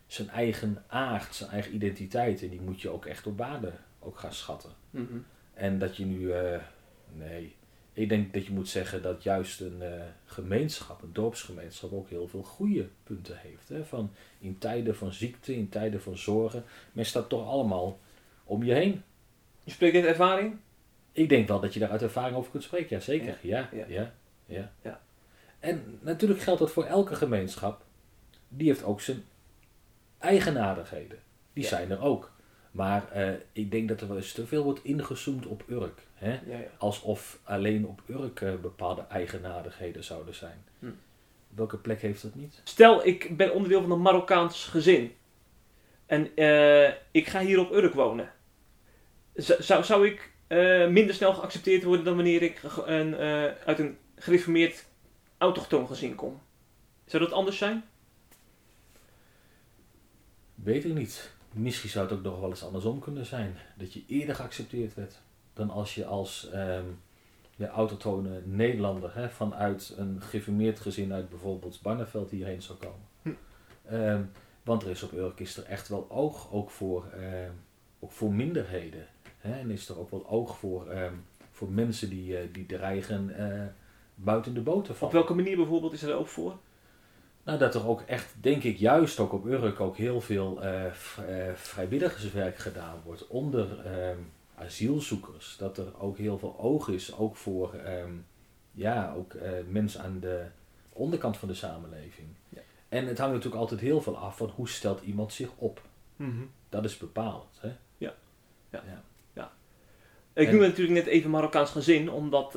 zijn 0.07 0.29
eigen 0.29 0.85
aard, 0.87 1.35
zijn 1.35 1.51
eigen 1.51 1.75
identiteit. 1.75 2.43
En 2.43 2.49
die 2.49 2.61
moet 2.61 2.81
je 2.81 2.89
ook 2.89 3.07
echt 3.07 3.27
op 3.27 3.39
waarde 3.39 3.73
ook 3.99 4.19
gaan 4.19 4.33
schatten. 4.33 4.71
Mhm. 4.91 5.17
En 5.55 5.79
dat 5.79 5.97
je 5.97 6.05
nu, 6.05 6.33
nee, 7.13 7.57
ik 7.97 8.09
denk 8.09 8.33
dat 8.35 8.47
je 8.47 8.53
moet 8.53 8.69
zeggen 8.69 9.03
dat 9.03 9.23
juist 9.23 9.61
een 9.61 9.83
eh, 9.83 10.03
gemeenschap, 10.25 11.03
een 11.03 11.13
dorpsgemeenschap, 11.13 11.93
ook 11.93 12.09
heel 12.09 12.29
veel 12.29 12.43
goede 12.43 12.89
punten 13.03 13.39
heeft. 13.39 13.69
Hè? 13.69 13.85
Van 13.85 14.11
in 14.39 14.59
tijden 14.59 14.97
van 14.97 15.13
ziekte, 15.13 15.55
in 15.57 15.69
tijden 15.69 16.03
van 16.03 16.17
zorgen, 16.17 16.65
men 16.93 17.07
staat 17.07 17.29
toch 17.29 17.47
allemaal 17.49 17.99
om 18.45 18.63
je 18.65 18.73
heen. 18.73 19.03
Je 19.65 19.71
spreekt 19.71 19.95
uit 19.97 20.05
ervaring? 20.05 20.57
Ik 21.13 21.29
denk 21.29 21.49
wel 21.49 21.61
dat 21.61 21.75
je 21.75 21.81
daar 21.81 21.91
uit 21.91 22.03
ervaring 22.03 22.37
over 22.37 22.51
kunt 22.51 22.63
spreken, 22.63 22.97
ja 22.97 23.03
zeker. 23.03 23.39
Ja, 23.41 23.69
Ja. 23.73 23.85
ja, 23.89 24.13
ja. 24.47 24.73
Ja. 24.83 25.01
En 25.59 25.99
natuurlijk 26.01 26.41
geldt 26.41 26.61
dat 26.61 26.71
voor 26.73 26.85
elke 26.85 27.15
gemeenschap. 27.15 27.85
Die 28.49 28.67
heeft 28.67 28.85
ook 28.85 29.01
zijn 29.01 29.25
eigenaardigheden. 30.19 31.19
Die 31.53 31.63
Ja. 31.63 31.69
zijn 31.69 31.91
er 31.91 32.01
ook. 32.01 32.33
Maar 32.77 33.11
eh, 33.13 33.35
ik 33.53 33.71
denk 33.71 33.89
dat 33.89 34.01
er 34.01 34.09
wel 34.09 34.17
eens 34.17 34.33
te 34.33 34.47
veel 34.47 34.65
wordt 34.65 34.85
ingezoomd 34.85 35.47
op 35.47 35.65
Urk. 35.69 36.01
Hè? 36.15 36.31
Ja, 36.31 36.41
ja. 36.47 36.61
Alsof 36.79 37.39
alleen 37.43 37.87
op 37.87 38.03
Urk 38.07 38.41
eh, 38.41 38.55
bepaalde 38.55 39.05
eigenaardigheden 39.09 40.05
zouden 40.05 40.35
zijn. 40.35 40.65
Hm. 40.79 40.91
Welke 41.49 41.77
plek 41.77 42.01
heeft 42.01 42.23
dat 42.23 42.35
niet? 42.35 42.61
Stel, 42.65 43.07
ik 43.07 43.37
ben 43.37 43.53
onderdeel 43.55 43.81
van 43.83 43.91
een 43.91 44.03
Marokkaans 44.03 44.65
gezin. 44.65 45.15
En 46.07 46.37
eh, 46.37 46.93
ik 47.11 47.29
ga 47.29 47.41
hier 47.41 47.59
op 47.59 47.73
Urk 47.73 47.95
wonen. 47.95 48.33
Z- 49.35 49.59
zou, 49.59 49.85
zou 49.85 50.07
ik 50.07 50.31
minder 50.91 51.15
snel 51.15 51.35
geaccepteerd 51.35 51.85
worden 51.85 52.05
dan 52.05 52.15
wanneer 52.15 52.43
ik 52.43 52.61
een, 52.85 53.15
uit 53.65 53.79
een 53.79 53.99
gereformeerd 54.17 54.85
autochtoon 55.39 55.87
gezin 55.87 56.15
kom? 56.15 56.41
Zou 57.07 57.23
dat 57.23 57.33
anders 57.33 57.59
zijn? 57.59 57.85
Weet 60.55 60.85
ik 60.85 60.95
niet. 60.95 61.36
Misschien 61.57 61.91
zou 61.91 62.09
het 62.09 62.17
ook 62.17 62.23
nog 62.23 62.41
wel 62.41 62.51
eens 62.51 62.65
andersom 62.65 62.99
kunnen 62.99 63.27
zijn. 63.27 63.57
Dat 63.77 63.93
je 63.93 64.05
eerder 64.07 64.35
geaccepteerd 64.35 64.95
werd 64.95 65.21
dan 65.53 65.71
als 65.71 65.95
je 65.95 66.05
als 66.05 66.49
ja, 67.57 67.69
autochtone 67.69 68.41
Nederlander 68.45 69.15
hè, 69.15 69.29
vanuit 69.29 69.95
een 69.97 70.23
geformeerd 70.23 70.81
gezin 70.81 71.13
uit 71.13 71.29
bijvoorbeeld 71.29 71.83
Barneveld 71.83 72.31
hierheen 72.31 72.63
zou 72.63 72.79
komen. 72.79 73.09
Hm. 73.23 73.31
Ehm, 73.95 74.23
want 74.63 74.83
er 74.83 74.91
is 74.91 75.03
op 75.03 75.13
Urk 75.13 75.41
is 75.41 75.57
er 75.57 75.65
echt 75.65 75.89
wel 75.89 76.11
oog 76.11 76.53
ook 76.53 76.71
voor, 76.71 77.07
ehm, 77.07 77.51
ook 78.01 78.13
voor 78.13 78.33
minderheden. 78.33 79.07
Hè? 79.39 79.59
En 79.59 79.71
is 79.71 79.89
er 79.89 79.99
ook 79.99 80.11
wel 80.11 80.29
oog 80.29 80.59
voor, 80.59 80.87
voor 81.51 81.71
mensen 81.71 82.11
die, 82.11 82.39
eh, 82.39 82.49
die 82.53 82.67
dreigen 82.67 83.37
eh, 83.37 83.67
buiten 84.15 84.55
de 84.55 84.61
boot 84.61 84.85
te 84.85 84.91
Op 84.91 84.97
vallen. 84.97 85.15
welke 85.15 85.35
manier 85.35 85.57
bijvoorbeeld 85.57 85.93
is 85.93 86.03
er 86.03 86.15
ook 86.15 86.27
voor? 86.27 86.59
Nou, 87.47 87.59
dat 87.59 87.75
er 87.75 87.89
ook 87.89 88.01
echt, 88.01 88.35
denk 88.41 88.63
ik, 88.63 88.77
juist 88.77 89.19
ook 89.19 89.33
op 89.33 89.45
Urk 89.45 89.81
ook 89.81 89.97
heel 89.97 90.21
veel 90.21 90.63
eh, 90.63 90.87
eh, 90.87 90.93
vrijwilligerswerk 91.55 92.57
gedaan 92.59 93.01
wordt 93.05 93.27
onder 93.27 93.81
ehm, 93.87 94.19
asielzoekers. 94.55 95.57
Dat 95.59 95.79
er 95.79 96.01
ook 96.01 96.19
heel 96.19 96.39
veel 96.39 96.59
oog 96.59 96.89
is, 96.89 97.17
ook 97.17 97.37
voor 97.37 97.75
ehm, 97.75 98.13
ja, 98.73 99.15
ook, 99.17 99.35
eh, 99.35 99.51
mensen 99.69 100.01
aan 100.03 100.21
de 100.21 100.45
onderkant 100.93 101.37
van 101.37 101.49
de 101.49 101.55
samenleving. 101.55 102.29
Ja. 102.49 102.61
En 102.89 103.07
het 103.07 103.19
hangt 103.19 103.35
natuurlijk 103.35 103.63
altijd 103.63 103.81
heel 103.81 104.01
veel 104.01 104.17
af 104.17 104.37
van 104.37 104.53
hoe 104.55 104.69
stelt 104.69 105.03
iemand 105.03 105.33
zich 105.33 105.51
op. 105.57 105.83
Mhm. 106.17 106.43
Dat 106.69 106.85
is 106.85 106.97
bepalend. 106.99 107.59
Hè? 107.61 107.73
Ik 110.37 110.47
En- 110.47 110.53
noem 110.53 110.63
natuurlijk 110.63 110.97
net 110.97 111.07
even 111.07 111.31
Marokkaans 111.31 111.71
gezin, 111.71 112.11
omdat 112.11 112.55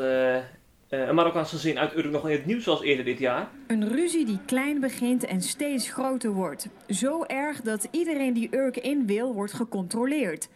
een 0.89 1.15
Marokkaans 1.15 1.49
gezin 1.49 1.79
uit 1.79 1.95
Urk 1.95 2.11
nog 2.11 2.29
in 2.29 2.35
het 2.35 2.45
nieuws 2.45 2.65
was 2.65 2.81
eerder 2.81 3.05
dit 3.05 3.19
jaar. 3.19 3.49
Een 3.67 3.87
ruzie 3.87 4.25
die 4.25 4.39
klein 4.45 4.79
begint 4.79 5.25
en 5.25 5.41
steeds 5.41 5.89
groter 5.89 6.31
wordt. 6.31 6.67
Zo 6.87 7.23
erg 7.23 7.61
dat 7.61 7.87
iedereen 7.91 8.33
die 8.33 8.55
Urk 8.55 8.77
in 8.77 9.05
wil, 9.05 9.33
wordt 9.33 9.53
gecontroleerd. 9.53 10.49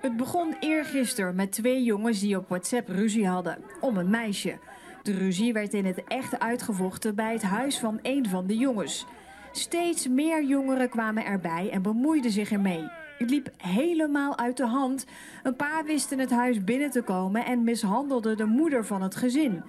Het 0.00 0.16
begon 0.16 0.56
eergisteren 0.60 1.34
met 1.34 1.52
twee 1.52 1.82
jongens 1.82 2.20
die 2.20 2.36
op 2.36 2.48
WhatsApp 2.48 2.88
ruzie 2.88 3.26
hadden. 3.28 3.58
Om 3.80 3.96
een 3.96 4.10
meisje. 4.10 4.58
De 5.02 5.12
ruzie 5.12 5.52
werd 5.52 5.74
in 5.74 5.84
het 5.84 6.04
echt 6.04 6.38
uitgevochten 6.38 7.14
bij 7.14 7.32
het 7.32 7.42
huis 7.42 7.78
van 7.78 7.98
een 8.02 8.28
van 8.28 8.46
de 8.46 8.56
jongens. 8.56 9.06
Steeds 9.52 10.08
meer 10.08 10.44
jongeren 10.44 10.88
kwamen 10.88 11.24
erbij 11.24 11.70
en 11.70 11.82
bemoeiden 11.82 12.30
zich 12.30 12.50
ermee. 12.50 13.05
Het 13.18 13.30
liep 13.30 13.50
helemaal 13.56 14.38
uit 14.38 14.56
de 14.56 14.66
hand. 14.66 15.06
Een 15.42 15.56
paar 15.56 15.84
wisten 15.84 16.18
het 16.18 16.30
huis 16.30 16.64
binnen 16.64 16.90
te 16.90 17.02
komen 17.02 17.44
en 17.44 17.64
mishandelden 17.64 18.36
de 18.36 18.44
moeder 18.44 18.86
van 18.86 19.02
het 19.02 19.16
gezin. 19.16 19.62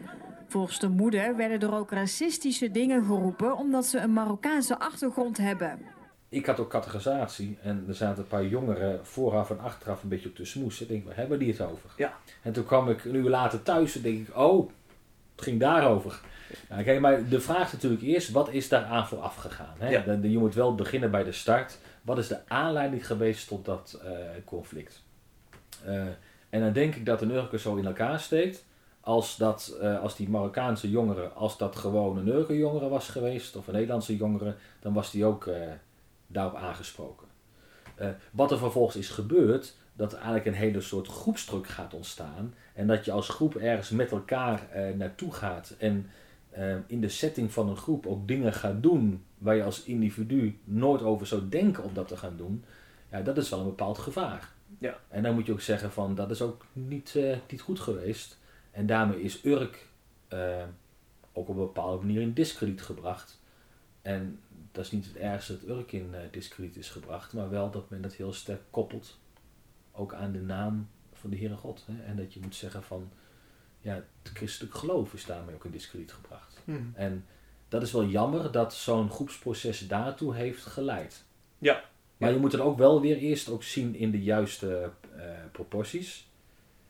Volgens 0.48 0.80
de 0.80 0.90
moeder 0.90 1.36
werden 1.36 1.60
er 1.60 1.76
ook 1.76 1.92
racistische 1.92 2.72
dingen 2.72 3.06
geroepen 3.06 3.58
omdat 3.58 3.86
ze 3.86 4.00
een 4.00 4.14
Marokkaanse 4.14 4.80
achtergrond 4.80 5.38
hebben. 5.38 5.80
Ik 6.30 6.46
had 6.46 6.60
ook 6.60 6.70
categorisatie 6.70 7.58
en 7.62 7.86
er 7.88 7.96
zaten 7.96 8.24
een 8.24 8.30
paar 8.30 8.46
jongeren 8.46 9.06
vooraf 9.06 9.50
en 9.50 9.60
achteraf 9.60 10.04
een 10.04 10.10
beetje 10.10 10.30
op 10.30 10.36
de 10.36 10.46
smoes. 10.46 10.82
Ik 10.82 10.88
denk, 10.88 11.06
waar 11.06 11.16
hebben 11.16 11.40
die 11.40 11.52
het 11.52 11.62
over? 11.62 11.90
Ja. 11.98 12.14
En 12.42 12.54
toen 12.54 12.66
kwam 12.66 12.90
ik 12.90 13.06
een 13.06 13.16
uur 13.16 13.30
later 13.30 13.64
thuis 13.64 13.96
en 13.96 14.02
denk 14.02 14.28
ik, 14.28 14.38
oh, 14.38 14.70
het 15.36 15.44
ging 15.44 15.60
daarover. 15.60 16.20
Ja, 16.70 16.84
kijk, 16.84 17.00
maar 17.00 17.28
de 17.30 17.40
vraag 17.40 17.66
is 17.66 17.72
natuurlijk 17.72 18.02
eerst, 18.02 18.32
wat 18.32 18.50
is 18.52 18.70
daaraan 18.70 19.08
vooraf 19.08 19.36
gegaan? 19.36 19.76
Hè? 19.78 19.90
Ja. 19.90 20.18
Je 20.22 20.38
moet 20.38 20.56
wel 20.56 20.76
beginnen 20.76 21.12
bij 21.12 21.24
de 21.24 21.32
start. 21.32 21.80
Wat 22.08 22.17
is 22.17 22.28
de 22.28 22.48
aanleiding 22.48 23.08
geweest 23.08 23.48
tot 23.48 23.65
dat 23.65 24.00
eh, 24.04 24.12
conflict? 24.46 25.04
Eh, 25.86 26.06
en 26.50 26.62
dan 26.62 26.74
denk 26.74 26.96
ik 26.96 27.06
dat 27.06 27.20
de 27.20 27.26
Urker 27.26 27.60
zo 27.60 27.76
in 27.76 27.86
elkaar 27.86 28.20
steekt. 28.20 28.65
Als, 29.00 29.38
dat, 29.38 29.78
eh, 29.82 30.02
als 30.02 30.15
die 30.15 30.30
Marokkaanse 30.30 30.89
jongeren, 30.89 31.36
als 31.36 31.58
dat 31.58 31.76
gewoon 31.76 32.17
een 32.17 32.28
Urker 32.28 32.56
jongere 32.56 32.89
was 32.89 33.10
geweest, 33.10 33.56
of 33.56 33.67
een 33.67 33.74
Nederlandse 33.74 34.15
jongere, 34.15 34.56
dan 34.80 34.93
was 34.93 35.12
die 35.12 35.26
ook 35.26 35.50
daarop 36.28 36.56
aangesproken. 36.56 37.28
Wat 38.32 38.52
er 38.52 38.58
vervolgens 38.58 38.96
is 38.96 39.10
gebeurd, 39.10 39.76
dat 39.93 40.12
er 40.12 40.17
eigenlijk 40.17 40.48
een 40.48 40.54
hele 40.54 40.82
soort 40.82 41.08
groepsdruk 41.08 41.67
gaat 41.67 41.93
ontstaan. 41.93 42.54
En 42.74 42.88
dat 42.88 43.06
je 43.06 43.12
als 43.12 43.30
groep 43.30 43.56
ergens 43.56 43.89
met 43.89 44.12
elkaar 44.12 44.67
naartoe 44.96 45.34
gaat 45.34 45.76
en 45.78 46.10
eh, 46.58 46.76
in 46.88 47.02
de 47.02 47.10
setting 47.10 47.52
van 47.52 47.70
een 47.70 47.78
groep 47.78 48.06
ook 48.06 48.28
dingen 48.28 48.54
gaat 48.54 48.84
doen 48.84 49.24
waar 49.38 49.56
je 49.56 49.63
als 49.63 49.84
individu 49.84 50.60
nooit 50.63 51.02
over 51.02 51.28
zou 51.28 51.50
denken 51.50 51.84
om 51.84 51.93
dat 51.93 52.08
te 52.08 52.17
gaan 52.17 52.38
doen. 52.38 52.63
Ja, 53.12 53.22
dat 53.22 53.38
is 53.38 53.50
wel 53.50 53.60
een 53.60 53.65
bepaald 53.65 53.98
gevaar. 53.98 54.52
Ja. 54.80 55.00
En 55.08 55.24
dan 55.24 55.34
moet 55.34 55.46
je 55.46 55.52
ook 55.52 55.62
zeggen 55.62 55.91
van 55.91 56.15
dat 56.15 56.32
is 56.32 56.41
ook 56.41 56.65
niet, 56.74 57.15
eh, 57.15 57.38
niet 57.50 57.62
goed 57.62 57.80
geweest. 57.80 58.38
En 58.72 58.86
daarmee 58.86 59.22
is 59.22 59.46
Urk 59.46 59.88
eh, 60.28 60.63
ook 61.34 61.48
op 61.48 61.56
een 61.56 61.65
bepaalde 61.65 62.06
manier 62.06 62.22
in 62.22 62.34
discrediet 62.34 62.82
gebracht. 62.82 63.41
En 64.02 64.39
dat 64.72 64.86
is 64.86 64.91
niet 64.91 65.06
het 65.06 65.15
ergste 65.15 65.54
dat 65.54 65.70
Urk 65.78 65.91
in 65.91 66.13
eh 66.13 66.22
discrediet 66.32 66.78
is 66.78 66.89
gebracht, 66.89 67.34
maar 67.34 67.50
wel 67.50 67.72
dat 67.72 67.89
men 67.89 68.02
dat 68.02 68.13
heel 68.13 68.34
sterk 68.34 68.62
koppelt 68.70 69.17
ook 69.91 70.13
aan 70.13 70.32
de 70.32 70.41
naam 70.41 70.89
van 71.13 71.30
de 71.30 71.38
Heere 71.38 71.56
God. 71.56 71.86
Hè? 71.86 72.04
En 72.04 72.15
dat 72.15 72.34
je 72.34 72.39
moet 72.39 72.56
zeggen 72.56 72.84
van, 72.84 73.10
ja, 73.82 73.94
het 73.94 74.32
christelijk 74.34 74.76
geloof 74.76 75.13
is 75.13 75.26
daarmee 75.26 75.56
ook 75.56 75.66
in 75.66 75.72
discrediet 75.72 76.12
gebracht. 76.12 76.62
Mhm. 76.63 76.82
En 76.94 77.26
dat 77.68 77.82
is 77.82 77.92
wel 77.92 78.06
jammer 78.06 78.52
dat 78.52 78.74
zo'n 78.74 79.10
groepsproces 79.10 79.88
daartoe 79.88 80.36
heeft 80.36 80.66
geleid. 80.66 81.26
Ja. 81.58 81.84
Maar 82.18 82.30
Ja. 82.30 82.36
je 82.36 82.42
moet 82.42 82.52
het 82.52 82.62
ook 82.62 82.78
wel 82.78 83.02
weer 83.02 83.18
eerst 83.18 83.50
ook 83.50 83.63
zien 83.63 83.96
in 83.96 84.12
de 84.12 84.22
juiste 84.24 84.92
eh, 85.16 85.22
proporties. 85.52 86.28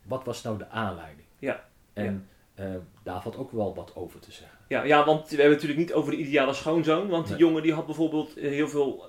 Wat 0.03 0.23
was 0.23 0.41
nou 0.43 0.57
de 0.57 0.69
aanleiding? 0.69 1.27
Ja. 1.39 1.65
En 1.93 2.27
eh, 2.53 2.73
daar 3.03 3.21
valt 3.21 3.35
ook 3.37 3.51
wel 3.51 3.75
wat 3.75 3.95
over 3.95 4.19
te 4.19 4.31
zeggen. 4.31 4.57
Ja, 4.67 4.83
ja, 4.83 5.05
want 5.05 5.21
we 5.21 5.35
hebben 5.35 5.45
het 5.45 5.61
natuurlijk 5.61 5.79
niet 5.87 5.93
over 5.93 6.11
de 6.11 6.17
ideale 6.17 6.53
schoonzoon. 6.53 7.07
Want 7.07 7.27
die 7.27 7.37
jongen 7.37 7.63
die 7.63 7.73
had 7.73 7.85
bijvoorbeeld 7.85 8.37
eh, 8.37 8.49
heel 8.49 8.67
veel 8.69 9.05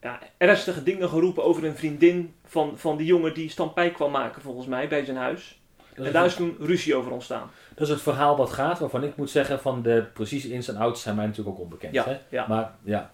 ja, 0.00 0.20
ernstige 0.36 0.82
dingen 0.82 1.08
geroepen 1.08 1.44
over 1.44 1.64
een 1.64 1.76
vriendin 1.76 2.34
van, 2.44 2.78
van 2.78 2.96
die 2.96 3.06
jongen 3.06 3.34
die 3.34 3.48
stampij 3.48 3.90
kwam 3.90 4.10
maken 4.10 4.42
volgens 4.42 4.66
mij 4.66 4.88
bij 4.88 5.04
zijn 5.04 5.16
huis. 5.16 5.60
En 6.06 6.12
daar 6.12 6.24
is 6.24 6.34
toen 6.34 6.56
ruzie 6.60 6.94
over 6.94 7.12
ontstaan. 7.12 7.50
dat 7.74 7.86
is 7.86 7.92
het 7.92 8.02
verhaal 8.02 8.36
wat 8.36 8.50
gaat, 8.50 8.78
waarvan 8.78 9.04
ik 9.04 9.16
moet 9.16 9.30
zeggen 9.30 9.60
van 9.60 9.82
de 9.82 10.06
precieze 10.12 10.52
ins 10.52 10.68
en 10.68 10.76
outs 10.76 11.02
zijn 11.02 11.16
mij 11.16 11.26
natuurlijk 11.26 11.56
ook 11.56 11.62
onbekend. 11.62 11.94
Ja, 11.94 12.04
Hè? 12.04 12.18
ja. 12.28 12.46
Maar, 12.48 12.74
ja. 12.82 13.12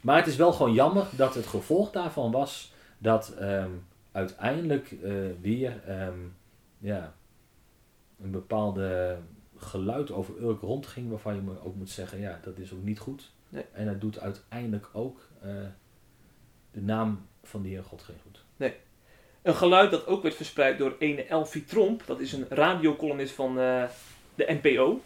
maar 0.00 0.16
het 0.16 0.26
is 0.26 0.36
wel 0.36 0.52
gewoon 0.52 0.72
jammer 0.72 1.06
dat 1.16 1.34
het 1.34 1.46
gevolg 1.46 1.90
daarvan 1.90 2.30
was 2.30 2.72
dat 2.98 3.34
ehm, 3.38 3.70
uiteindelijk 4.12 4.92
eh, 5.02 5.12
weer 5.40 5.82
ehm, 5.86 6.18
ja, 6.78 7.12
een 8.22 8.30
bepaalde 8.30 9.16
geluid 9.56 10.10
over 10.10 10.42
Urk 10.42 10.60
rondging 10.60 11.10
waarvan 11.10 11.34
je 11.34 11.40
me 11.40 11.64
ook 11.64 11.74
moet 11.74 11.90
zeggen, 11.90 12.20
ja, 12.20 12.38
dat 12.42 12.58
is 12.58 12.72
ook 12.72 12.82
niet 12.82 12.98
goed. 12.98 13.32
Nee. 13.48 13.64
En 13.72 13.86
dat 13.86 14.00
doet 14.00 14.20
uiteindelijk 14.20 14.88
ook 14.92 15.28
eh, 15.40 15.50
de 16.70 16.82
naam 16.82 17.26
van 17.42 17.62
de 17.62 17.68
Heer 17.68 17.84
God 17.84 18.02
geen 18.02 18.16
goed. 18.22 18.44
Een 19.42 19.54
geluid 19.54 19.90
dat 19.90 20.06
ook 20.06 20.22
werd 20.22 20.34
verspreid 20.34 20.78
door 20.78 20.96
ene 20.98 21.24
Elfie 21.24 21.64
Tromp. 21.64 22.02
Dat 22.06 22.20
is 22.20 22.32
een 22.32 22.46
radiocolumnist 22.48 23.34
van 23.34 23.58
eh, 23.60 23.82
de 24.34 24.58
NPO. 24.62 25.00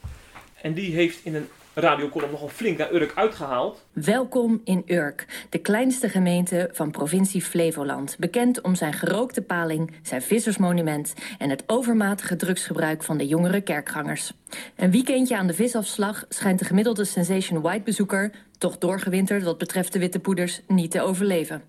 En 0.62 0.74
die 0.74 0.94
heeft 0.94 1.24
in 1.24 1.34
een 1.34 1.48
radiocolumn 1.74 2.30
nogal 2.30 2.48
flink 2.48 2.78
naar 2.78 2.92
Urk 2.92 3.12
uitgehaald. 3.14 3.84
Welkom 3.92 4.60
in 4.64 4.82
Urk, 4.86 5.46
de 5.50 5.58
kleinste 5.58 6.08
gemeente 6.08 6.68
van 6.72 6.90
provincie 6.90 7.42
Flevoland. 7.42 8.16
Bekend 8.18 8.60
om 8.60 8.74
zijn 8.74 8.92
gerookte 8.92 9.42
paling, 9.42 9.92
zijn 10.02 10.22
vissersmonument 10.22 11.14
en 11.38 11.50
het 11.50 11.62
overmatige 11.66 12.36
drugsgebruik 12.36 13.02
van 13.02 13.16
de 13.16 13.26
jongere 13.26 13.60
kerkgangers. 13.60 14.32
Een 14.76 14.90
weekendje 14.90 15.36
aan 15.36 15.46
de 15.46 15.54
visafslag 15.54 16.24
schijnt 16.28 16.58
de 16.58 16.64
gemiddelde 16.64 17.04
Sensation 17.04 17.60
White 17.60 17.84
bezoeker, 17.84 18.30
toch 18.58 18.78
doorgewinterd 18.78 19.42
wat 19.42 19.58
betreft 19.58 19.92
de 19.92 19.98
witte 19.98 20.18
poeders, 20.18 20.60
niet 20.66 20.90
te 20.90 21.02
overleven. 21.02 21.62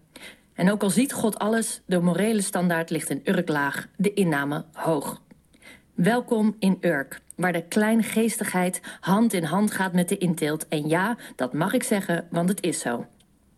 En 0.57 0.71
ook 0.71 0.83
al 0.83 0.89
ziet 0.89 1.13
God 1.13 1.39
alles, 1.39 1.81
de 1.85 1.99
morele 1.99 2.41
standaard 2.41 2.89
ligt 2.89 3.09
in 3.09 3.21
Urk 3.23 3.49
laag, 3.49 3.87
de 3.95 4.13
inname 4.13 4.65
hoog. 4.73 5.21
Welkom 5.93 6.55
in 6.59 6.77
Urk, 6.81 7.21
waar 7.35 7.53
de 7.53 7.67
kleingeestigheid 7.67 8.81
hand 8.99 9.33
in 9.33 9.43
hand 9.43 9.71
gaat 9.71 9.93
met 9.93 10.09
de 10.09 10.17
inteelt. 10.17 10.67
En 10.67 10.87
ja, 10.87 11.17
dat 11.35 11.53
mag 11.53 11.73
ik 11.73 11.83
zeggen, 11.83 12.27
want 12.29 12.49
het 12.49 12.63
is 12.63 12.79
zo. 12.79 13.05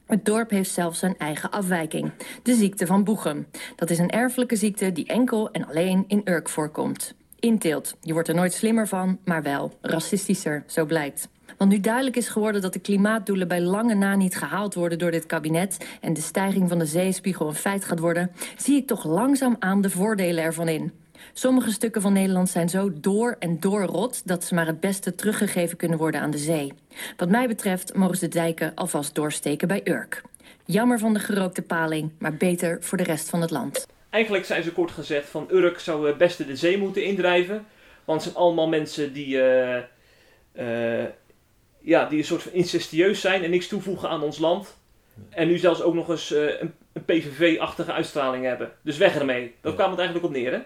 Het 0.06 0.26
dorp 0.26 0.50
heeft 0.50 0.72
zelfs 0.72 1.00
zijn 1.00 1.18
eigen 1.18 1.52
afwijking, 1.52 2.12
de 2.44 2.54
ziekte 2.54 2.86
van 2.86 3.04
Boegem. 3.04 3.48
Dat 3.76 3.90
is 3.90 4.00
een 4.00 4.10
erfelijke 4.10 4.56
ziekte 4.56 4.92
die 4.92 5.08
enkel 5.08 5.52
en 5.52 5.68
alleen 5.68 6.04
in 6.08 6.22
Urk 6.24 6.50
voorkomt. 6.50 7.16
Inteelt, 7.40 7.96
je 8.02 8.14
wordt 8.14 8.28
er 8.28 8.36
nooit 8.36 8.54
slimmer 8.54 8.88
van, 8.88 9.20
maar 9.26 9.44
wel 9.44 9.78
racistischer, 9.82 10.64
zo 10.68 10.86
blijkt. 10.86 11.30
Want 11.60 11.72
nu 11.72 11.80
duidelijk 11.80 12.15
is 12.15 12.30
geworden 12.30 12.62
dat 12.62 12.74
de 12.74 12.80
klimaatdoelen 12.80 13.48
bij 13.48 13.62
lange 13.62 13.93
na 13.93 14.15
niet 14.15 14.36
gehaald 14.36 14.74
worden 14.74 15.00
door 15.00 15.12
dit 15.12 15.26
kabinet 15.26 15.86
en 16.02 16.13
de 16.13 16.22
stijging 16.22 16.69
van 16.69 16.80
de 16.80 16.86
zeespiegel 16.86 17.48
een 17.48 17.54
feit 17.54 17.86
gaat 17.86 18.00
worden, 18.00 18.32
zie 18.58 18.78
ik 18.78 18.88
toch 18.88 19.04
langzaam 19.04 19.56
aan 19.60 19.82
de 19.82 19.89
voordelen 19.89 20.43
ervan 20.43 20.67
in. 20.67 20.91
Sommige 21.34 21.72
stukken 21.72 22.02
van 22.02 22.13
Nederland 22.13 22.50
zijn 22.50 22.69
zo 22.69 22.91
door 22.93 23.36
en 23.39 23.60
door 23.60 23.82
rot 23.82 24.28
dat 24.28 24.43
ze 24.43 24.54
maar 24.54 24.65
het 24.65 24.80
beste 24.80 25.15
teruggegeven 25.15 25.78
kunnen 25.78 25.98
worden 25.98 26.22
aan 26.22 26.32
de 26.32 26.38
zee. 26.38 26.74
Wat 27.17 27.30
mij 27.30 27.48
betreft 27.48 27.95
mogen 27.95 28.17
ze 28.17 28.28
de 28.28 28.39
dijken 28.39 28.72
alvast 28.76 29.15
doorsteken 29.15 29.67
bij 29.67 29.82
Urk. 29.84 30.22
Jammer 30.65 31.00
van 31.00 31.13
de 31.13 31.19
gerookte 31.19 31.62
paling, 31.62 32.12
maar 32.19 32.34
beter 32.34 32.78
voor 32.82 32.98
de 32.98 33.04
rest 33.04 33.30
van 33.30 33.41
het 33.41 33.52
land. 33.52 33.88
Eigenlijk 34.10 34.45
zijn 34.45 34.63
ze 34.63 34.72
kort 34.72 34.91
gezegd 34.91 35.30
van 35.30 35.48
Urk 35.52 35.80
zou 35.80 36.08
het 36.08 36.17
beste 36.17 36.45
de 36.45 36.56
zee 36.56 36.78
moeten 36.78 37.04
indrijven. 37.04 37.65
Want 38.06 38.24
het 38.24 38.32
zijn 38.32 38.43
allemaal 38.43 38.67
mensen 38.67 39.13
die, 39.13 39.41
eh, 39.41 39.78
eh, 40.52 41.06
ja, 41.82 42.06
die 42.06 42.18
een 42.18 42.26
soort 42.26 42.44
van 42.44 42.52
incestueus 42.52 43.22
zijn 43.22 43.44
en 43.44 43.50
niks 43.50 43.68
toevoegen 43.68 44.10
aan 44.10 44.24
ons 44.24 44.38
land. 44.38 44.78
En 45.30 45.48
nu 45.48 45.58
zelfs 45.58 45.82
ook 45.82 45.94
nog 45.94 46.10
eens 46.10 46.32
eh, 46.32 46.60
een, 46.60 46.74
een 46.94 47.06
PVV-achtige 47.06 47.92
uitstraling 47.94 48.46
hebben. 48.46 48.72
Dus 48.82 48.98
weg 48.98 49.15
ermee. 49.15 49.54
Dat 49.62 49.72
Ja. 49.72 49.78
kwam 49.78 49.89
het 49.89 50.00
eigenlijk 50.00 50.28
op 50.28 50.34
neer, 50.34 50.52
hè? 50.52 50.60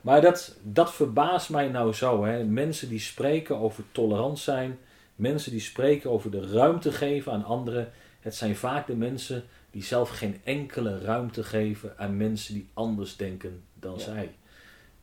Maar 0.00 0.20
dat, 0.20 0.56
dat 0.62 0.94
verbaast 0.94 1.50
mij 1.50 1.68
nou 1.68 1.92
zo. 1.92 2.24
Hè. 2.24 2.44
Mensen 2.44 2.88
die 2.88 2.98
spreken 3.00 3.56
over 3.56 3.82
tolerant 3.92 4.38
zijn, 4.38 4.78
mensen 5.16 5.50
die 5.50 5.60
spreken 5.60 6.10
over 6.10 6.30
de 6.30 6.50
ruimte 6.52 6.92
geven 6.92 7.32
aan 7.32 7.44
anderen. 7.44 7.92
Het 8.20 8.34
zijn 8.34 8.56
vaak 8.56 8.86
de 8.86 8.94
mensen 8.96 9.44
die 9.70 9.82
zelf 9.82 10.10
geen 10.10 10.40
enkele 10.44 10.98
ruimte 11.00 11.42
geven 11.44 11.94
aan 11.98 12.16
mensen 12.16 12.54
die 12.54 12.68
anders 12.74 13.16
denken 13.16 13.62
dan 13.74 13.94
Ja. 13.94 13.98
zij. 14.04 14.34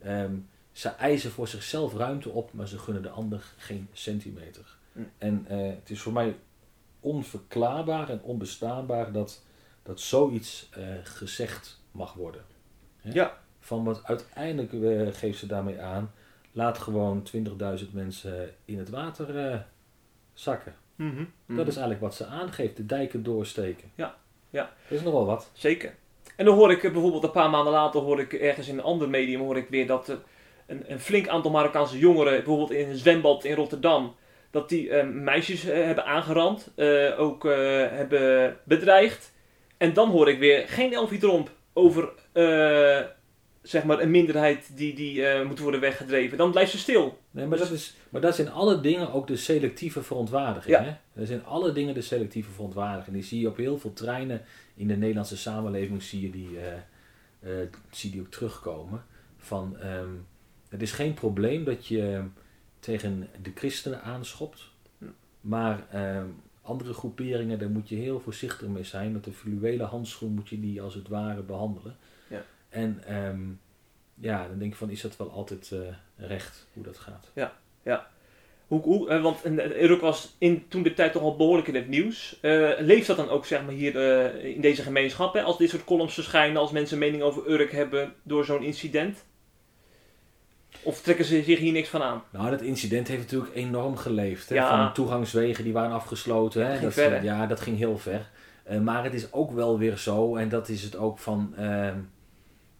Ehm, 0.02 0.32
ze 0.72 0.90
eisen 0.90 1.32
voor 1.32 1.48
zichzelf 1.48 1.94
ruimte 1.96 2.30
op, 2.30 2.54
maar 2.54 2.68
ze 2.68 2.80
gunnen 2.80 3.04
de 3.04 3.10
ander 3.10 3.42
geen 3.58 3.88
centimeter. 3.94 4.77
En 5.18 5.46
eh, 5.48 5.58
het 5.58 5.90
is 5.90 6.02
voor 6.02 6.14
mij 6.14 6.36
onverklaarbaar 7.00 8.10
en 8.10 8.22
onbestaanbaar 8.22 9.12
dat, 9.12 9.44
dat 9.84 10.00
zoiets 10.00 10.70
eh, 10.72 10.84
gezegd 11.04 11.82
mag 11.92 12.14
worden. 12.14 12.42
Hè? 12.98 13.12
Ja. 13.14 13.38
Van 13.60 13.84
wat 13.84 14.04
uiteindelijk 14.04 14.74
eh, 14.74 15.14
geeft 15.20 15.40
ze 15.40 15.46
daarmee 15.46 15.82
aan, 15.82 16.12
laat 16.52 16.78
gewoon 16.78 17.28
20.000 17.80 17.92
mensen 17.92 18.54
in 18.66 18.78
het 18.78 18.90
water 18.90 19.66
zakken. 20.34 20.76
Mhm. 20.96 21.24
Dat 21.46 21.68
is 21.68 21.76
eigenlijk 21.76 22.02
wat 22.02 22.16
ze 22.16 22.26
aangeeft, 22.26 22.78
de 22.78 22.86
dijken 22.86 23.24
doorsteken. 23.24 23.92
Ja, 23.96 24.16
ja. 24.50 24.74
Dat 24.90 24.98
is 24.98 25.04
nogal 25.04 25.26
wat. 25.26 25.50
Zeker. 25.54 25.96
En 26.36 26.46
dan 26.46 26.56
hoor 26.56 26.72
ik 26.72 26.82
bijvoorbeeld 26.82 27.24
een 27.24 27.32
paar 27.32 27.50
maanden 27.50 27.74
later 27.74 28.02
hoor 28.02 28.20
ik 28.20 28.34
ergens 28.34 28.68
in 28.68 28.78
een 28.78 28.84
ander 28.84 29.10
medium 29.10 29.40
hoor 29.40 29.58
ik 29.58 29.70
weer 29.70 29.88
dat 29.88 30.18
een, 30.66 30.92
een 30.92 31.00
flink 31.00 31.28
aantal 31.28 31.52
Marokkaanse 31.52 32.00
jongeren, 32.00 32.34
bijvoorbeeld 32.34 32.72
in 32.72 32.90
een 32.90 32.98
zwembad 32.98 33.44
in 33.44 33.56
Rotterdam, 33.56 34.16
dat 34.52 34.70
die 34.70 34.90
eh, 34.90 35.08
meisjes 35.08 35.66
eh, 35.66 35.86
hebben 35.86 36.06
aangerand, 36.06 36.72
eh, 36.76 37.20
ook 37.20 37.46
eh, 37.46 37.52
hebben 37.90 38.58
bedreigd. 38.64 39.34
En 39.78 39.94
dan 39.94 40.10
hoor 40.10 40.30
ik 40.30 40.40
weer 40.40 40.68
geen 40.68 40.94
Elfie 40.94 41.20
Tromp 41.20 41.52
over 41.74 42.10
zeg 43.62 43.84
maar 43.84 44.00
een 44.00 44.12
minderheid 44.12 44.78
die, 44.78 44.94
die 44.94 45.44
moet 45.44 45.60
worden 45.60 45.80
weggedreven. 45.80 46.38
Dan 46.38 46.52
blijft 46.52 46.72
ze 46.72 46.78
stil. 46.78 47.18
Nee, 47.32 47.46
maar, 47.46 47.58
dat 47.58 47.72
is, 47.72 47.96
maar 48.10 48.22
dat 48.22 48.34
is 48.34 48.40
in 48.40 48.52
alle 48.52 48.82
dingen 48.82 49.14
ook 49.14 49.28
de 49.28 49.36
selectieve 49.36 50.04
verontwaardiging. 50.04 50.76
Ja. 50.76 50.84
Hè? 50.84 50.96
Dat 51.14 51.24
is 51.24 51.30
in 51.30 51.46
alle 51.46 51.72
dingen 51.72 51.94
de 51.94 52.02
selectieve 52.02 52.52
verontwaardiging. 52.52 53.16
Die 53.16 53.26
zie 53.26 53.40
je 53.40 53.48
op 53.48 53.58
heel 53.58 53.78
veel 53.78 53.94
treinen 53.94 54.42
in 54.76 54.88
de 54.88 54.96
Nederlandse 54.96 55.38
samenleving, 55.38 56.04
zie 56.04 56.22
je 56.22 56.30
die, 56.30 56.58
zie 57.92 58.12
die 58.12 58.22
ook 58.22 58.32
terugkomen. 58.32 59.06
Van, 59.38 59.78
ehm, 59.80 60.10
het 60.70 60.82
is 60.82 60.92
geen 60.92 61.14
probleem 61.14 61.64
dat 61.64 61.88
je 61.88 62.24
tegen 62.88 63.30
de 63.42 63.52
christenen 63.56 64.02
aanschopt. 64.02 64.70
Maar 65.42 65.88
ehm, 65.92 66.26
andere 66.62 66.94
groeperingen, 66.94 67.60
daar 67.60 67.70
moet 67.70 67.90
je 67.90 67.96
heel 67.96 68.20
voorzichtig 68.20 68.68
mee 68.68 68.84
zijn. 68.84 69.12
Met 69.12 69.24
de 69.24 69.32
fluwelen 69.32 69.88
handschoen 69.88 70.34
moet 70.34 70.50
je 70.50 70.60
die 70.60 70.82
als 70.82 70.94
het 70.94 71.08
ware 71.08 71.42
behandelen. 71.42 71.96
Ja. 72.30 72.44
En 72.70 73.04
ehm, 73.06 73.42
ja, 74.14 74.48
dan 74.48 74.60
denk 74.60 74.72
ik 74.72 74.78
van, 74.78 74.90
is 74.90 75.02
dat 75.02 75.18
wel 75.18 75.32
altijd 75.32 75.72
eh, 75.72 75.80
recht 76.28 76.68
hoe 76.74 76.84
dat 76.84 76.98
gaat? 76.98 77.32
Hoe, 78.68 78.82
hoe, 78.82 79.10
eh, 79.10 79.22
want 79.22 79.44
eh, 79.44 79.82
Urk 79.82 80.02
was 80.02 80.36
in 80.38 80.68
toen 80.68 80.84
de 80.84 80.94
tijd 80.94 81.12
toch 81.12 81.22
al 81.22 81.36
behoorlijk 81.36 81.68
in 81.68 81.76
het 81.76 81.88
nieuws. 81.88 82.38
Eh, 82.42 82.72
leeft 82.80 83.08
dat 83.08 83.18
dan 83.18 83.30
ook 83.30 83.46
zeg 83.46 83.64
maar, 83.64 83.74
hier 83.74 83.96
in 84.44 84.62
deze 84.62 84.82
gemeenschap? 84.82 85.34
Hè? 85.34 85.42
Als 85.42 85.58
dit 85.58 85.70
soort 85.70 85.84
columns 85.84 86.14
verschijnen, 86.14 86.62
als 86.62 86.72
mensen 86.72 86.98
mening 86.98 87.22
over 87.24 87.50
Urk 87.52 87.72
hebben 87.72 88.14
door 88.24 88.46
zo'n 88.46 88.64
incident? 88.64 89.26
Of 90.88 91.02
trekken 91.02 91.26
ze 91.26 91.44
zich 91.44 91.60
hier 91.60 91.72
niks 91.72 91.90
van 91.90 92.02
aan? 92.02 92.24
Nou, 92.30 92.50
dat 92.50 92.62
incident 92.62 93.08
heeft 93.08 93.22
natuurlijk 93.22 93.56
enorm 93.56 93.96
geleefd. 93.98 94.50
Hè? 94.50 94.56
Ja. 94.56 94.70
Van 94.86 94.94
toegangswegen 94.94 95.64
die 95.64 95.74
waren 95.74 95.92
afgesloten. 95.92 96.68
Hè? 96.68 96.80
Dat 96.80 96.94
ver, 96.94 97.12
hè? 97.12 97.18
ja, 97.22 97.46
dat 97.46 97.60
ging 97.60 97.78
heel 97.78 97.98
ver. 97.98 98.30
Eh, 98.64 98.80
maar 98.80 99.04
het 99.04 99.14
is 99.14 99.34
ook 99.34 99.52
wel 99.52 99.78
weer 99.78 99.98
zo, 99.98 100.36
en 100.36 100.50
dat 100.50 100.70
is 100.70 100.84
het 100.84 100.96
ook 100.96 101.20
van... 101.20 101.54
ehm, 101.58 101.98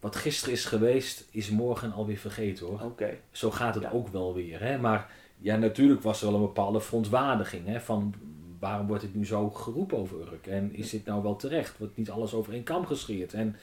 wat 0.00 0.16
gisteren 0.16 0.54
is 0.54 0.64
geweest, 0.64 1.28
is 1.30 1.50
morgen 1.50 1.92
alweer 1.92 2.16
vergeten 2.18 2.66
hoor. 2.66 2.80
Oké. 2.80 3.10
Zo 3.30 3.50
gaat 3.50 3.74
het 3.74 3.82
Ja. 3.84 3.90
ook 3.90 4.08
wel 4.08 4.34
weer. 4.34 4.60
Hè? 4.60 4.78
Maar 4.78 5.10
ja, 5.38 5.56
natuurlijk 5.56 6.02
was 6.02 6.20
er 6.20 6.26
wel 6.26 6.34
een 6.36 6.46
bepaalde 6.46 6.80
verontwaardiging. 6.80 7.66
Hè? 7.66 7.80
Van 7.80 8.14
waarom 8.58 8.86
wordt 8.86 9.02
dit 9.02 9.14
nu 9.14 9.26
zo 9.26 9.50
geroepen 9.50 9.98
over 9.98 10.20
Urk? 10.20 10.46
En 10.46 10.74
is 10.74 10.90
dit 10.90 11.04
nou 11.04 11.22
wel 11.22 11.36
terecht? 11.36 11.78
Wordt 11.78 11.96
niet 11.96 12.10
alles 12.10 12.34
over 12.34 12.52
één 12.52 12.62
kam 12.62 12.86
gescheerd? 12.86 13.32
En 13.32 13.56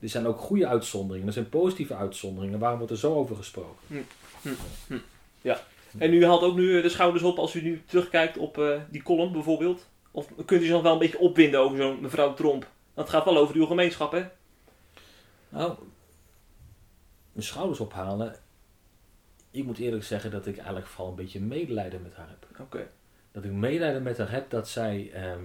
er 0.00 0.08
zijn 0.08 0.26
ook 0.26 0.38
goede 0.38 0.66
uitzonderingen. 0.66 1.26
Er 1.26 1.32
zijn 1.32 1.48
positieve 1.48 1.94
uitzonderingen. 1.94 2.58
Waarom 2.58 2.78
wordt 2.78 2.92
er 2.92 2.98
zo 2.98 3.14
over 3.14 3.36
gesproken? 3.36 4.06
En 5.98 6.12
u 6.12 6.24
haalt 6.24 6.42
ook 6.42 6.56
nu 6.56 6.76
eh, 6.76 6.82
de 6.82 6.88
schouders 6.88 7.22
op 7.22 7.38
als 7.38 7.54
u 7.54 7.62
nu 7.62 7.82
terugkijkt 7.86 8.36
op 8.36 8.58
eh, 8.58 8.80
die 8.90 9.02
column 9.02 9.32
bijvoorbeeld? 9.32 9.86
Of 10.10 10.26
kunt 10.44 10.60
u 10.60 10.64
zich 10.64 10.72
nog 10.72 10.82
wel 10.82 10.92
een 10.92 10.98
beetje 10.98 11.18
opwinden 11.18 11.60
over 11.60 11.76
zo'n 11.76 12.00
mevrouw 12.00 12.34
Tromp? 12.34 12.68
Dat 12.94 13.08
gaat 13.08 13.24
wel 13.24 13.36
over 13.36 13.54
uw 13.54 13.66
gemeenschap, 13.66 14.12
hè? 14.12 14.24
Nou, 15.48 15.74
mijn 17.32 17.46
schouders 17.46 17.80
ophalen. 17.80 18.36
Ik 19.50 19.64
moet 19.64 19.78
eerlijk 19.78 20.04
zeggen 20.04 20.30
dat 20.30 20.46
ik 20.46 20.56
eigenlijk 20.56 20.86
vooral 20.86 21.08
een 21.08 21.16
beetje 21.16 21.40
medelijden 21.40 22.02
met 22.02 22.14
haar 22.14 22.28
heb. 22.28 22.60
Oké. 22.60 22.88
Dat 23.32 23.44
ik 23.44 23.52
medelijden 23.52 24.02
met 24.02 24.18
haar 24.18 24.30
heb 24.30 24.50
dat 24.50 24.68
zij, 24.68 25.10
ehm, 25.12 25.44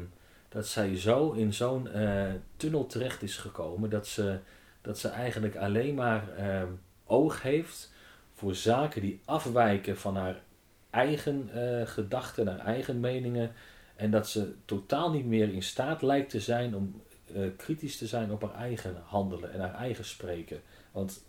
dat 0.56 0.68
zij 0.68 0.98
zo 0.98 1.32
in 1.32 1.54
zo'n 1.54 1.88
eh, 1.88 2.32
tunnel 2.58 2.86
terecht 2.86 3.22
is 3.22 3.38
gekomen. 3.38 3.90
Dat 3.90 4.08
ze, 4.08 4.40
dat 4.82 5.00
ze 5.00 5.08
eigenlijk 5.08 5.56
alleen 5.56 5.96
maar 5.96 6.30
ehm, 6.38 6.68
oog 7.06 7.42
heeft 7.42 7.92
voor 8.34 8.56
zaken 8.56 9.02
die 9.02 9.22
afwijken 9.26 9.98
van 9.98 10.16
haar 10.16 10.42
eigen 10.90 11.50
eh, 11.54 11.88
gedachten, 11.88 12.48
haar 12.48 12.60
eigen 12.60 13.00
meningen. 13.00 13.52
En 13.96 14.12
dat 14.12 14.30
ze 14.30 14.54
totaal 14.66 15.12
niet 15.12 15.26
meer 15.26 15.54
in 15.54 15.64
staat 15.64 16.02
lijkt 16.02 16.30
te 16.30 16.40
zijn 16.40 16.76
om 16.76 17.02
eh, 17.34 17.42
kritisch 17.58 17.98
te 17.98 18.08
zijn 18.08 18.32
op 18.32 18.42
haar 18.42 18.56
eigen 18.56 19.04
handelen 19.06 19.54
en 19.54 19.60
haar 19.60 19.76
eigen 19.76 20.06
spreken. 20.06 20.62
Want 20.92 21.24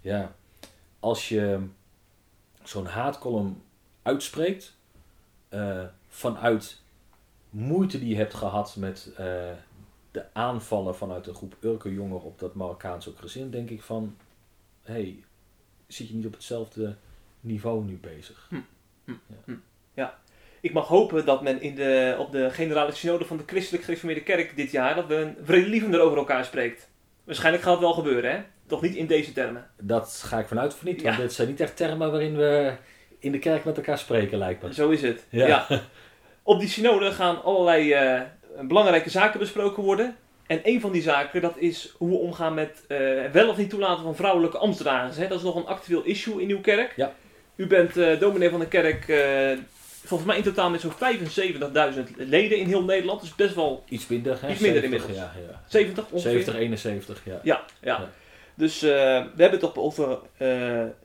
ja, 0.00 0.34
als 1.00 1.28
je 1.28 1.66
zo'n 2.62 2.86
haatkolom 2.86 3.62
uitspreekt 4.02 4.74
vanuit 6.08 6.81
moeite 7.52 7.98
die 7.98 8.08
je 8.08 8.16
hebt 8.16 8.34
gehad 8.34 8.76
met 8.78 9.10
eh, 9.16 9.26
de 10.10 10.24
aanvallen 10.32 10.96
vanuit 10.96 11.26
een 11.26 11.34
groep 11.34 11.56
Urkenjongeren 11.60 12.22
op 12.22 12.38
dat 12.38 12.54
Marokkaanse 12.54 13.12
gezin, 13.16 13.50
denk 13.50 13.70
ik 13.70 13.82
van, 13.82 14.16
hé, 14.82 14.92
hey, 14.92 15.24
zit 15.86 16.08
je 16.08 16.14
niet 16.14 16.26
op 16.26 16.32
hetzelfde 16.32 16.96
niveau 17.40 17.84
nu 17.84 17.98
bezig? 18.00 18.50
Ik 20.60 20.72
mag 20.72 20.86
hopen 20.86 21.24
dat 21.24 21.42
men 21.42 21.60
in 21.60 21.74
de, 21.74 22.16
op 22.18 22.32
de 22.32 22.50
generale 22.50 22.92
synode 22.92 23.24
van 23.24 23.36
de 23.36 23.42
Christelijk 23.46 23.84
Gereformeerde 23.84 24.22
Kerk 24.22 24.56
dit 24.56 24.70
jaar... 24.70 24.94
dat 24.94 25.06
we 25.06 25.14
een 25.14 25.36
vredelievender 25.42 26.00
over 26.00 26.18
elkaar 26.18 26.44
spreekt. 26.44 26.88
Waarschijnlijk 27.24 27.64
gaat 27.64 27.72
het 27.72 27.82
wel 27.82 27.92
gebeuren, 27.92 28.30
hè? 28.30 28.42
Toch 28.66 28.82
niet 28.82 28.94
in 28.94 29.06
deze 29.06 29.32
termen. 29.32 29.70
Dat 29.80 30.22
ga 30.24 30.38
ik 30.38 30.46
vanuit 30.46 30.74
van 30.74 30.88
niet, 30.88 31.02
want 31.02 31.16
Ja. 31.16 31.22
dit 31.22 31.32
zijn 31.32 31.48
niet 31.48 31.60
echt 31.60 31.76
termen 31.76 32.10
waarin 32.10 32.36
we 32.36 32.72
in 33.18 33.32
de 33.32 33.38
kerk 33.38 33.64
met 33.64 33.76
elkaar 33.76 33.98
spreken, 33.98 34.38
lijkt 34.38 34.62
me. 34.62 34.74
Zo 34.74 34.90
is 34.90 35.02
het. 35.02 35.26
Ja. 35.28 35.46
Ja. 35.46 35.66
Op 36.42 36.60
die 36.60 36.68
synode 36.68 37.12
gaan 37.12 37.42
allerlei 37.42 37.92
eh, 37.92 38.20
belangrijke 38.60 39.10
zaken 39.10 39.38
besproken 39.38 39.82
worden. 39.82 40.16
En 40.46 40.60
een 40.62 40.80
van 40.80 40.92
die 40.92 41.02
zaken, 41.02 41.40
dat 41.40 41.56
is 41.56 41.94
hoe 41.98 42.10
we 42.10 42.16
omgaan 42.16 42.54
met 42.54 42.84
eh, 42.88 42.98
wel 43.32 43.48
of 43.48 43.56
niet 43.56 43.70
toelaten 43.70 44.02
van 44.02 44.16
vrouwelijke 44.16 44.58
ambtsdragers. 44.58 45.16
Hè? 45.16 45.28
Dat 45.28 45.38
is 45.38 45.44
nog 45.44 45.56
een 45.56 45.66
actueel 45.66 46.02
issue 46.02 46.42
in 46.42 46.48
uw 46.48 46.60
kerk. 46.60 46.92
Ja. 46.96 47.12
U 47.56 47.66
bent 47.66 47.96
eh, 47.96 48.20
dominee 48.20 48.50
van 48.50 48.60
de 48.60 48.68
kerk, 48.68 49.04
volgens 50.04 50.28
mij 50.28 50.38
in 50.38 50.42
totaal 50.42 50.70
met 50.70 50.80
zo'n 50.80 50.92
75.000 50.92 52.16
leden 52.16 52.58
in 52.58 52.66
heel 52.66 52.84
Nederland. 52.84 53.20
Dus 53.20 53.34
best 53.34 53.54
wel 53.54 53.84
Iets 53.88 54.06
minder, 54.06 54.38
hè? 54.40 54.50
Iets 54.50 54.60
minder 54.60 54.80
70, 54.80 54.84
inmiddels. 54.84 55.16
Ja, 55.16 55.32
ja. 55.50 55.62
70 55.68 56.04
ongeveer. 56.10 56.30
70, 56.30 56.54
71, 56.54 57.20
ja. 57.24 57.40
Ja, 57.42 57.64
ja. 57.80 57.98
Ja. 58.00 58.10
Dus 58.54 58.80
we 58.80 58.88
hebben 59.36 59.50
het 59.50 59.60
toch 59.60 59.76
over 59.76 60.18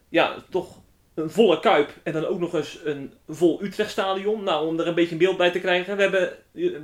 ja, 0.09 0.35
toch 0.49 0.77
een 1.17 1.29
volle 1.29 1.59
Kuip 1.59 1.89
en 2.03 2.13
dan 2.13 2.25
ook 2.25 2.39
nog 2.39 2.53
eens 2.53 2.79
een 2.83 3.13
vol 3.27 3.63
Utrechtstadion. 3.63 4.43
Nou, 4.43 4.67
om 4.67 4.79
er 4.79 4.87
een 4.87 4.95
beetje 4.95 5.11
een 5.11 5.17
beeld 5.17 5.37
bij 5.37 5.51
te 5.51 5.59
krijgen. 5.59 5.95
We 5.95 6.01
hebben, 6.01 6.21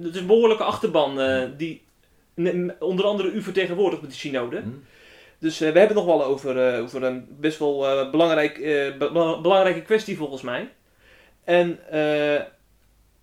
het 0.03 0.15
is 0.15 0.19
een 0.21 0.27
behoorlijke 0.27 0.63
achterban 0.63 1.19
eh, 1.19 1.43
die 1.57 1.83
ne- 2.35 2.75
onder 2.79 3.05
andere 3.05 3.31
u 3.31 3.41
vertegenwoordigt 3.41 4.01
met 4.01 4.11
de 4.11 4.17
synode. 4.17 4.57
Hm? 4.59 4.67
Dus 5.39 5.61
eh, 5.61 5.71
we 5.71 5.79
hebben 5.79 5.97
het 5.97 6.05
nog 6.05 6.17
wel 6.17 6.23
over, 6.25 6.67
eh, 6.73 6.81
over 6.81 7.03
een 7.03 7.27
best 7.29 7.59
wel 7.59 7.87
eh, 7.87 8.11
belangrijk, 8.11 8.57
eh, 8.57 8.97
be- 8.97 9.11
be- 9.11 9.39
belangrijke 9.41 9.81
kwestie 9.81 10.17
volgens 10.17 10.41
mij. 10.41 10.69
En 11.43 11.79
eh, 11.89 12.41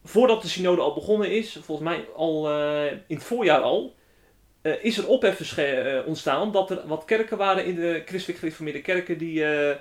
voordat 0.05 0.43
de 0.43 0.49
synode 0.49 0.81
al 0.83 0.95
begonnen 0.95 1.31
is, 1.31 1.59
volgens 1.63 1.89
mij 1.89 2.05
al 2.17 2.51
eh, 2.51 2.87
in 2.87 3.17
het 3.17 3.25
voorjaar 3.25 3.61
al, 3.61 3.95
eh, 4.63 4.85
is 4.85 4.99
er 4.99 5.07
ophef 5.09 5.57
eh, 5.59 5.99
ontstaan 6.07 6.53
dat 6.53 6.71
er 6.71 6.81
wat 6.87 7.05
kerken 7.05 7.37
waren 7.39 7.65
in 7.65 7.75
de 7.75 8.03
christelijk 8.07 8.39
gereformeerde 8.39 8.81
kerken 8.83 9.19
die 9.19 9.45
eh, 9.45 9.77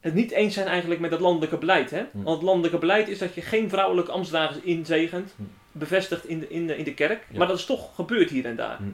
het 0.00 0.14
niet 0.14 0.30
eens 0.30 0.54
zijn 0.54 0.66
eigenlijk 0.66 1.00
met 1.00 1.10
het 1.10 1.20
landelijke 1.20 1.58
beleid. 1.58 1.90
Hè? 1.90 2.04
Hm. 2.12 2.22
Want 2.22 2.36
het 2.36 2.46
landelijke 2.46 2.78
beleid 2.78 3.08
is 3.08 3.18
dat 3.18 3.34
je 3.34 3.40
geen 3.40 3.68
vrouwelijke 3.68 4.10
ambtsdragers 4.10 4.60
inzegent. 4.60 5.34
Hm. 5.36 5.42
bevestigd 5.72 6.28
in 6.28 6.40
de, 6.40 6.48
in 6.48 6.66
de, 6.66 6.76
in 6.76 6.84
de 6.84 6.94
kerk. 6.94 7.26
Ja. 7.30 7.38
Maar 7.38 7.46
dat 7.46 7.58
is 7.58 7.64
toch 7.64 7.94
gebeurd 7.94 8.30
hier 8.30 8.44
en 8.44 8.56
daar. 8.56 8.76
Hm. 8.76 8.84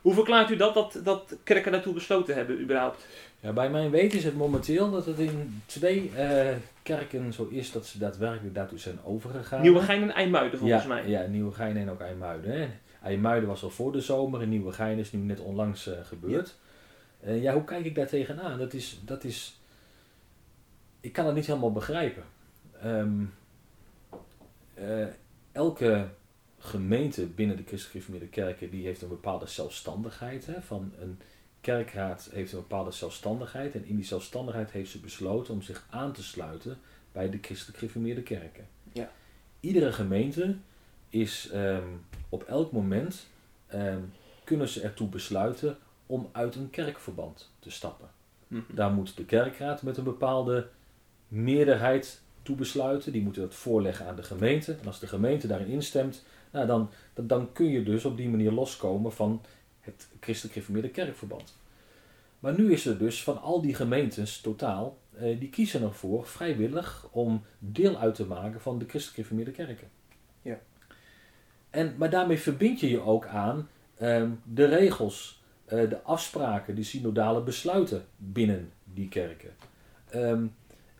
Hoe 0.00 0.14
verklaart 0.14 0.50
u 0.50 0.56
dat, 0.56 0.74
dat, 0.74 1.00
dat 1.04 1.36
kerken 1.42 1.72
daartoe 1.72 1.94
besloten 1.94 2.34
hebben 2.34 2.60
überhaupt? 2.60 3.06
Ja, 3.40 3.52
bij 3.52 3.70
mijn 3.70 3.90
weten 3.90 4.18
is 4.18 4.24
het 4.24 4.36
momenteel 4.36 4.90
dat 4.90 5.06
het 5.06 5.18
in 5.18 5.62
twee 5.66 6.10
eh, 6.16 6.56
kerken 6.82 7.32
zo 7.32 7.48
is 7.50 7.72
dat 7.72 7.86
ze 7.86 7.98
daadwerkelijk 7.98 8.54
daartoe 8.54 8.78
zijn 8.78 8.98
overgegaan. 9.04 9.60
Nieuwegein 9.60 10.02
en 10.02 10.10
IJmuiden 10.10 10.58
volgens 10.58 10.82
ja, 10.82 10.88
mij. 10.88 11.08
Ja, 11.08 11.26
Nieuwegein 11.26 11.76
en 11.76 11.90
ook 11.90 12.00
IJmuiden. 12.00 12.58
Hè. 12.58 12.68
IJmuiden 13.02 13.48
was 13.48 13.62
al 13.62 13.70
voor 13.70 13.92
de 13.92 14.00
zomer 14.00 14.40
en 14.40 14.48
Nieuwegein 14.48 14.98
is 14.98 15.12
nu 15.12 15.20
net 15.20 15.40
onlangs 15.40 15.86
eh, 15.86 15.94
gebeurd. 16.02 16.56
Ja. 17.26 17.32
ja, 17.32 17.52
hoe 17.52 17.64
kijk 17.64 17.84
ik 17.84 17.94
daar 17.94 18.06
tegenaan? 18.06 18.58
Dat 18.58 18.72
is, 18.72 19.00
dat 19.04 19.24
is... 19.24 19.57
Ik 21.00 21.12
kan 21.12 21.26
het 21.26 21.34
niet 21.34 21.46
helemaal 21.46 21.72
begrijpen. 21.72 22.24
Ehm, 22.80 23.24
eh, 24.74 25.06
elke 25.52 26.08
gemeente 26.58 27.26
binnen 27.26 27.56
de 27.56 27.62
christelijk 27.62 27.90
gereformeerde 27.90 28.28
kerken 28.28 28.70
die 28.70 28.84
heeft 28.84 29.02
een 29.02 29.08
bepaalde 29.08 29.46
zelfstandigheid. 29.46 30.46
Hè, 30.46 30.62
van 30.62 30.92
een 31.00 31.18
kerkraad 31.60 32.28
heeft 32.32 32.52
een 32.52 32.58
bepaalde 32.58 32.90
zelfstandigheid 32.90 33.74
en 33.74 33.84
in 33.84 33.96
die 33.96 34.04
zelfstandigheid 34.04 34.70
heeft 34.70 34.90
ze 34.90 35.00
besloten 35.00 35.54
om 35.54 35.62
zich 35.62 35.86
aan 35.90 36.12
te 36.12 36.22
sluiten 36.22 36.78
bij 37.12 37.30
de 37.30 37.38
christelijk 37.40 37.78
gereformeerde 37.78 38.22
kerken. 38.22 38.66
Ja. 38.92 39.10
Iedere 39.60 39.92
gemeente 39.92 40.56
is 41.08 41.50
ehm, 41.50 41.88
op 42.28 42.42
elk 42.42 42.72
moment 42.72 43.26
ehm, 43.66 44.02
kunnen 44.44 44.68
ze 44.68 44.80
ertoe 44.80 45.08
besluiten 45.08 45.78
om 46.06 46.28
uit 46.32 46.54
een 46.54 46.70
kerkverband 46.70 47.50
te 47.58 47.70
stappen. 47.70 48.10
Mhm. 48.48 48.74
Daar 48.74 48.92
moet 48.92 49.16
de 49.16 49.24
kerkraad 49.24 49.82
met 49.82 49.96
een 49.96 50.04
bepaalde 50.04 50.68
meerderheid 51.28 52.20
toe 52.42 52.56
besluiten. 52.56 53.12
Die 53.12 53.22
moeten 53.22 53.42
dat 53.42 53.54
voorleggen 53.54 54.06
aan 54.06 54.16
de 54.16 54.22
gemeente. 54.22 54.72
En 54.72 54.86
als 54.86 55.00
de 55.00 55.06
gemeente 55.06 55.46
daarin 55.46 55.68
instemt, 55.68 56.24
nou 56.50 56.66
dan, 56.66 56.90
dan, 57.14 57.26
dan 57.26 57.52
kun 57.52 57.66
je 57.66 57.82
dus 57.82 58.04
op 58.04 58.16
die 58.16 58.28
manier 58.28 58.52
loskomen 58.52 59.12
van 59.12 59.42
het 59.80 60.08
christelijk 60.20 60.54
gereformeerde 60.54 60.90
kerkverband. 60.90 61.56
Maar 62.38 62.58
nu 62.58 62.72
is 62.72 62.86
er 62.86 62.98
dus 62.98 63.22
van 63.22 63.40
al 63.40 63.60
die 63.62 63.74
gemeentes 63.74 64.40
totaal, 64.40 64.98
eh, 65.14 65.38
die 65.40 65.48
kiezen 65.48 65.82
ervoor 65.82 66.26
vrijwillig 66.26 67.08
om 67.10 67.42
deel 67.58 67.98
uit 67.98 68.14
te 68.14 68.26
maken 68.26 68.60
van 68.60 68.78
de 68.78 68.84
christelijk 68.88 69.14
gereformeerde 69.14 69.64
kerken. 69.64 69.88
Ja. 70.42 70.58
En, 71.70 71.94
maar 71.96 72.10
daarmee 72.10 72.38
verbind 72.38 72.80
je 72.80 72.88
je 72.88 73.00
ook 73.00 73.26
aan 73.26 73.68
ehm, 73.96 74.30
de 74.44 74.64
regels, 74.64 75.42
eh, 75.64 75.88
de 75.88 76.02
afspraken, 76.02 76.74
de 76.74 76.82
synodale 76.82 77.42
besluiten 77.42 78.04
binnen 78.16 78.72
die 78.84 79.08
kerken. 79.08 79.50
Ehm, 80.10 80.46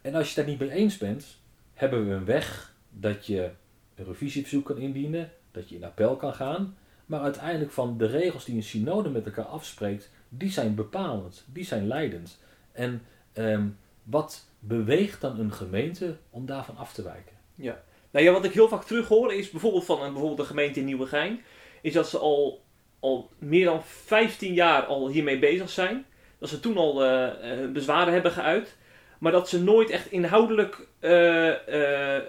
en 0.08 0.14
als 0.14 0.28
je 0.28 0.34
daar 0.34 0.50
niet 0.50 0.58
mee 0.58 0.70
eens 0.70 0.98
bent, 0.98 1.36
hebben 1.74 2.08
we 2.08 2.14
een 2.14 2.24
weg 2.24 2.74
dat 2.90 3.26
je 3.26 3.50
een 3.94 4.04
revisieverzoek 4.04 4.64
kan 4.64 4.78
indienen, 4.78 5.32
dat 5.50 5.68
je 5.68 5.74
in 5.74 5.84
appel 5.84 6.16
kan 6.16 6.34
gaan. 6.34 6.76
Maar 7.06 7.20
uiteindelijk 7.20 7.70
van 7.70 7.98
de 7.98 8.06
regels 8.06 8.44
die 8.44 8.56
een 8.56 8.62
synode 8.62 9.08
met 9.08 9.26
elkaar 9.26 9.44
afspreekt, 9.44 10.10
die 10.28 10.50
zijn 10.50 10.74
bepalend, 10.74 11.44
die 11.52 11.64
zijn 11.64 11.86
leidend. 11.86 12.38
En 12.72 13.02
ehm, 13.32 13.66
wat 14.02 14.46
beweegt 14.58 15.20
dan 15.20 15.40
een 15.40 15.52
gemeente 15.52 16.16
om 16.30 16.46
daarvan 16.46 16.76
af 16.76 16.92
te 16.92 17.02
wijken? 17.02 17.36
Ja. 17.54 17.82
Nou 18.10 18.24
ja, 18.24 18.32
wat 18.32 18.44
ik 18.44 18.52
heel 18.52 18.68
vaak 18.68 18.84
terug 18.84 19.08
hoor 19.08 19.34
is 19.34 19.50
bijvoorbeeld 19.50 19.84
van 19.84 20.02
een, 20.02 20.12
bijvoorbeeld 20.12 20.40
de 20.40 20.54
gemeente 20.54 20.80
in 20.80 20.86
Nieuwegein, 20.86 21.40
is 21.80 21.92
dat 21.92 22.08
ze 22.08 22.18
al, 22.18 22.64
al 23.00 23.30
meer 23.38 23.64
dan 23.64 23.82
15 23.84 24.54
jaar 24.54 24.82
al 24.82 25.08
hiermee 25.08 25.38
bezig 25.38 25.70
zijn. 25.70 26.06
Dat 26.38 26.48
ze 26.48 26.60
toen 26.60 26.76
al 26.76 27.04
eh, 27.04 27.62
eh, 27.62 27.70
bezwaren 27.70 28.12
hebben 28.12 28.32
geuit, 28.32 28.76
maar 29.18 29.32
dat 29.32 29.48
ze 29.48 29.62
nooit 29.62 29.90
echt 29.90 30.10
inhoudelijk 30.12 30.86
eh, 30.98 32.16
eh, 32.16 32.22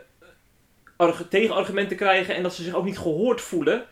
arg- 0.96 1.28
tegenargumenten 1.30 1.98
krijgen 1.98 2.36
en 2.36 2.44
dat 2.44 2.54
ze 2.54 2.64
zich 2.64 2.74
ook 2.74 2.86
niet 2.86 2.98
gehoord 2.98 3.42
voelen, 3.42 3.86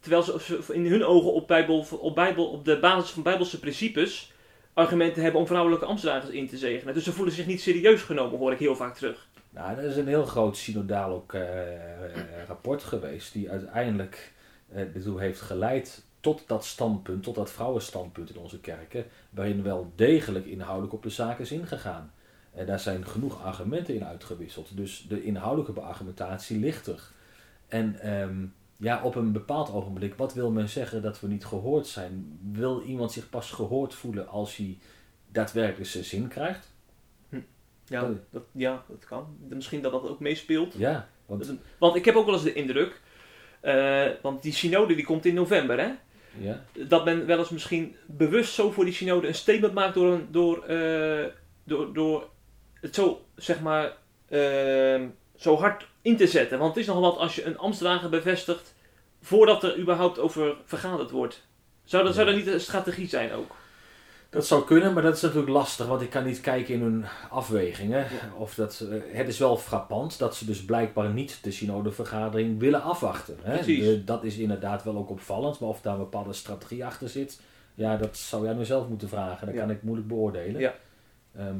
terwijl 0.00 0.22
ze 0.22 0.60
in 0.72 0.86
hun 0.86 1.04
ogen 1.04 1.32
op, 1.32 1.48
bijbel, 1.48 1.86
op, 2.00 2.14
bijbel, 2.14 2.46
op 2.46 2.64
de 2.64 2.78
basis 2.78 3.10
van 3.10 3.22
bijbelse 3.22 3.58
principes 3.58 4.32
argumenten 4.74 5.22
hebben 5.22 5.40
om 5.40 5.46
vrouwelijke 5.46 5.84
ambtsdragers 5.84 6.30
in 6.30 6.48
te 6.48 6.56
zegenen. 6.56 6.94
Dus 6.94 7.04
ze 7.04 7.12
voelen 7.12 7.34
zich 7.34 7.46
niet 7.46 7.60
serieus 7.60 8.02
genomen, 8.02 8.38
hoor 8.38 8.52
ik 8.52 8.58
heel 8.58 8.76
vaak 8.76 8.94
terug. 8.96 9.28
Nou, 9.50 9.76
dat 9.76 9.84
is 9.84 9.96
een 9.96 10.08
heel 10.08 10.24
groot 10.24 10.56
synodaal 10.56 11.10
ook, 11.10 11.34
eh, 11.34 11.42
rapport 12.46 12.82
geweest, 12.82 13.32
die 13.32 13.50
uiteindelijk 13.50 14.32
ertoe 14.94 15.20
heeft 15.20 15.40
geleid 15.40 16.04
tot 16.20 16.42
dat 16.46 16.64
standpunt, 16.64 17.22
tot 17.22 17.34
dat 17.34 17.50
vrouwenstandpunt 17.50 18.30
in 18.30 18.40
onze 18.40 18.60
kerken, 18.60 19.04
waarin 19.30 19.62
wel 19.62 19.92
degelijk 19.96 20.46
inhoudelijk 20.46 20.92
op 20.92 21.02
de 21.02 21.10
zaak 21.10 21.38
is 21.38 21.52
ingegaan. 21.52 22.12
En 22.54 22.66
daar 22.66 22.80
zijn 22.80 23.06
genoeg 23.06 23.42
argumenten 23.44 23.94
in 23.94 24.04
uitgewisseld, 24.04 24.76
dus 24.76 25.06
de 25.08 25.22
inhoudelijke 25.24 25.72
beargumentatie 25.72 26.58
ligt 26.58 26.86
er. 26.86 27.02
En 27.68 28.00
ehm, 28.00 28.44
ja, 28.76 29.02
op 29.02 29.14
een 29.14 29.32
bepaald 29.32 29.72
ogenblik, 29.72 30.14
wat 30.14 30.34
wil 30.34 30.50
men 30.50 30.68
zeggen 30.68 31.02
dat 31.02 31.20
we 31.20 31.26
niet 31.28 31.44
gehoord 31.44 31.86
zijn? 31.86 32.38
Wil 32.52 32.82
iemand 32.82 33.12
zich 33.12 33.30
pas 33.30 33.50
gehoord 33.50 33.94
voelen 33.94 34.28
als 34.28 34.56
hij 34.56 34.78
daadwerkelijk 35.28 35.90
zijn 35.90 36.04
zin 36.04 36.28
krijgt? 36.28 36.72
Ja, 37.84 38.02
Oh. 38.02 38.16
dat, 38.30 38.42
ja, 38.52 38.84
dat 38.88 39.04
kan. 39.04 39.36
Misschien 39.48 39.82
dat 39.82 39.92
dat 39.92 40.08
ook 40.08 40.20
meespeelt. 40.20 40.74
Ja, 40.78 41.08
want 41.26 41.54
Want 41.78 41.94
ik 41.96 42.04
heb 42.04 42.14
ook 42.14 42.24
wel 42.24 42.34
eens 42.34 42.42
de 42.42 42.52
indruk, 42.52 43.00
eh, 43.60 44.06
want 44.22 44.42
die 44.42 44.52
synode 44.52 44.94
die 44.94 45.04
komt 45.04 45.24
in 45.26 45.34
november, 45.34 45.78
hè? 45.78 45.90
ja, 46.38 46.64
Dat 46.86 47.04
men 47.04 47.26
wel 47.26 47.38
eens 47.38 47.50
misschien 47.50 47.96
bewust 48.06 48.52
zo 48.54 48.70
voor 48.70 48.84
die 48.84 48.94
synode 48.94 49.26
een 49.28 49.34
statement 49.34 49.74
maakt 49.74 49.94
door, 49.94 50.12
een, 50.12 50.28
door, 50.30 50.64
eh, 50.64 51.24
door, 51.64 51.92
door 51.94 52.28
het 52.80 52.94
zo, 52.94 53.24
zeg 53.36 53.60
maar, 53.60 53.92
eh, 54.28 55.00
zo 55.36 55.56
hard 55.56 55.86
in 56.02 56.16
te 56.16 56.26
zetten. 56.26 56.58
Want 56.58 56.70
het 56.70 56.80
is 56.80 56.86
nogal 56.86 57.02
wat 57.02 57.16
als 57.18 57.34
je 57.34 57.44
een 57.44 57.58
ambtsdrager 57.58 58.08
bevestigt 58.10 58.74
voordat 59.22 59.62
er 59.62 59.78
überhaupt 59.78 60.18
over 60.18 60.56
vergaderd 60.64 61.10
wordt. 61.10 61.46
Zou 61.84 62.04
dat, 62.04 62.14
zou 62.14 62.26
dat 62.26 62.36
niet 62.36 62.46
een 62.46 62.60
strategie 62.60 63.08
zijn 63.08 63.32
ook? 63.32 63.56
Dat 64.30 64.46
zou 64.46 64.64
kunnen, 64.64 64.92
maar 64.92 65.02
dat 65.02 65.16
is 65.16 65.20
natuurlijk 65.22 65.50
lastig, 65.52 65.86
want 65.86 66.00
ik 66.00 66.10
kan 66.10 66.24
niet 66.24 66.40
kijken 66.40 66.74
in 66.74 66.80
hun 66.80 67.04
afwegingen. 67.30 68.06
Of 68.36 68.54
dat, 68.54 68.80
eh, 68.90 69.16
het 69.16 69.28
is 69.28 69.38
wel 69.38 69.56
frappant 69.56 70.18
dat 70.18 70.36
ze 70.36 70.44
dus 70.46 70.64
blijkbaar 70.64 71.08
niet 71.10 71.38
de 71.42 71.50
synodevergadering 71.50 72.58
willen 72.60 72.82
afwachten. 72.82 73.36
Hè? 73.42 73.64
De- 73.64 74.04
dat 74.04 74.24
is 74.24 74.36
inderdaad 74.36 74.84
wel 74.84 74.96
ook 74.96 75.10
opvallend, 75.10 75.60
maar 75.60 75.68
of 75.68 75.80
daar 75.80 75.92
een 75.92 75.98
bepaalde 75.98 76.32
strategie 76.32 76.84
achter 76.84 77.08
zit, 77.08 77.40
ja, 77.74 77.96
dat 77.96 78.16
zou 78.16 78.44
jij 78.44 78.54
nu 78.54 78.64
zelf 78.64 78.88
moeten 78.88 79.08
vragen. 79.08 79.46
Dat 79.46 79.54
Ja. 79.54 79.60
kan 79.60 79.70
ik 79.70 79.82
moeilijk 79.82 80.08
beoordelen. 80.08 80.60
Ja. 80.60 80.74
Ehm, 81.36 81.56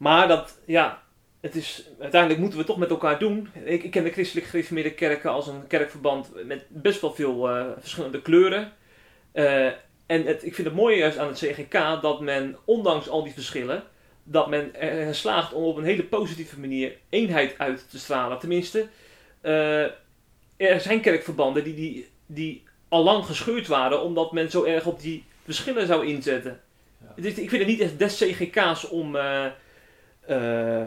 Maar 0.00 0.28
dat, 0.28 0.58
ja, 0.64 1.02
het 1.40 1.54
is, 1.54 1.84
uiteindelijk 2.00 2.40
moeten 2.40 2.58
we 2.58 2.64
het 2.64 2.72
toch 2.72 2.80
met 2.80 2.90
elkaar 2.90 3.18
doen. 3.18 3.48
Ik, 3.64 3.82
ik 3.82 3.90
ken 3.90 4.04
de 4.04 4.10
christelijk 4.10 4.46
gereformeerde 4.46 4.94
kerken 4.94 5.30
als 5.30 5.46
een 5.46 5.66
kerkverband 5.66 6.30
met 6.44 6.64
best 6.68 7.00
wel 7.00 7.14
veel 7.14 7.50
eh, 7.50 7.64
verschillende 7.78 8.22
kleuren. 8.22 8.72
Eh, 9.32 9.66
en 10.06 10.24
het, 10.24 10.44
ik 10.44 10.54
vind 10.54 10.66
het 10.66 10.76
mooie 10.76 10.96
juist 10.96 11.18
aan 11.18 11.26
het 11.28 11.38
CGK 11.38 12.02
dat 12.02 12.20
men, 12.20 12.56
ondanks 12.64 13.08
al 13.08 13.22
die 13.22 13.32
verschillen, 13.32 13.82
dat 14.22 14.48
men 14.48 14.74
er 14.74 15.14
slaagt 15.14 15.52
om 15.52 15.62
op 15.62 15.76
een 15.76 15.84
hele 15.84 16.04
positieve 16.04 16.60
manier 16.60 16.96
eenheid 17.08 17.54
uit 17.58 17.90
te 17.90 17.98
stralen. 17.98 18.38
Tenminste, 18.38 18.86
eh, 19.40 19.82
er 20.56 20.80
zijn 20.80 21.00
kerkverbanden 21.00 21.64
die, 21.64 21.74
die, 21.74 22.08
die 22.26 22.62
al 22.88 23.02
lang 23.02 23.24
gescheurd 23.24 23.66
waren 23.66 24.02
omdat 24.02 24.32
men 24.32 24.50
zo 24.50 24.64
erg 24.64 24.86
op 24.86 25.00
die 25.00 25.24
verschillen 25.44 25.86
zou 25.86 26.06
inzetten. 26.06 26.60
Ja. 27.16 27.22
Is- 27.24 27.38
ik 27.38 27.48
vind 27.48 27.62
het 27.62 27.70
niet 27.70 27.80
echt 27.80 27.98
des 27.98 28.16
CGK's 28.16 28.88
om, 28.90 29.16
eh, 30.30 30.84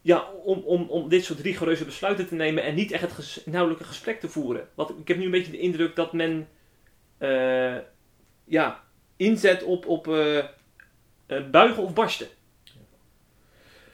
ja, 0.00 0.30
om, 0.44 0.58
om, 0.58 0.88
om 0.88 1.08
dit 1.08 1.24
soort 1.24 1.40
rigoureuze 1.40 1.84
besluiten 1.84 2.26
te 2.26 2.34
nemen 2.34 2.62
en 2.62 2.74
niet 2.74 2.92
echt 2.92 3.02
het 3.02 3.12
ges- 3.12 3.42
inhoudelijke 3.44 3.84
gesprek 3.86 4.20
te 4.20 4.28
voeren. 4.28 4.68
Want 4.74 4.90
ik 4.90 5.08
heb 5.08 5.16
nu 5.16 5.24
een 5.24 5.30
beetje 5.30 5.52
de 5.52 5.58
indruk 5.58 5.96
dat 5.96 6.12
men 6.12 6.48
eh, 7.18 7.76
ja, 8.44 8.82
inzet 9.16 9.62
op, 9.62 9.86
op 9.86 10.08
eh, 10.08 10.44
buigen 11.50 11.82
of 11.82 11.94
barsten. 11.94 12.26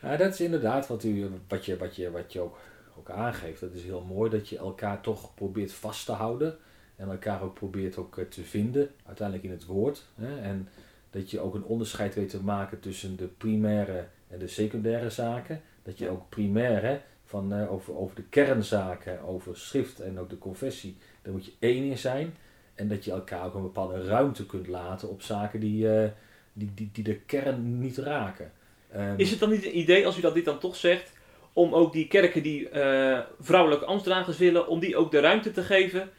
Ja, 0.02 0.16
dat 0.16 0.32
is 0.32 0.40
inderdaad 0.40 0.86
wat, 0.86 1.04
u, 1.04 1.30
wat, 1.48 1.64
je, 1.64 1.76
wat, 1.76 1.96
je, 1.96 2.10
wat 2.10 2.32
je 2.32 2.40
ook, 2.40 2.58
ook 2.98 3.10
aangeeft. 3.10 3.60
Dat 3.60 3.72
is 3.72 3.82
heel 3.82 4.04
mooi 4.08 4.30
dat 4.30 4.48
je 4.48 4.58
elkaar 4.58 5.00
toch 5.00 5.34
probeert 5.34 5.72
vast 5.72 6.06
te 6.06 6.12
houden. 6.12 6.58
En 6.96 7.10
elkaar 7.10 7.42
ook 7.42 7.54
probeert 7.54 7.96
ook 7.96 8.20
te 8.28 8.42
vinden, 8.42 8.90
uiteindelijk 9.06 9.46
in 9.46 9.52
het 9.54 9.66
woord. 9.66 10.04
Hè? 10.14 10.40
En 10.40 10.68
dat 11.10 11.30
je 11.30 11.40
ook 11.40 11.54
een 11.54 11.64
onderscheid 11.64 12.14
weet 12.14 12.30
te 12.30 12.42
maken 12.42 12.80
tussen 12.80 13.16
de 13.16 13.26
primaire 13.26 14.06
de 14.38 14.48
secundaire 14.48 15.10
zaken. 15.10 15.60
Dat 15.82 15.98
je 15.98 16.08
ook 16.08 16.28
primair, 16.28 17.00
van, 17.28 17.52
eh, 17.52 17.72
over, 17.72 17.96
over 17.96 18.16
de 18.16 18.24
kernzaken, 18.30 19.20
over 19.22 19.56
schrift 19.56 20.00
en 20.00 20.18
ook 20.18 20.30
de 20.30 20.38
confessie, 20.38 20.96
daar 21.22 21.32
moet 21.32 21.44
je 21.44 21.52
één 21.58 21.84
in 21.84 21.98
zijn. 21.98 22.36
En 22.74 22.88
dat 22.88 23.04
je 23.04 23.10
elkaar 23.10 23.44
ook 23.44 23.54
een 23.54 23.62
bepaalde 23.62 24.04
ruimte 24.04 24.46
kunt 24.46 24.66
laten 24.66 25.08
op 25.08 25.22
zaken 25.22 25.60
die, 25.60 25.92
eh, 25.92 26.08
die, 26.52 26.70
die, 26.74 26.90
die 26.92 27.04
de 27.04 27.16
kern 27.16 27.80
niet 27.80 27.96
raken. 27.96 28.52
Ehm, 28.92 29.14
Is 29.16 29.30
het 29.30 29.40
dan 29.40 29.50
niet 29.50 29.64
een 29.64 29.78
idee, 29.78 30.06
als 30.06 30.18
u 30.18 30.20
dat 30.20 30.34
dit 30.34 30.44
dan 30.44 30.58
toch 30.58 30.76
zegt, 30.76 31.12
om 31.52 31.74
ook 31.74 31.92
die 31.92 32.08
kerken 32.08 32.42
die 32.42 32.68
eh, 32.68 33.20
vrouwelijke 33.40 33.84
ambtsdragers 33.84 34.38
willen, 34.38 34.68
om 34.68 34.80
die 34.80 34.96
ook 34.96 35.10
de 35.10 35.20
ruimte 35.20 35.50
te 35.50 35.62
geven 35.62 36.10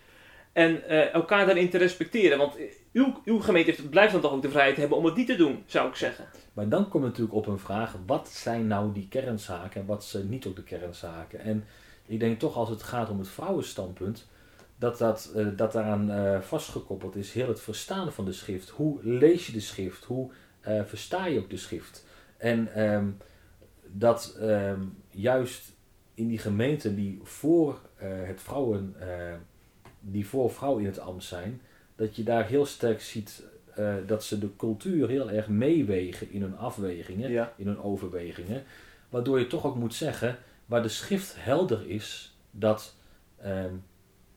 en 0.54 0.90
elkaar 1.12 1.46
daarin 1.46 1.70
te 1.70 1.78
respecteren? 1.78 2.38
Want 2.38 2.56
uw, 2.92 3.40
gemeente 3.40 3.72
heeft, 3.72 3.90
blijft 3.90 4.12
dan 4.12 4.22
toch 4.22 4.32
ook 4.32 4.42
de 4.42 4.50
vrijheid 4.50 4.78
hebben 4.78 4.98
om 4.98 5.06
het 5.06 5.16
niet 5.16 5.28
te 5.28 5.36
doen, 5.36 5.64
zou 5.66 5.90
ik 5.90 5.96
zeggen. 5.96 6.26
Maar 6.54 6.70
dan 6.70 6.90
komt 6.90 7.04
natuurlijk 7.04 7.36
op 7.36 7.48
een 7.48 7.60
vraag, 7.60 7.96
wat 8.06 8.30
zijn 8.30 8.68
nou 8.68 8.94
die 8.94 9.08
kernzaken 9.08 9.82
en 9.82 9.88
wat 9.88 10.06
zijn 10.06 10.30
niet 10.30 10.46
ook 10.46 10.56
de 10.56 10.64
kernzaken? 10.64 11.40
En 11.40 11.66
Ik 12.06 12.20
denk 12.20 12.40
toch 12.40 12.56
als 12.56 12.70
het 12.70 12.84
gaat 12.84 13.10
om 13.10 13.20
het 13.20 13.28
vrouwenstandpunt, 13.28 14.28
dat, 14.80 14.98
dat, 14.98 15.32
eh, 15.36 15.48
dat 15.56 15.72
daaraan 15.72 16.12
eh, 16.12 16.42
vastgekoppeld 16.42 17.16
is 17.16 17.34
heel 17.34 17.48
het 17.48 17.62
verstaan 17.62 18.14
van 18.14 18.26
de 18.26 18.32
schrift. 18.32 18.70
Hoe 18.70 19.04
lees 19.04 19.46
je 19.46 19.52
de 19.52 19.60
schrift? 19.60 20.04
Hoe 20.04 20.32
eh, 20.60 20.84
versta 20.84 21.26
je 21.26 21.40
ook 21.40 21.50
de 21.50 21.58
schrift? 21.58 22.06
En 22.38 22.74
ehm, 22.74 23.08
dat 23.86 24.36
ehm, 24.40 24.82
juist 25.10 25.72
in 26.14 26.28
die 26.28 26.38
gemeenten 26.38 26.96
die 26.96 27.20
voor 27.24 27.80
het 27.96 28.42
vrouwen, 28.42 28.96
die 30.00 30.28
voor 30.28 30.52
vrouwen 30.52 30.82
in 30.82 30.90
het 30.90 31.00
ambt 31.00 31.24
zijn, 31.24 31.62
dat 32.00 32.16
je 32.16 32.24
daar 32.24 32.48
heel 32.48 32.66
sterk 32.66 33.02
ziet 33.02 33.44
dat 34.06 34.24
ze 34.24 34.40
de 34.40 34.56
cultuur 34.56 35.08
heel 35.08 35.32
erg 35.32 35.48
meewegen 35.48 36.32
in 36.32 36.42
hun 36.42 36.58
afwegingen, 36.58 37.52
in 37.56 37.68
hun 37.68 37.82
overwegingen. 37.82 38.64
Waardoor 39.10 39.40
je 39.40 39.48
toch 39.48 39.66
ook 39.66 39.76
moet 39.76 39.94
zeggen, 39.94 40.38
waar 40.66 40.82
de 40.82 40.90
schrift 40.90 41.36
helder 41.38 41.90
is, 41.90 42.36
dat 42.52 42.96
ehm, 43.38 43.74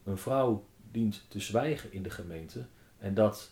een 0.03 0.17
vrouw 0.17 0.65
dient 0.91 1.25
te 1.27 1.39
zwijgen 1.39 1.93
in 1.93 2.03
de 2.03 2.09
gemeente 2.09 2.65
en 2.99 3.13
dat 3.13 3.51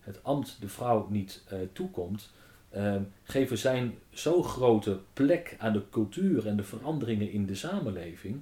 het 0.00 0.24
ambt 0.24 0.56
de 0.60 0.68
vrouw 0.68 1.06
niet 1.10 1.42
uh, 1.52 1.58
toekomt, 1.72 2.30
uh, 2.76 2.96
geven 3.22 3.58
zijn 3.58 3.94
zo 4.10 4.42
grote 4.42 5.00
plek 5.12 5.56
aan 5.58 5.72
de 5.72 5.82
cultuur 5.90 6.46
en 6.46 6.56
de 6.56 6.62
veranderingen 6.62 7.30
in 7.30 7.46
de 7.46 7.54
samenleving, 7.54 8.40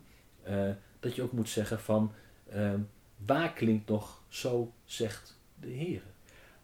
uh, 0.49 0.71
dat 1.01 1.15
je 1.15 1.23
ook 1.23 1.33
moet 1.33 1.49
zeggen 1.49 1.81
van 1.81 2.13
uh, 2.55 2.75
waar 3.27 3.53
klinkt 3.53 3.89
nog 3.89 4.21
zo 4.29 4.73
zegt 4.85 5.39
de 5.61 5.69
Heer. 5.69 6.03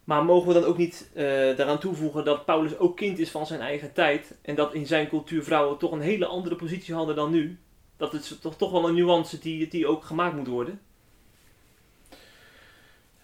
Maar 0.05 0.24
mogen 0.24 0.48
we 0.48 0.55
dan 0.55 0.64
ook 0.64 0.76
niet 0.76 1.11
daaraan 1.57 1.78
toevoegen 1.78 2.24
dat 2.24 2.44
Paulus 2.44 2.78
ook 2.78 2.96
kind 2.96 3.18
is 3.18 3.30
van 3.30 3.46
zijn 3.46 3.61
eigen 3.61 3.92
tijd 3.92 4.34
en 4.42 4.55
dat 4.55 4.74
in 4.74 4.86
zijn 4.86 5.09
cultuur 5.09 5.44
vrouwen 5.44 5.78
toch 5.78 5.92
een 5.92 6.00
hele 6.00 6.26
andere 6.26 6.57
positie 6.57 6.94
hadden 6.94 7.16
dan 7.16 7.30
nu? 7.30 7.59
Dat 7.96 8.14
is 8.14 8.38
toch, 8.40 8.57
toch 8.57 8.70
wel 8.70 8.88
een 8.88 8.94
nuance 8.94 9.38
die, 9.38 9.68
die 9.68 9.86
ook 9.86 10.05
gemaakt 10.05 10.36
moet 10.36 10.46
worden? 10.46 10.80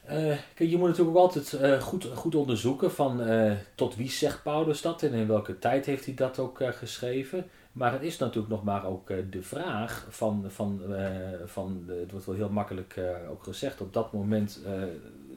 Uh, 0.04 0.36
kijk, 0.54 0.70
je 0.70 0.76
moet 0.76 0.88
natuurlijk 0.88 1.16
ook 1.16 1.22
altijd 1.22 1.52
uh, 1.52 1.82
goed, 1.82 2.04
goed 2.14 2.34
onderzoeken 2.34 2.92
van 2.92 3.22
tot 3.74 3.96
wie 3.96 4.10
zegt 4.10 4.42
Paulus 4.42 4.82
dat 4.82 5.02
en 5.02 5.12
in 5.12 5.26
welke 5.26 5.58
tijd 5.58 5.86
heeft 5.86 6.04
hij 6.04 6.14
dat 6.14 6.38
ook 6.38 6.62
geschreven. 6.64 7.50
Maar 7.72 7.92
het 7.92 8.02
is 8.02 8.18
natuurlijk 8.18 8.52
nog 8.52 8.64
maar 8.64 8.86
ook 8.86 9.12
de 9.30 9.42
vraag 9.42 10.06
van, 10.08 10.44
van, 10.48 10.80
van 11.44 11.82
de, 11.86 11.92
het 11.92 12.10
wordt 12.10 12.26
wel 12.26 12.34
heel 12.34 12.50
makkelijk 12.50 13.00
ook 13.30 13.42
gezegd, 13.42 13.80
op 13.80 13.92
dat 13.92 14.12
moment 14.12 14.60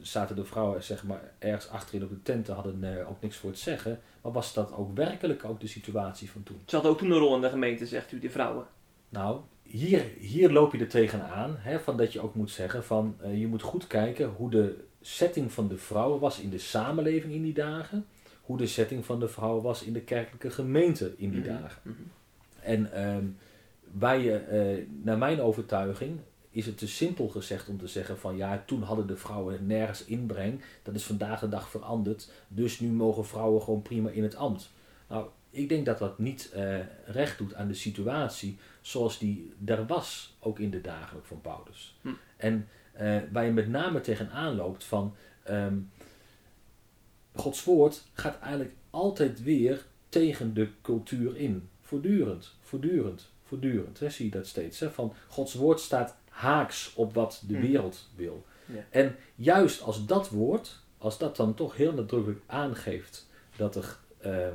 zaten 0.02 0.36
de 0.36 0.44
vrouwen 0.44 0.82
zeg 0.82 1.04
maar 1.04 1.32
ergens 1.38 1.68
achterin 1.68 2.02
op 2.02 2.08
de 2.08 2.22
tenten, 2.22 2.54
hadden 2.54 3.06
ook 3.08 3.20
niks 3.20 3.36
voor 3.36 3.50
het 3.50 3.58
zeggen. 3.58 4.00
Maar 4.22 4.32
was 4.32 4.54
dat 4.54 4.72
ook 4.72 4.96
werkelijk 4.96 5.44
ook 5.44 5.60
de 5.60 5.66
situatie 5.66 6.30
van 6.30 6.42
toen? 6.42 6.60
Ze 6.64 6.74
hadden 6.74 6.92
ook 6.92 6.98
toen 6.98 7.10
een 7.10 7.18
rol 7.18 7.34
in 7.34 7.40
de 7.40 7.48
gemeente, 7.48 7.86
zegt 7.86 8.12
u, 8.12 8.18
die 8.18 8.30
vrouwen. 8.30 8.66
Nou, 9.08 9.40
hier, 9.62 10.04
hier 10.18 10.50
loop 10.50 10.72
je 10.72 10.78
er 10.78 10.88
tegenaan, 10.88 11.56
hè, 11.58 11.80
van 11.80 11.96
dat 11.96 12.12
je 12.12 12.20
ook 12.20 12.34
moet 12.34 12.50
zeggen 12.50 12.84
van 12.84 13.16
uh, 13.24 13.40
je 13.40 13.46
moet 13.46 13.62
goed 13.62 13.86
kijken 13.86 14.28
hoe 14.28 14.50
de 14.50 14.84
setting 15.00 15.52
van 15.52 15.68
de 15.68 15.76
vrouwen 15.76 16.20
was 16.20 16.40
in 16.40 16.50
de 16.50 16.58
samenleving 16.58 17.32
in 17.32 17.42
die 17.42 17.54
dagen, 17.54 18.06
hoe 18.42 18.56
de 18.56 18.66
setting 18.66 19.04
van 19.04 19.20
de 19.20 19.28
vrouwen 19.28 19.62
was 19.62 19.82
in 19.82 19.92
de 19.92 20.00
kerkelijke 20.00 20.50
gemeente 20.50 21.14
in 21.16 21.30
die 21.30 21.40
mm 21.40 21.46
-hmm. 21.46 21.60
dagen. 21.60 21.82
En 22.64 23.06
um, 23.06 23.36
waar 23.90 24.18
je, 24.18 24.44
uh, 24.78 24.86
naar 25.02 25.18
mijn 25.18 25.40
overtuiging, 25.40 26.18
is 26.50 26.66
het 26.66 26.78
te 26.78 26.88
simpel 26.88 27.28
gezegd 27.28 27.68
om 27.68 27.78
te 27.78 27.86
zeggen 27.86 28.18
van 28.18 28.36
ja, 28.36 28.62
toen 28.66 28.82
hadden 28.82 29.06
de 29.06 29.16
vrouwen 29.16 29.66
nergens 29.66 30.04
inbreng, 30.04 30.60
dat 30.82 30.94
is 30.94 31.04
vandaag 31.04 31.40
de 31.40 31.48
dag 31.48 31.68
veranderd, 31.68 32.30
dus 32.48 32.80
nu 32.80 32.88
mogen 32.88 33.26
vrouwen 33.26 33.62
gewoon 33.62 33.82
prima 33.82 34.10
in 34.10 34.22
het 34.22 34.36
ambt. 34.36 34.70
Nou, 35.08 35.28
ik 35.50 35.68
denk 35.68 35.86
dat 35.86 35.98
dat 35.98 36.18
niet 36.18 36.52
uh, 36.56 36.78
recht 37.06 37.38
doet 37.38 37.54
aan 37.54 37.68
de 37.68 37.74
situatie 37.74 38.58
zoals 38.80 39.18
die 39.18 39.52
er 39.64 39.86
was, 39.86 40.36
ook 40.40 40.58
in 40.58 40.70
de 40.70 40.80
dagen 40.80 41.20
van 41.22 41.40
Paulus. 41.40 41.96
Hm. 42.00 42.08
En 42.36 42.68
uh, 43.00 43.18
waar 43.32 43.44
je 43.44 43.52
met 43.52 43.68
name 43.68 44.00
tegenaan 44.00 44.54
loopt 44.54 44.84
van 44.84 45.14
um, 45.50 45.90
Gods 47.34 47.64
woord 47.64 48.02
gaat 48.12 48.38
eigenlijk 48.40 48.74
altijd 48.90 49.42
weer 49.42 49.86
tegen 50.08 50.54
de 50.54 50.68
cultuur 50.82 51.36
in. 51.36 51.68
Voortdurend, 51.84 52.56
voortdurend, 52.60 53.30
voortdurend. 53.42 53.98
Hè, 53.98 54.10
zie 54.10 54.24
je 54.24 54.30
dat 54.30 54.46
steeds. 54.46 54.78
Hè? 54.78 54.90
Van 54.90 55.14
Gods 55.28 55.54
woord 55.54 55.80
staat 55.80 56.16
haaks 56.28 56.94
op 56.94 57.14
wat 57.14 57.42
de 57.46 57.54
hm. 57.54 57.60
wereld 57.60 58.08
wil. 58.14 58.44
Ja. 58.66 58.84
En 58.90 59.16
juist 59.34 59.82
als 59.82 60.06
dat 60.06 60.28
woord, 60.28 60.80
als 60.98 61.18
dat 61.18 61.36
dan 61.36 61.54
toch 61.54 61.76
heel 61.76 61.92
nadrukkelijk 61.92 62.42
aangeeft 62.46 63.28
dat 63.56 63.76
er 63.76 63.98
uh, 64.26 64.48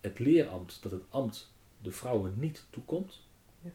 het 0.00 0.18
leerambt, 0.18 0.82
dat 0.82 0.92
het 0.92 1.02
ambt 1.08 1.52
de 1.82 1.90
vrouwen 1.90 2.34
niet 2.36 2.64
toekomt, 2.70 3.20
ja. 3.62 3.70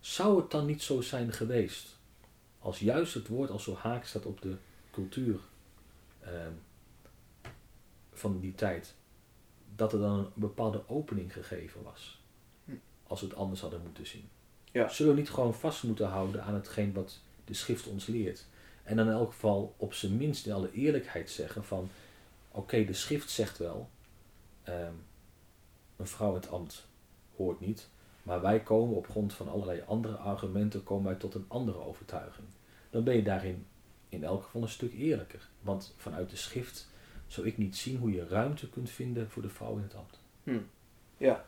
zou 0.00 0.40
het 0.40 0.50
dan 0.50 0.66
niet 0.66 0.82
zo 0.82 1.00
zijn 1.00 1.32
geweest 1.32 1.98
als 2.60 2.78
juist 2.78 3.14
het 3.14 3.28
woord 3.28 3.50
als 3.50 3.64
zo 3.64 3.74
haak 3.74 4.04
staat 4.04 4.26
op 4.26 4.40
de 4.40 4.56
cultuur 4.90 5.40
uh, 6.22 6.28
van 8.12 8.40
die 8.40 8.54
tijd, 8.54 8.94
dat 9.80 9.92
er 9.92 9.98
dan 9.98 10.18
een 10.18 10.30
bepaalde 10.34 10.82
opening 10.86 11.32
gegeven 11.32 11.82
was, 11.82 12.22
hm. 12.64 12.72
als 13.06 13.20
we 13.20 13.26
het 13.26 13.36
anders 13.36 13.60
hadden 13.60 13.82
moeten 13.82 14.06
zien. 14.06 14.28
Ja. 14.72 14.88
Zullen 14.88 15.14
we 15.14 15.20
niet 15.20 15.30
gewoon 15.30 15.54
vast 15.54 15.82
moeten 15.82 16.08
houden 16.08 16.42
aan 16.42 16.54
hetgeen 16.54 16.92
wat 16.92 17.18
de 17.44 17.54
schrift 17.54 17.86
ons 17.86 18.06
leert? 18.06 18.46
En 18.82 18.96
dan 18.96 19.06
in 19.06 19.12
elk 19.12 19.32
geval 19.32 19.74
op 19.76 19.94
zijn 19.94 20.16
minst 20.16 20.46
in 20.46 20.52
alle 20.52 20.72
eerlijkheid 20.72 21.30
zeggen 21.30 21.64
van, 21.64 21.90
oké, 22.50 22.58
okay, 22.58 22.84
de 22.84 22.92
schrift 22.92 23.30
zegt 23.30 23.58
wel, 23.58 23.90
um, 24.68 25.04
een 25.96 26.06
vrouw 26.06 26.28
in 26.28 26.34
het 26.34 26.50
ambt 26.50 26.86
hoort 27.36 27.60
niet. 27.60 27.88
Maar 28.22 28.40
wij 28.40 28.60
komen 28.60 28.96
op 28.96 29.08
grond 29.08 29.32
van 29.32 29.48
allerlei 29.48 29.82
andere 29.86 30.16
argumenten 30.16 30.82
komen 30.82 31.04
wij 31.04 31.14
tot 31.14 31.34
een 31.34 31.44
andere 31.48 31.78
overtuiging. 31.78 32.46
Dan 32.90 33.04
ben 33.04 33.16
je 33.16 33.22
daarin 33.22 33.66
in 34.08 34.24
elk 34.24 34.42
geval 34.42 34.62
een 34.62 34.68
stuk 34.68 34.92
eerlijker. 34.92 35.48
Want 35.60 35.94
vanuit 35.96 36.30
de 36.30 36.36
schrift 36.36 36.88
zou 37.32 37.46
ik 37.46 37.58
niet 37.58 37.76
zien 37.76 37.96
hoe 37.96 38.12
je 38.12 38.26
ruimte 38.28 38.68
kunt 38.68 38.90
vinden 38.90 39.30
voor 39.30 39.42
de 39.42 39.48
vrouw 39.48 39.76
in 39.76 39.82
het 39.82 39.94
ambt. 39.94 40.20
Hm. 40.44 40.58
Ja. 41.16 41.44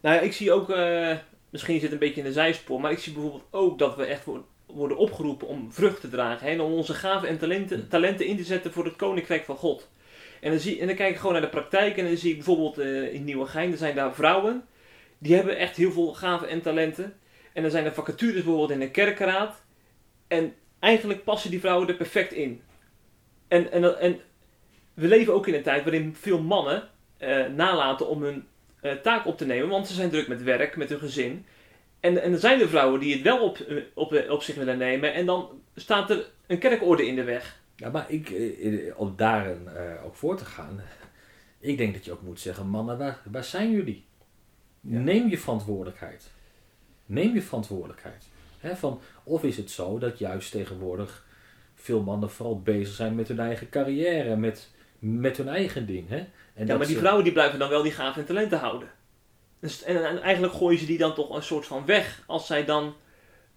Nou 0.00 0.14
ja, 0.14 0.20
ik 0.20 0.32
zie 0.32 0.52
ook, 0.52 0.70
uh, 0.70 1.16
misschien 1.50 1.74
zit 1.74 1.82
het 1.82 1.92
een 1.92 1.98
beetje 1.98 2.20
in 2.20 2.26
de 2.26 2.32
zijspoor, 2.32 2.80
maar 2.80 2.92
ik 2.92 2.98
zie 2.98 3.12
bijvoorbeeld 3.12 3.46
ook 3.50 3.78
dat 3.78 3.96
we 3.96 4.04
echt 4.04 4.26
worden 4.66 4.96
opgeroepen 4.96 5.48
om 5.48 5.72
vrucht 5.72 6.00
te 6.00 6.08
dragen. 6.08 6.46
Hè, 6.46 6.62
om 6.62 6.72
onze 6.72 6.94
gaven 6.94 7.28
en 7.28 7.38
talenten, 7.38 7.80
hm. 7.80 7.88
talenten 7.88 8.26
in 8.26 8.36
te 8.36 8.44
zetten 8.44 8.72
voor 8.72 8.84
het 8.84 8.96
koninkrijk 8.96 9.44
van 9.44 9.56
God. 9.56 9.88
En 10.40 10.50
dan, 10.50 10.60
zie, 10.60 10.80
en 10.80 10.86
dan 10.86 10.96
kijk 10.96 11.10
ik 11.10 11.16
gewoon 11.16 11.32
naar 11.32 11.42
de 11.42 11.48
praktijk 11.48 11.96
en 11.96 12.04
dan 12.04 12.16
zie 12.16 12.30
ik 12.30 12.36
bijvoorbeeld 12.36 12.78
uh, 12.78 13.14
in 13.14 13.24
Nieuwegein, 13.24 13.72
er 13.72 13.78
zijn 13.78 13.94
daar 13.94 14.14
vrouwen, 14.14 14.64
die 15.18 15.34
hebben 15.34 15.56
echt 15.56 15.76
heel 15.76 15.92
veel 15.92 16.14
gaven 16.14 16.48
en 16.48 16.62
talenten. 16.62 17.18
En 17.52 17.62
dan 17.62 17.70
zijn 17.70 17.84
er 17.84 17.94
vacatures 17.94 18.34
bijvoorbeeld 18.34 18.70
in 18.70 18.80
de 18.80 18.90
kerkraad. 18.90 19.62
En 20.28 20.54
eigenlijk 20.78 21.24
passen 21.24 21.50
die 21.50 21.60
vrouwen 21.60 21.88
er 21.88 21.94
perfect 21.94 22.32
in. 22.32 22.62
En, 23.48 23.72
en, 23.72 24.00
en 24.00 24.20
we 24.98 25.08
leven 25.08 25.34
ook 25.34 25.46
in 25.46 25.54
een 25.54 25.62
tijd 25.62 25.84
waarin 25.84 26.14
veel 26.14 26.42
mannen 26.42 26.88
uh, 27.18 27.46
nalaten 27.46 28.08
om 28.08 28.22
hun 28.22 28.46
uh, 28.82 28.92
taak 28.92 29.26
op 29.26 29.38
te 29.38 29.46
nemen, 29.46 29.68
want 29.68 29.86
ze 29.86 29.94
zijn 29.94 30.10
druk 30.10 30.28
met 30.28 30.42
werk, 30.42 30.76
met 30.76 30.88
hun 30.88 30.98
gezin. 30.98 31.46
En, 32.00 32.22
en 32.22 32.32
er 32.32 32.38
zijn 32.38 32.60
er 32.60 32.68
vrouwen 32.68 33.00
die 33.00 33.12
het 33.12 33.22
wel 33.22 33.38
op, 33.38 33.58
op, 33.94 34.24
op 34.28 34.42
zich 34.42 34.54
willen 34.54 34.78
nemen 34.78 35.14
en 35.14 35.26
dan 35.26 35.48
staat 35.74 36.10
er 36.10 36.26
een 36.46 36.58
kerkorde 36.58 37.06
in 37.06 37.14
de 37.14 37.24
weg. 37.24 37.60
Ja, 37.76 37.90
maar 37.90 38.10
ik, 38.10 38.30
eh, 38.30 39.00
om 39.00 39.12
daarin 39.16 39.68
uh, 39.74 40.04
ook 40.04 40.14
voor 40.14 40.36
te 40.36 40.44
gaan, 40.44 40.80
ik 41.60 41.78
denk 41.78 41.94
dat 41.94 42.04
je 42.04 42.12
ook 42.12 42.22
moet 42.22 42.40
zeggen, 42.40 42.68
mannen, 42.68 42.98
waar, 42.98 43.20
waar 43.30 43.44
zijn 43.44 43.70
jullie? 43.70 44.04
Ja. 44.80 44.98
Neem 44.98 45.28
je 45.28 45.38
verantwoordelijkheid. 45.38 46.30
Neem 47.06 47.34
je 47.34 47.42
verantwoordelijkheid. 47.42 48.24
He, 48.58 48.76
van, 48.76 49.00
of 49.24 49.44
is 49.44 49.56
het 49.56 49.70
zo 49.70 49.98
dat 49.98 50.18
juist 50.18 50.50
tegenwoordig 50.50 51.26
veel 51.74 52.02
mannen 52.02 52.30
vooral 52.30 52.62
bezig 52.62 52.94
zijn 52.94 53.14
met 53.14 53.28
hun 53.28 53.38
eigen 53.38 53.68
carrière, 53.68 54.36
met, 54.36 54.70
met 54.98 55.36
hun 55.36 55.48
eigen 55.48 55.86
ding. 55.86 56.08
Hè? 56.08 56.26
En 56.54 56.66
ja, 56.66 56.76
maar 56.76 56.86
die 56.86 56.98
vrouwen 56.98 57.24
die 57.24 57.32
blijven 57.32 57.58
dan 57.58 57.68
wel 57.68 57.82
die 57.82 57.92
gaven 57.92 58.20
en 58.20 58.26
talenten 58.26 58.58
houden. 58.58 58.88
Dus, 59.60 59.82
en, 59.82 60.06
en, 60.06 60.22
eigenlijk 60.22 60.52
gooien 60.52 60.78
ze 60.78 60.86
die 60.86 60.98
dan 60.98 61.14
toch 61.14 61.34
een 61.34 61.42
soort 61.42 61.66
van 61.66 61.86
weg 61.86 62.22
als 62.26 62.46
zij 62.46 62.64
dan 62.64 62.94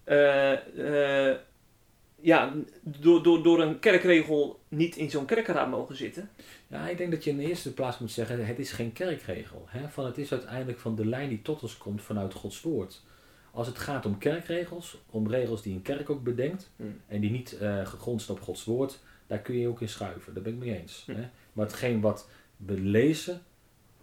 uh, 0.04 0.52
uh, 0.76 1.34
ja, 2.20 2.52
door, 2.82 3.22
door, 3.22 3.42
door 3.42 3.62
een 3.62 3.78
kerkregel 3.78 4.60
niet 4.68 4.96
in 4.96 5.10
zo'n 5.10 5.24
kerkraad 5.24 5.70
mogen 5.70 5.96
zitten? 5.96 6.30
Ja, 6.66 6.88
ik 6.88 6.98
denk 6.98 7.10
dat 7.10 7.24
je 7.24 7.30
in 7.30 7.36
de 7.36 7.48
eerste 7.48 7.74
plaats 7.74 7.98
moet 7.98 8.10
zeggen, 8.10 8.46
het 8.46 8.58
is 8.58 8.72
geen 8.72 8.92
kerkregel. 8.92 9.64
Hè? 9.68 9.88
Van 9.88 10.04
het 10.04 10.18
is 10.18 10.32
uiteindelijk 10.32 10.78
van 10.78 10.94
de 10.94 11.06
lijn 11.06 11.28
die 11.28 11.42
tot 11.42 11.62
ons 11.62 11.78
komt 11.78 12.02
vanuit 12.02 12.34
Gods 12.34 12.60
woord. 12.60 13.02
Als 13.50 13.66
het 13.66 13.78
gaat 13.78 14.06
om 14.06 14.18
kerkregels, 14.18 14.98
om 15.10 15.28
regels 15.28 15.62
die 15.62 15.74
een 15.74 15.82
kerk 15.82 16.10
ook 16.10 16.22
bedenkt, 16.22 16.70
hmm. 16.76 17.00
en 17.06 17.20
die 17.20 17.30
niet 17.30 17.58
uh, 17.62 17.86
gegrond 17.86 18.22
zijn 18.22 18.38
op 18.38 18.44
Gods 18.44 18.64
woord, 18.64 18.98
daar 19.32 19.40
kun 19.40 19.56
je 19.56 19.68
ook 19.68 19.80
in 19.80 19.88
schuiven. 19.88 20.34
Daar 20.34 20.42
ben 20.42 20.52
ik 20.52 20.58
mee 20.58 20.78
eens. 20.78 21.04
Hè? 21.06 21.28
Maar 21.52 21.66
hetgeen 21.66 22.00
wat 22.00 22.28
we 22.56 22.80
lezen, 22.80 23.42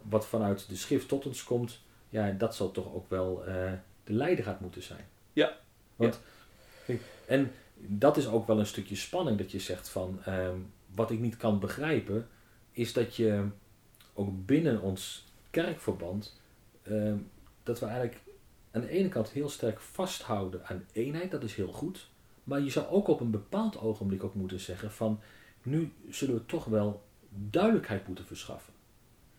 wat 0.02 0.26
vanuit 0.26 0.68
de 0.68 0.76
schrift 0.76 1.08
tot 1.08 1.26
ons 1.26 1.44
komt, 1.44 1.80
ja, 2.08 2.30
dat 2.30 2.54
zal 2.54 2.70
toch 2.70 2.94
ook 2.94 3.10
wel 3.10 3.48
uh, 3.48 3.72
de 4.04 4.12
leidraad 4.12 4.60
moeten 4.60 4.82
zijn. 4.82 5.04
Ja. 5.32 5.56
Want, 5.96 6.20
ja. 6.86 6.94
En 7.26 7.52
dat 7.76 8.16
is 8.16 8.26
ook 8.26 8.46
wel 8.46 8.58
een 8.58 8.66
stukje 8.66 8.96
spanning 8.96 9.38
dat 9.38 9.50
je 9.50 9.58
zegt 9.58 9.88
van 9.88 10.22
um, 10.28 10.72
wat 10.94 11.10
ik 11.10 11.18
niet 11.18 11.36
kan 11.36 11.60
begrijpen 11.60 12.28
is 12.70 12.92
dat 12.92 13.16
je 13.16 13.44
ook 14.14 14.46
binnen 14.46 14.80
ons 14.80 15.24
kerkverband 15.50 16.40
um, 16.88 17.30
dat 17.62 17.80
we 17.80 17.86
eigenlijk 17.86 18.20
aan 18.70 18.80
de 18.80 18.88
ene 18.88 19.08
kant 19.08 19.30
heel 19.30 19.48
sterk 19.48 19.80
vasthouden 19.80 20.66
aan 20.66 20.84
eenheid, 20.92 21.30
dat 21.30 21.42
is 21.42 21.54
heel 21.54 21.72
goed. 21.72 22.09
Maar 22.50 22.60
je 22.60 22.70
zou 22.70 22.86
ook 22.86 23.08
op 23.08 23.20
een 23.20 23.30
bepaald 23.30 23.80
ogenblik 23.80 24.24
ook 24.24 24.34
moeten 24.34 24.60
zeggen 24.60 24.92
van, 24.92 25.20
nu 25.62 25.92
zullen 26.08 26.34
we 26.34 26.46
toch 26.46 26.64
wel 26.64 27.02
duidelijkheid 27.28 28.06
moeten 28.06 28.26
verschaffen. 28.26 28.72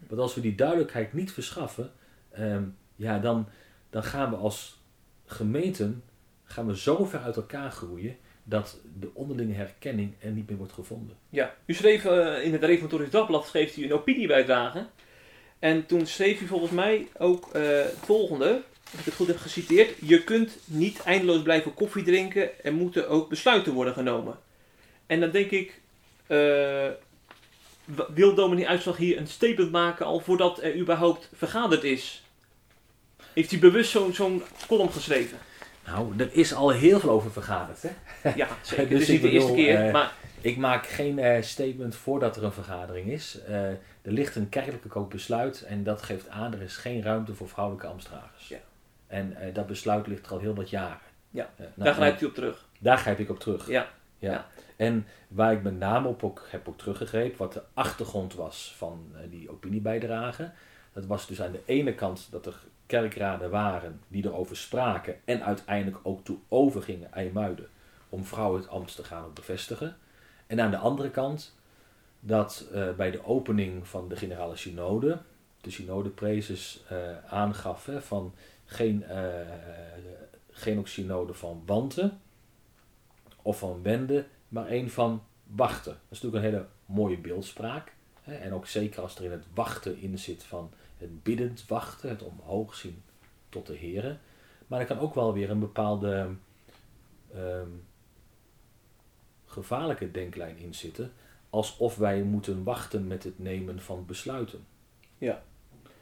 Want 0.08 0.22
als 0.22 0.36
we 0.36 0.42
die 0.42 0.56
duidelijkheid 0.56 1.14
niet 1.14 1.32
verschaffen, 1.32 1.92
ehm, 2.30 2.64
ja, 2.96 3.20
dan, 3.20 3.48
dan 3.90 4.04
gaan 4.04 4.30
we 4.30 4.36
als 4.36 4.80
gemeenten 5.26 6.04
gaan 6.44 6.68
we 6.68 6.78
zo 6.78 7.06
ver 7.06 7.20
uit 7.20 7.36
elkaar 7.36 7.72
groeien 7.72 8.18
dat 8.44 8.80
de 9.00 9.10
onderlinge 9.14 9.54
herkenning 9.54 10.14
er 10.20 10.32
niet 10.32 10.50
meer 10.50 10.58
wordt 10.58 10.74
gevonden. 10.74 11.18
Ja, 11.30 11.56
u 11.66 11.74
schreef 11.74 12.06
eh, 12.06 12.44
in 12.44 12.54
het 12.54 12.64
Reformatorisch 12.64 13.10
Dagblad 13.10 13.46
schreef 13.46 13.78
u 13.78 13.84
een 13.84 13.94
opiniebijdrage. 13.94 14.88
En 15.60 15.86
toen 15.86 16.06
schreef 16.06 16.42
u 16.42 16.48
volgens 16.48 16.72
mij 16.72 17.08
ook 17.18 17.54
eh, 17.54 17.62
het 17.64 17.98
volgende, 17.98 18.62
als 18.92 19.00
ik 19.00 19.06
het 19.06 19.14
goed 19.16 19.28
heb 19.28 19.38
geciteerd. 19.38 19.90
Je 20.02 20.24
kunt 20.24 20.58
niet 20.66 21.02
eindeloos 21.06 21.42
blijven 21.42 21.74
koffie 21.74 22.04
drinken, 22.04 22.64
er 22.64 22.74
moeten 22.74 23.10
ook 23.10 23.30
besluiten 23.30 23.74
worden 23.74 23.94
genomen. 23.94 24.38
En 25.06 25.20
dan 25.20 25.32
denk 25.32 25.52
ik, 25.52 25.80
w- 27.86 28.10
wil 28.14 28.36
dominee 28.36 28.68
Uitslag 28.68 28.98
hier 28.98 29.18
een 29.18 29.28
statement 29.28 29.72
maken 29.72 30.06
al 30.06 30.20
voordat 30.20 30.62
er 30.62 30.76
überhaupt 30.78 31.30
vergaderd 31.36 31.84
is? 31.84 32.24
Heeft 33.34 33.52
hij 33.52 33.60
bewust 33.60 33.92
zo'n 33.92 34.44
column 34.68 34.92
geschreven? 34.92 35.38
Nou, 35.86 36.14
er 36.18 36.30
is 36.32 36.54
al 36.54 36.70
heel 36.70 37.00
veel 37.00 37.10
over 37.10 37.32
vergaderd. 37.32 37.82
Hè? 37.82 37.90
Ja, 38.36 38.48
zeker. 38.62 38.90
Dus 38.90 39.02
is 39.02 39.08
niet 39.08 39.22
de 39.22 39.30
eerste 39.30 39.54
keer, 39.54 39.86
eh, 39.86 39.92
maar 39.94 40.14
Ik 40.42 40.58
maak 40.58 40.88
geen 40.88 41.20
eh, 41.20 41.42
statement 41.42 41.96
voordat 41.96 42.36
er 42.38 42.44
een 42.44 42.52
vergadering 42.52 43.12
is. 43.12 43.38
Er 44.02 44.12
ligt 44.12 44.36
een 44.36 44.50
kerkelijk 44.50 44.96
ook 44.96 45.10
besluit 45.10 45.62
en 45.62 45.84
dat 45.84 46.02
geeft 46.02 46.30
aan, 46.30 46.54
er 46.54 46.62
is 46.62 46.76
geen 46.78 47.04
ruimte 47.04 47.34
voor 47.34 47.50
vrouwelijke 47.50 47.88
ambtsdragers. 47.88 48.48
Ja. 48.48 48.58
En 49.12 49.36
eh, 49.36 49.54
dat 49.54 49.68
besluit 49.68 50.08
ligt 50.08 50.26
er 50.26 50.32
al 50.32 50.40
heel 50.40 50.56
wat 50.56 50.70
jaren. 50.70 51.00
Ja, 51.30 51.50
Eh, 51.56 51.60
nou, 51.60 51.72
daar 51.76 51.94
grijpt 51.94 52.22
u 52.22 52.26
op 52.26 52.34
terug. 52.34 52.66
Daar 52.80 52.98
grijp 52.98 53.20
ik 53.20 53.30
op 53.30 53.40
terug. 53.40 53.68
Ja. 53.68 53.88
Ja. 54.18 54.32
Ja. 54.32 54.48
En 54.76 55.08
waar 55.28 55.54
ik 55.54 55.64
met 55.64 55.78
name 55.78 56.08
op 56.08 56.24
ook, 56.24 56.48
heb 56.50 56.68
ook 56.68 56.78
teruggegrepen, 56.78 57.38
wat 57.38 57.54
de 57.54 57.64
achtergrond 57.74 58.34
was 58.34 58.74
van 58.78 59.12
eh, 59.14 59.22
die 59.30 59.50
opiniebijdrage. 59.50 60.52
Dat 60.94 61.06
was 61.06 61.28
dus 61.28 61.42
aan 61.42 61.52
de 61.52 61.62
ene 61.66 61.96
kant 61.96 62.28
dat 62.32 62.46
er 62.46 62.56
kerkraden 62.86 63.50
waren 63.50 64.02
die 64.08 64.26
erover 64.26 64.58
spraken 64.58 65.16
en 65.26 65.44
uiteindelijk 65.44 65.98
ook 66.04 66.24
toe 66.24 66.38
overgingen, 66.48 67.14
IJmuiden, 67.14 67.68
om 68.10 68.26
vrouwen 68.26 68.62
het 68.62 68.70
ambt 68.70 68.96
te 68.96 69.04
gaan 69.04 69.34
bevestigen. 69.34 69.98
En 70.48 70.62
aan 70.62 70.72
de 70.72 70.78
andere 70.78 71.10
kant 71.10 71.56
dat 72.20 72.66
bij 72.98 73.12
de 73.12 73.26
opening 73.26 73.88
van 73.88 74.10
de 74.10 74.16
generale 74.16 74.56
synode, 74.56 75.18
de 75.62 75.72
synodeprezes 75.72 76.84
aangaf 77.30 77.86
hè, 77.86 78.02
van 78.02 78.34
geen, 78.72 79.04
eh, 79.04 79.24
geen 80.52 80.88
van 81.34 81.64
Wanten, 81.66 82.20
of 83.42 83.60
van 83.60 83.82
wenden, 83.82 84.28
maar 84.48 84.68
één 84.68 84.90
van 84.90 85.24
wachten. 85.44 85.92
Dat 85.92 86.02
is 86.10 86.22
natuurlijk 86.22 86.46
een 86.46 86.52
hele 86.52 86.68
mooie 86.86 87.18
beeldspraak. 87.18 87.94
Hè? 88.22 88.34
En 88.36 88.54
ook 88.54 88.68
zeker 88.68 89.02
als 89.02 89.16
er 89.16 89.24
in 89.24 89.32
het 89.32 89.46
wachten 89.54 89.98
in 89.98 90.20
zit 90.20 90.44
van 90.44 90.72
het 90.98 91.24
biddend 91.24 91.66
wachten, 91.68 92.10
het 92.10 92.24
omhoog 92.24 92.76
zien 92.76 93.04
tot 93.50 93.68
de 93.68 93.76
Heren. 93.76 94.20
Maar 94.68 94.80
er 94.80 94.86
kan 94.86 95.00
ook 95.00 95.16
wel 95.16 95.34
weer 95.34 95.50
een 95.50 95.60
bepaalde 95.60 96.30
ehm, 97.34 97.70
gevaarlijke 99.46 100.12
denklijn 100.12 100.58
in 100.58 100.74
zitten, 100.74 101.14
alsof 101.50 101.96
wij 101.96 102.22
moeten 102.24 102.64
wachten 102.64 103.08
met 103.08 103.24
het 103.24 103.40
nemen 103.40 103.82
van 103.82 104.06
besluiten. 104.06 104.66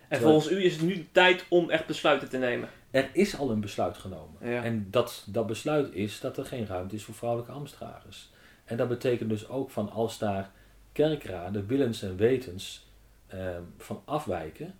En 0.10 0.20
volgens 0.20 0.52
u 0.52 0.64
is 0.64 0.74
het 0.74 0.82
nu 0.82 1.08
tijd 1.12 1.46
om 1.50 1.70
echt 1.70 1.86
besluiten 1.86 2.30
te 2.30 2.38
nemen. 2.38 2.70
Er 2.92 3.10
is 3.14 3.38
al 3.38 3.52
een 3.52 3.62
besluit 3.62 3.98
genomen. 3.98 4.50
Ja. 4.50 4.64
En 4.64 4.88
dat, 4.92 5.24
dat 5.28 5.48
besluit 5.48 5.94
is 5.94 6.20
dat 6.20 6.38
er 6.38 6.46
geen 6.46 6.68
ruimte 6.68 6.96
is 6.96 7.04
voor 7.04 7.16
vrouwelijke 7.16 7.54
ambtsdragers. 7.54 8.30
En 8.66 8.78
dat 8.78 8.88
betekent 8.88 9.30
dus 9.30 9.48
ook 9.48 9.70
van 9.70 9.92
als 9.92 10.18
daar 10.18 10.52
kerkraden 10.92 11.68
willens 11.68 12.02
en 12.02 12.18
wetens 12.18 12.88
ehm, 13.28 13.62
van 13.78 14.02
afwijken 14.06 14.76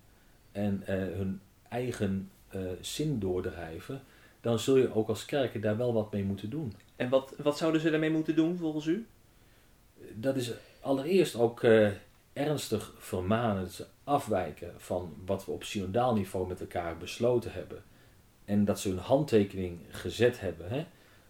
en 0.52 0.82
eh, 0.86 0.94
hun 0.94 1.40
eigen 1.68 2.30
eh, 2.48 2.60
zin 2.80 3.18
doordrijven, 3.18 4.02
dan 4.40 4.58
zul 4.58 4.76
je 4.76 4.94
ook 4.94 5.08
als 5.08 5.24
kerken 5.24 5.60
daar 5.60 5.76
wel 5.76 5.92
wat 5.92 6.12
mee 6.12 6.24
moeten 6.24 6.50
doen. 6.50 6.74
En 6.96 7.08
wat, 7.08 7.34
wat 7.42 7.58
zouden 7.58 7.80
ze 7.80 7.90
daarmee 7.90 8.10
moeten 8.10 8.36
doen 8.36 8.56
volgens 8.58 8.86
u? 8.86 9.06
Dat 10.14 10.36
is 10.36 10.52
allereerst 10.80 11.34
ook 11.36 11.62
eh, 11.62 11.88
ernstig 12.32 12.94
vermanen, 12.98 13.62
dat 13.62 13.72
ze 13.72 13.86
afwijken 14.04 14.72
van 14.76 15.14
wat 15.26 15.44
we 15.44 15.52
op 15.52 15.64
synodaal 15.64 16.14
niveau 16.14 16.48
met 16.48 16.60
elkaar 16.60 16.96
besloten 16.96 17.52
hebben. 17.52 17.82
En 18.44 18.64
dat 18.64 18.80
ze 18.80 18.88
hun 18.88 18.98
handtekening 18.98 19.78
gezet 19.88 20.40
hebben 20.40 20.68
hè, 20.68 20.86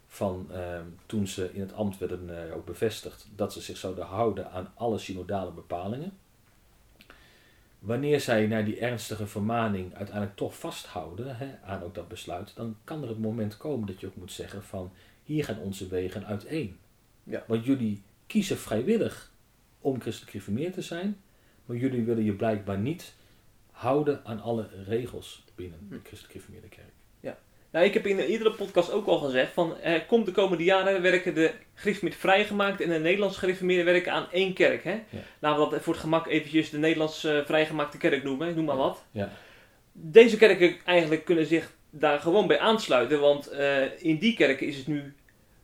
van 0.06 0.46
ehm, 0.52 0.84
toen 1.06 1.26
ze 1.26 1.50
in 1.52 1.60
het 1.60 1.72
ambt 1.72 1.98
werden 1.98 2.48
eh, 2.48 2.56
ook 2.56 2.64
bevestigd, 2.64 3.28
dat 3.34 3.52
ze 3.52 3.60
zich 3.60 3.76
zouden 3.76 4.04
houden 4.04 4.50
aan 4.50 4.72
alle 4.74 4.98
synodale 4.98 5.50
bepalingen. 5.50 6.12
Wanneer 7.78 8.20
zij 8.20 8.46
naar 8.46 8.64
die 8.64 8.78
ernstige 8.78 9.26
vermaning 9.26 9.94
uiteindelijk 9.94 10.36
toch 10.36 10.58
vasthouden 10.58 11.36
hè, 11.36 11.58
aan 11.62 11.82
ook 11.82 11.94
dat 11.94 12.08
besluit, 12.08 12.52
dan 12.56 12.76
kan 12.84 13.02
er 13.02 13.08
het 13.08 13.18
moment 13.18 13.56
komen 13.56 13.86
dat 13.86 14.00
je 14.00 14.06
ook 14.06 14.16
moet 14.16 14.32
zeggen 14.32 14.62
van 14.62 14.92
hier 15.24 15.44
gaan 15.44 15.58
onze 15.58 15.88
wegen 15.88 16.26
uiteen. 16.26 16.78
Ja. 17.24 17.44
Want 17.46 17.64
jullie 17.64 18.02
kiezen 18.26 18.58
vrijwillig 18.58 19.29
om 19.80 20.00
christelijk 20.00 20.30
gereformeerd 20.30 20.74
te 20.74 20.82
zijn, 20.82 21.20
maar 21.64 21.76
jullie 21.76 22.04
willen 22.04 22.24
je 22.24 22.32
blijkbaar 22.32 22.78
niet 22.78 23.14
houden 23.70 24.20
aan 24.24 24.40
alle 24.40 24.68
regels 24.86 25.44
binnen 25.54 25.78
de 25.88 25.94
Hm. 25.94 26.00
christelijk 26.00 26.32
gereformeerde 26.32 26.68
kerk. 26.68 26.92
Nou, 27.70 27.84
ik 27.84 27.94
heb 27.94 28.06
in 28.06 28.18
een 28.18 28.24
eerdere 28.24 28.52
podcast 28.52 28.92
ook 28.92 29.06
al 29.06 29.18
gezegd 29.18 29.52
van 29.52 29.80
er 29.80 30.04
komt 30.04 30.26
de 30.26 30.32
komende 30.32 30.64
jaren 30.64 31.02
werken 31.02 31.34
de 31.34 31.52
gereformeerd 31.74 32.20
vrijgemaakt 32.20 32.80
en 32.80 32.88
de 32.88 32.98
Nederlands 32.98 33.36
gereformeerden 33.36 33.84
werken 33.84 34.12
aan 34.12 34.26
één 34.30 34.52
kerk. 34.52 34.84
Hè? 34.84 35.00
Laten 35.38 35.64
we 35.64 35.70
dat 35.70 35.82
voor 35.82 35.92
het 35.92 36.02
gemak 36.02 36.26
eventjes 36.26 36.70
de 36.70 36.78
Nederlands 36.78 37.24
eh, 37.24 37.44
vrijgemaakte 37.44 37.98
kerk 37.98 38.22
noemen, 38.22 38.54
noem 38.54 38.64
maar 38.64 38.76
wat. 38.76 39.04
Ja. 39.10 39.30
Deze 39.92 40.36
kerken 40.36 40.76
eigenlijk 40.84 41.24
kunnen 41.24 41.46
zich 41.46 41.72
daar 41.90 42.20
gewoon 42.20 42.46
bij 42.46 42.58
aansluiten, 42.58 43.20
want 43.20 43.46
eh, 43.46 44.02
in 44.02 44.18
die 44.18 44.34
kerken 44.34 44.66
is 44.66 44.76
het 44.76 44.86
nu 44.86 45.14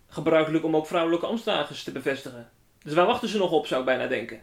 gebruikelijk 0.09 0.65
om 0.65 0.77
ook 0.77 0.87
vrouwelijke 0.87 1.27
ambtsdragers 1.27 1.83
te 1.83 1.93
bevestigen. 1.93 2.51
Dus 2.87 2.95
waar 2.95 3.07
wachten 3.07 3.29
ze 3.29 3.39
nog 3.39 3.51
op, 3.51 3.67
zou 3.67 3.81
ik 3.81 3.87
bijna 3.87 4.07
denken. 4.07 4.41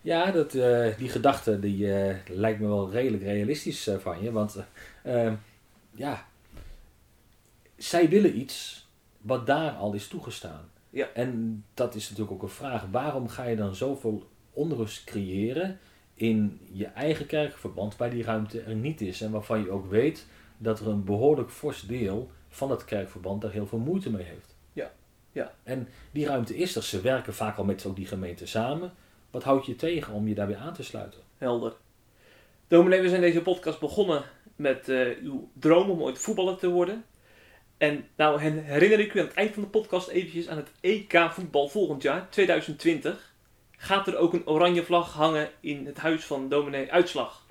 Ja, 0.00 0.30
dat, 0.30 0.54
eh, 0.54 0.96
die 0.98 1.08
gedachte 1.08 1.58
die, 1.58 1.94
eh, 1.94 2.16
lijkt 2.26 2.60
me 2.60 2.66
wel 2.66 2.90
redelijk 2.90 3.22
realistisch 3.22 3.86
eh, 3.86 3.98
van 3.98 4.22
je. 4.22 4.32
Want 4.32 4.64
eh, 5.02 5.26
eh, 5.26 5.32
ja, 5.94 6.26
zij 7.76 8.08
willen 8.08 8.38
iets 8.38 8.86
wat 9.20 9.46
daar 9.46 9.72
al 9.72 9.92
is 9.92 10.08
toegestaan. 10.08 10.70
Ja. 10.90 11.08
En 11.14 11.64
dat 11.74 11.94
is 11.94 12.08
natuurlijk 12.08 12.36
ook 12.36 12.42
een 12.42 12.54
vraag. 12.54 12.86
Waarom 12.90 13.28
ga 13.28 13.44
je 13.44 13.56
dan 13.56 13.74
zoveel 13.74 14.28
onrust 14.52 15.04
creëren 15.04 15.78
in 16.14 16.60
je 16.72 16.86
eigen 16.86 17.26
kerkverband 17.26 17.96
waar 17.96 18.10
die 18.10 18.24
ruimte 18.24 18.60
er 18.60 18.74
niet 18.74 19.00
is? 19.00 19.20
En 19.20 19.30
waarvan 19.30 19.60
je 19.60 19.70
ook 19.70 19.90
weet 19.90 20.26
dat 20.58 20.80
er 20.80 20.88
een 20.88 21.04
behoorlijk 21.04 21.50
fors 21.50 21.86
deel 21.86 22.30
van 22.48 22.70
het 22.70 22.84
kerkverband 22.84 23.42
daar 23.42 23.52
heel 23.52 23.66
veel 23.66 23.78
moeite 23.78 24.10
mee 24.10 24.24
heeft. 24.24 24.58
Ja. 25.32 25.52
En 25.62 25.88
die 26.10 26.26
ruimte 26.26 26.56
is 26.56 26.76
er. 26.76 26.82
Ze 26.82 27.00
werken 27.00 27.34
vaak 27.34 27.56
al 27.56 27.64
met 27.64 27.86
ook 27.86 27.96
die 27.96 28.06
gemeente 28.06 28.46
samen. 28.46 28.92
Wat 29.30 29.42
houdt 29.42 29.66
je 29.66 29.76
tegen 29.76 30.12
om 30.12 30.28
je 30.28 30.34
daarbij 30.34 30.56
aan 30.56 30.74
te 30.74 30.82
sluiten? 30.82 31.20
Helder. 31.38 31.72
Dominee, 32.68 33.00
we 33.00 33.08
zijn 33.08 33.20
deze 33.20 33.42
podcast 33.42 33.80
begonnen 33.80 34.22
met 34.56 34.88
eh, 34.88 35.06
uw 35.22 35.50
droom 35.52 35.90
om 35.90 36.02
ooit 36.02 36.18
voetballer 36.18 36.56
te 36.56 36.68
worden. 36.68 37.04
En 37.78 38.08
nou 38.16 38.40
herinner 38.40 39.00
ik 39.00 39.14
u 39.14 39.20
aan 39.20 39.26
het 39.26 39.34
eind 39.34 39.54
van 39.54 39.62
de 39.62 39.68
podcast 39.68 40.08
eventjes 40.08 40.48
aan 40.48 40.56
het 40.56 40.70
EK 40.80 41.28
voetbal 41.30 41.68
volgend 41.68 42.02
jaar, 42.02 42.28
2020. 42.30 43.34
Gaat 43.76 44.06
er 44.06 44.16
ook 44.16 44.32
een 44.32 44.46
oranje 44.46 44.84
vlag 44.84 45.12
hangen 45.12 45.48
in 45.60 45.86
het 45.86 45.98
huis 45.98 46.24
van 46.24 46.48
dominee 46.48 46.92
Uitslag? 46.92 47.49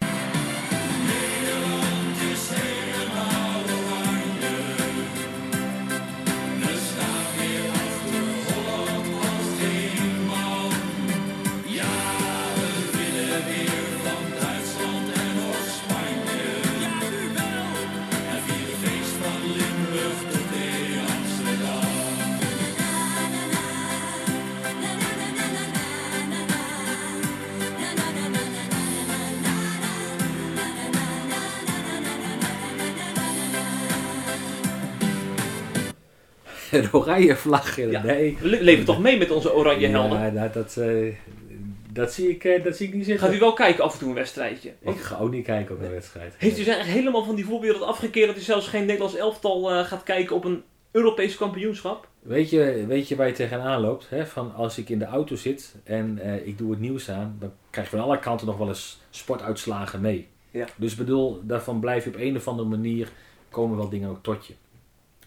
Een 36.82 36.93
oranje 36.93 37.36
vlag. 37.36 37.76
Ja. 37.76 38.03
Nee. 38.03 38.38
Le- 38.41 38.61
leven 38.61 38.86
toch 38.86 38.99
mee 38.99 39.17
met 39.17 39.32
onze 39.32 39.53
oranje 39.53 39.88
helden? 39.88 40.20
Ja, 40.20 40.30
nou, 40.30 40.49
dat, 40.51 40.78
eh, 40.78 41.13
Dat 41.93 42.13
zie 42.13 42.30
ik, 42.30 42.43
eh, 42.43 42.63
dat 42.63 42.76
zie 42.78 42.88
ik 42.88 42.93
niet 42.93 43.05
zitten. 43.05 43.28
Gaat 43.28 43.36
u 43.36 43.39
wel 43.39 43.53
kijken 43.53 43.84
af 43.84 43.93
en 43.93 43.99
toe 43.99 44.09
een 44.09 44.15
wedstrijdje? 44.15 44.74
Ik 44.80 44.97
ga 44.99 45.17
ook 45.17 45.32
niet 45.32 45.45
kijken 45.45 45.76
op 45.76 45.82
een 45.82 45.91
wedstrijd. 45.91 46.34
Heeft 46.38 46.59
u 46.59 46.63
zich 46.63 46.78
echt 46.78 46.88
helemaal 46.88 47.24
van 47.24 47.36
die 47.36 47.45
voorbeelden 47.45 47.88
afgekeerd 47.88 48.28
dat 48.28 48.38
u 48.38 48.41
zelfs 48.41 48.67
geen 48.67 48.86
Nederlands 48.86 49.15
elftal 49.15 49.72
eh, 49.72 49.86
gaat 49.86 50.03
kijken 50.03 50.36
op 50.36 50.45
een 50.45 50.63
Europees 50.91 51.36
kampioenschap? 51.36 52.07
Weet 52.20 52.49
je, 52.49 52.86
weet 52.88 53.07
je 53.07 53.15
waar 53.15 53.28
je 53.28 53.34
tegenaan 53.34 53.82
loopt? 53.82 54.09
Hè? 54.09 54.26
Van 54.26 54.55
als 54.55 54.78
ik 54.78 54.89
in 54.89 54.99
de 54.99 55.05
auto 55.05 55.36
zit 55.36 55.76
en 55.84 56.20
ik 56.45 56.57
doe 56.57 56.72
het 56.72 56.80
nieuws 56.80 57.09
aan, 57.09 57.36
dan 57.39 57.51
krijg 57.70 57.89
je 57.89 57.95
van 57.97 58.05
alle 58.05 58.20
kanten 58.20 58.47
nog 58.47 58.57
wel 58.57 58.67
eens 58.67 58.99
sportuitslagen 59.09 60.01
mee. 60.01 60.28
Ja. 60.51 60.65
Dus 60.76 60.95
bedoel, 60.95 61.41
daarvan 61.43 61.80
blijf 61.80 62.03
je 62.03 62.09
op 62.09 62.15
een 62.20 62.36
of 62.36 62.47
andere 62.47 62.70
manier, 62.70 63.11
komen 63.49 63.78
wel 63.78 63.89
dingen 63.89 64.09
ook 64.09 64.24
tot 64.24 64.45
je. 64.45 64.53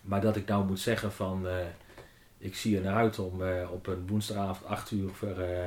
Maar 0.03 0.21
dat 0.21 0.37
ik 0.37 0.47
nou 0.47 0.65
moet 0.67 0.81
zeggen 0.81 1.13
van, 1.13 1.49
eh, 1.49 1.67
ik 2.39 2.57
zie 2.57 2.77
er 2.77 2.83
naar 2.83 2.97
uit 2.97 3.19
om 3.19 3.43
eh, 3.43 3.73
op 3.73 3.87
een 3.87 4.07
woensdagavond 4.07 4.71
8 4.71 4.91
uur 4.91 5.11
voor, 5.11 5.39
eh, 5.39 5.65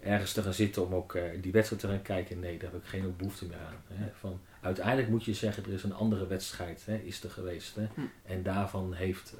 ergens 0.00 0.32
te 0.32 0.42
gaan 0.42 0.54
zitten 0.54 0.86
om 0.86 0.94
ook 0.94 1.18
die 1.40 1.52
wedstrijd 1.52 1.82
te 1.82 1.88
gaan 1.88 2.02
kijken. 2.02 2.40
Nee, 2.40 2.58
daar 2.58 2.72
heb 2.72 2.80
ik 2.80 2.88
geen 2.88 3.16
behoefte 3.16 3.46
meer 3.46 3.58
aan. 3.58 3.96
Hè? 3.98 4.06
Van, 4.14 4.40
uiteindelijk 4.60 5.08
moet 5.08 5.24
je 5.24 5.34
zeggen, 5.34 5.64
er 5.64 5.72
is 5.72 5.82
een 5.82 5.94
andere 5.94 6.26
wedstrijd, 6.26 6.82
hè, 6.86 6.96
is 6.96 7.22
er 7.22 7.30
geweest. 7.30 7.74
Hè? 7.74 7.86
Hm. 7.94 8.00
En 8.22 8.42
daarvan 8.42 8.92
heeft, 8.92 9.34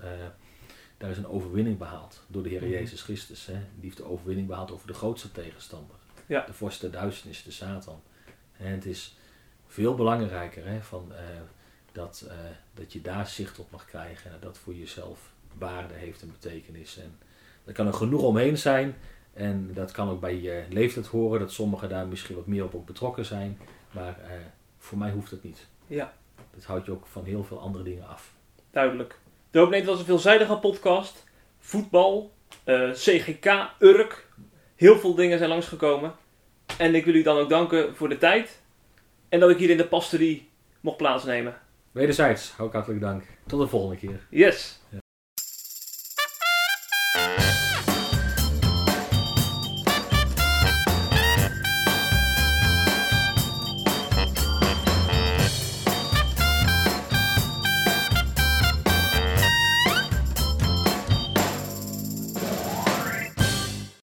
daar 0.97 1.11
is 1.11 1.17
een 1.17 1.27
overwinning 1.27 1.79
behaald 1.79 2.25
door 2.27 2.43
de 2.43 2.49
Heer 2.49 2.63
Mhm. 2.63 2.71
Jezus 2.71 3.03
Christus. 3.03 3.47
Hè? 3.47 3.53
Die 3.53 3.83
heeft 3.83 3.97
de 3.97 4.05
overwinning 4.05 4.47
behaald 4.49 4.71
over 4.71 4.87
de 4.87 4.95
grootste 4.95 5.33
tegenstander. 5.33 5.97
Ja. 6.27 6.45
De 6.47 6.53
vorst 6.53 6.81
der 6.81 6.91
duisternis, 6.91 7.43
de 7.43 7.51
Satan. 7.51 8.03
En 8.57 8.73
het 8.73 8.87
is 8.87 9.17
veel 9.67 9.95
belangrijker 9.95 10.67
hè, 10.67 10.81
van, 10.81 11.13
dat, 11.95 12.27
eh, 12.29 12.37
dat 12.75 12.93
je 12.93 13.01
daar 13.01 13.27
zicht 13.27 13.59
op 13.59 13.71
mag 13.71 13.85
krijgen. 13.85 14.31
En 14.31 14.39
dat 14.41 14.59
voor 14.59 14.75
jezelf 14.75 15.33
waarde 15.59 15.95
heeft 15.95 16.23
en 16.23 16.33
betekenis. 16.41 16.99
En 16.99 17.19
er 17.65 17.73
kan 17.73 17.87
er 17.87 17.95
genoeg 17.95 18.23
omheen 18.23 18.59
zijn. 18.59 18.97
En 19.33 19.71
dat 19.75 19.93
kan 19.93 20.09
ook 20.09 20.21
bij 20.21 20.41
je 20.41 20.65
leeftijd 20.71 21.07
horen. 21.07 21.41
Dat 21.41 21.53
sommigen 21.53 21.89
daar 21.89 22.07
misschien 22.07 22.37
wat 22.37 22.47
meer 22.47 22.65
op 22.65 22.75
ook 22.75 22.87
betrokken 22.87 23.25
zijn. 23.25 23.59
Maar 23.91 24.19
eh, 24.21 24.31
voor 24.79 24.99
mij 24.99 25.11
hoeft 25.11 25.31
het 25.31 25.43
niet. 25.43 25.67
Ja. 25.87 26.15
Dat 26.55 26.65
houdt 26.65 26.87
je 26.87 26.93
ook 26.93 27.07
van 27.07 27.25
heel 27.25 27.45
veel 27.45 27.61
andere 27.61 27.85
dingen 27.85 28.09
af. 28.09 28.33
Duidelijk. 28.71 29.19
De 29.51 29.59
Hoop 29.59 29.71
Nederland 29.71 29.99
was 29.99 30.09
een 30.09 30.15
veelzijdige 30.15 30.57
podcast. 30.57 31.25
Voetbal, 31.59 32.33
eh, 32.65 32.91
CGK, 32.91 33.71
Urk. 33.79 34.29
Heel 34.77 34.99
veel 34.99 35.15
dingen 35.15 35.39
zijn 35.39 35.51
langsgekomen. 35.51 36.15
En 36.79 36.95
ik 36.95 37.05
wil 37.05 37.15
u 37.15 37.23
dan 37.23 37.39
ook 37.39 37.49
danken 37.49 37.97
voor 37.97 38.09
de 38.09 38.19
tijd. 38.19 38.63
En 39.29 39.41
dat 39.41 39.51
ik 39.51 39.59
hier 39.59 39.71
in 39.71 39.77
de 39.77 39.87
pastorie 39.87 40.49
mocht 40.81 40.97
plaatsnemen. 40.97 41.63
Wederzijds, 41.95 42.55
ook 42.59 42.73
hartelijk 42.73 43.01
dank. 43.01 43.25
Tot 43.47 43.61
de 43.61 43.67
volgende 43.67 43.97
keer. 43.97 44.27
Yes. 44.31 44.81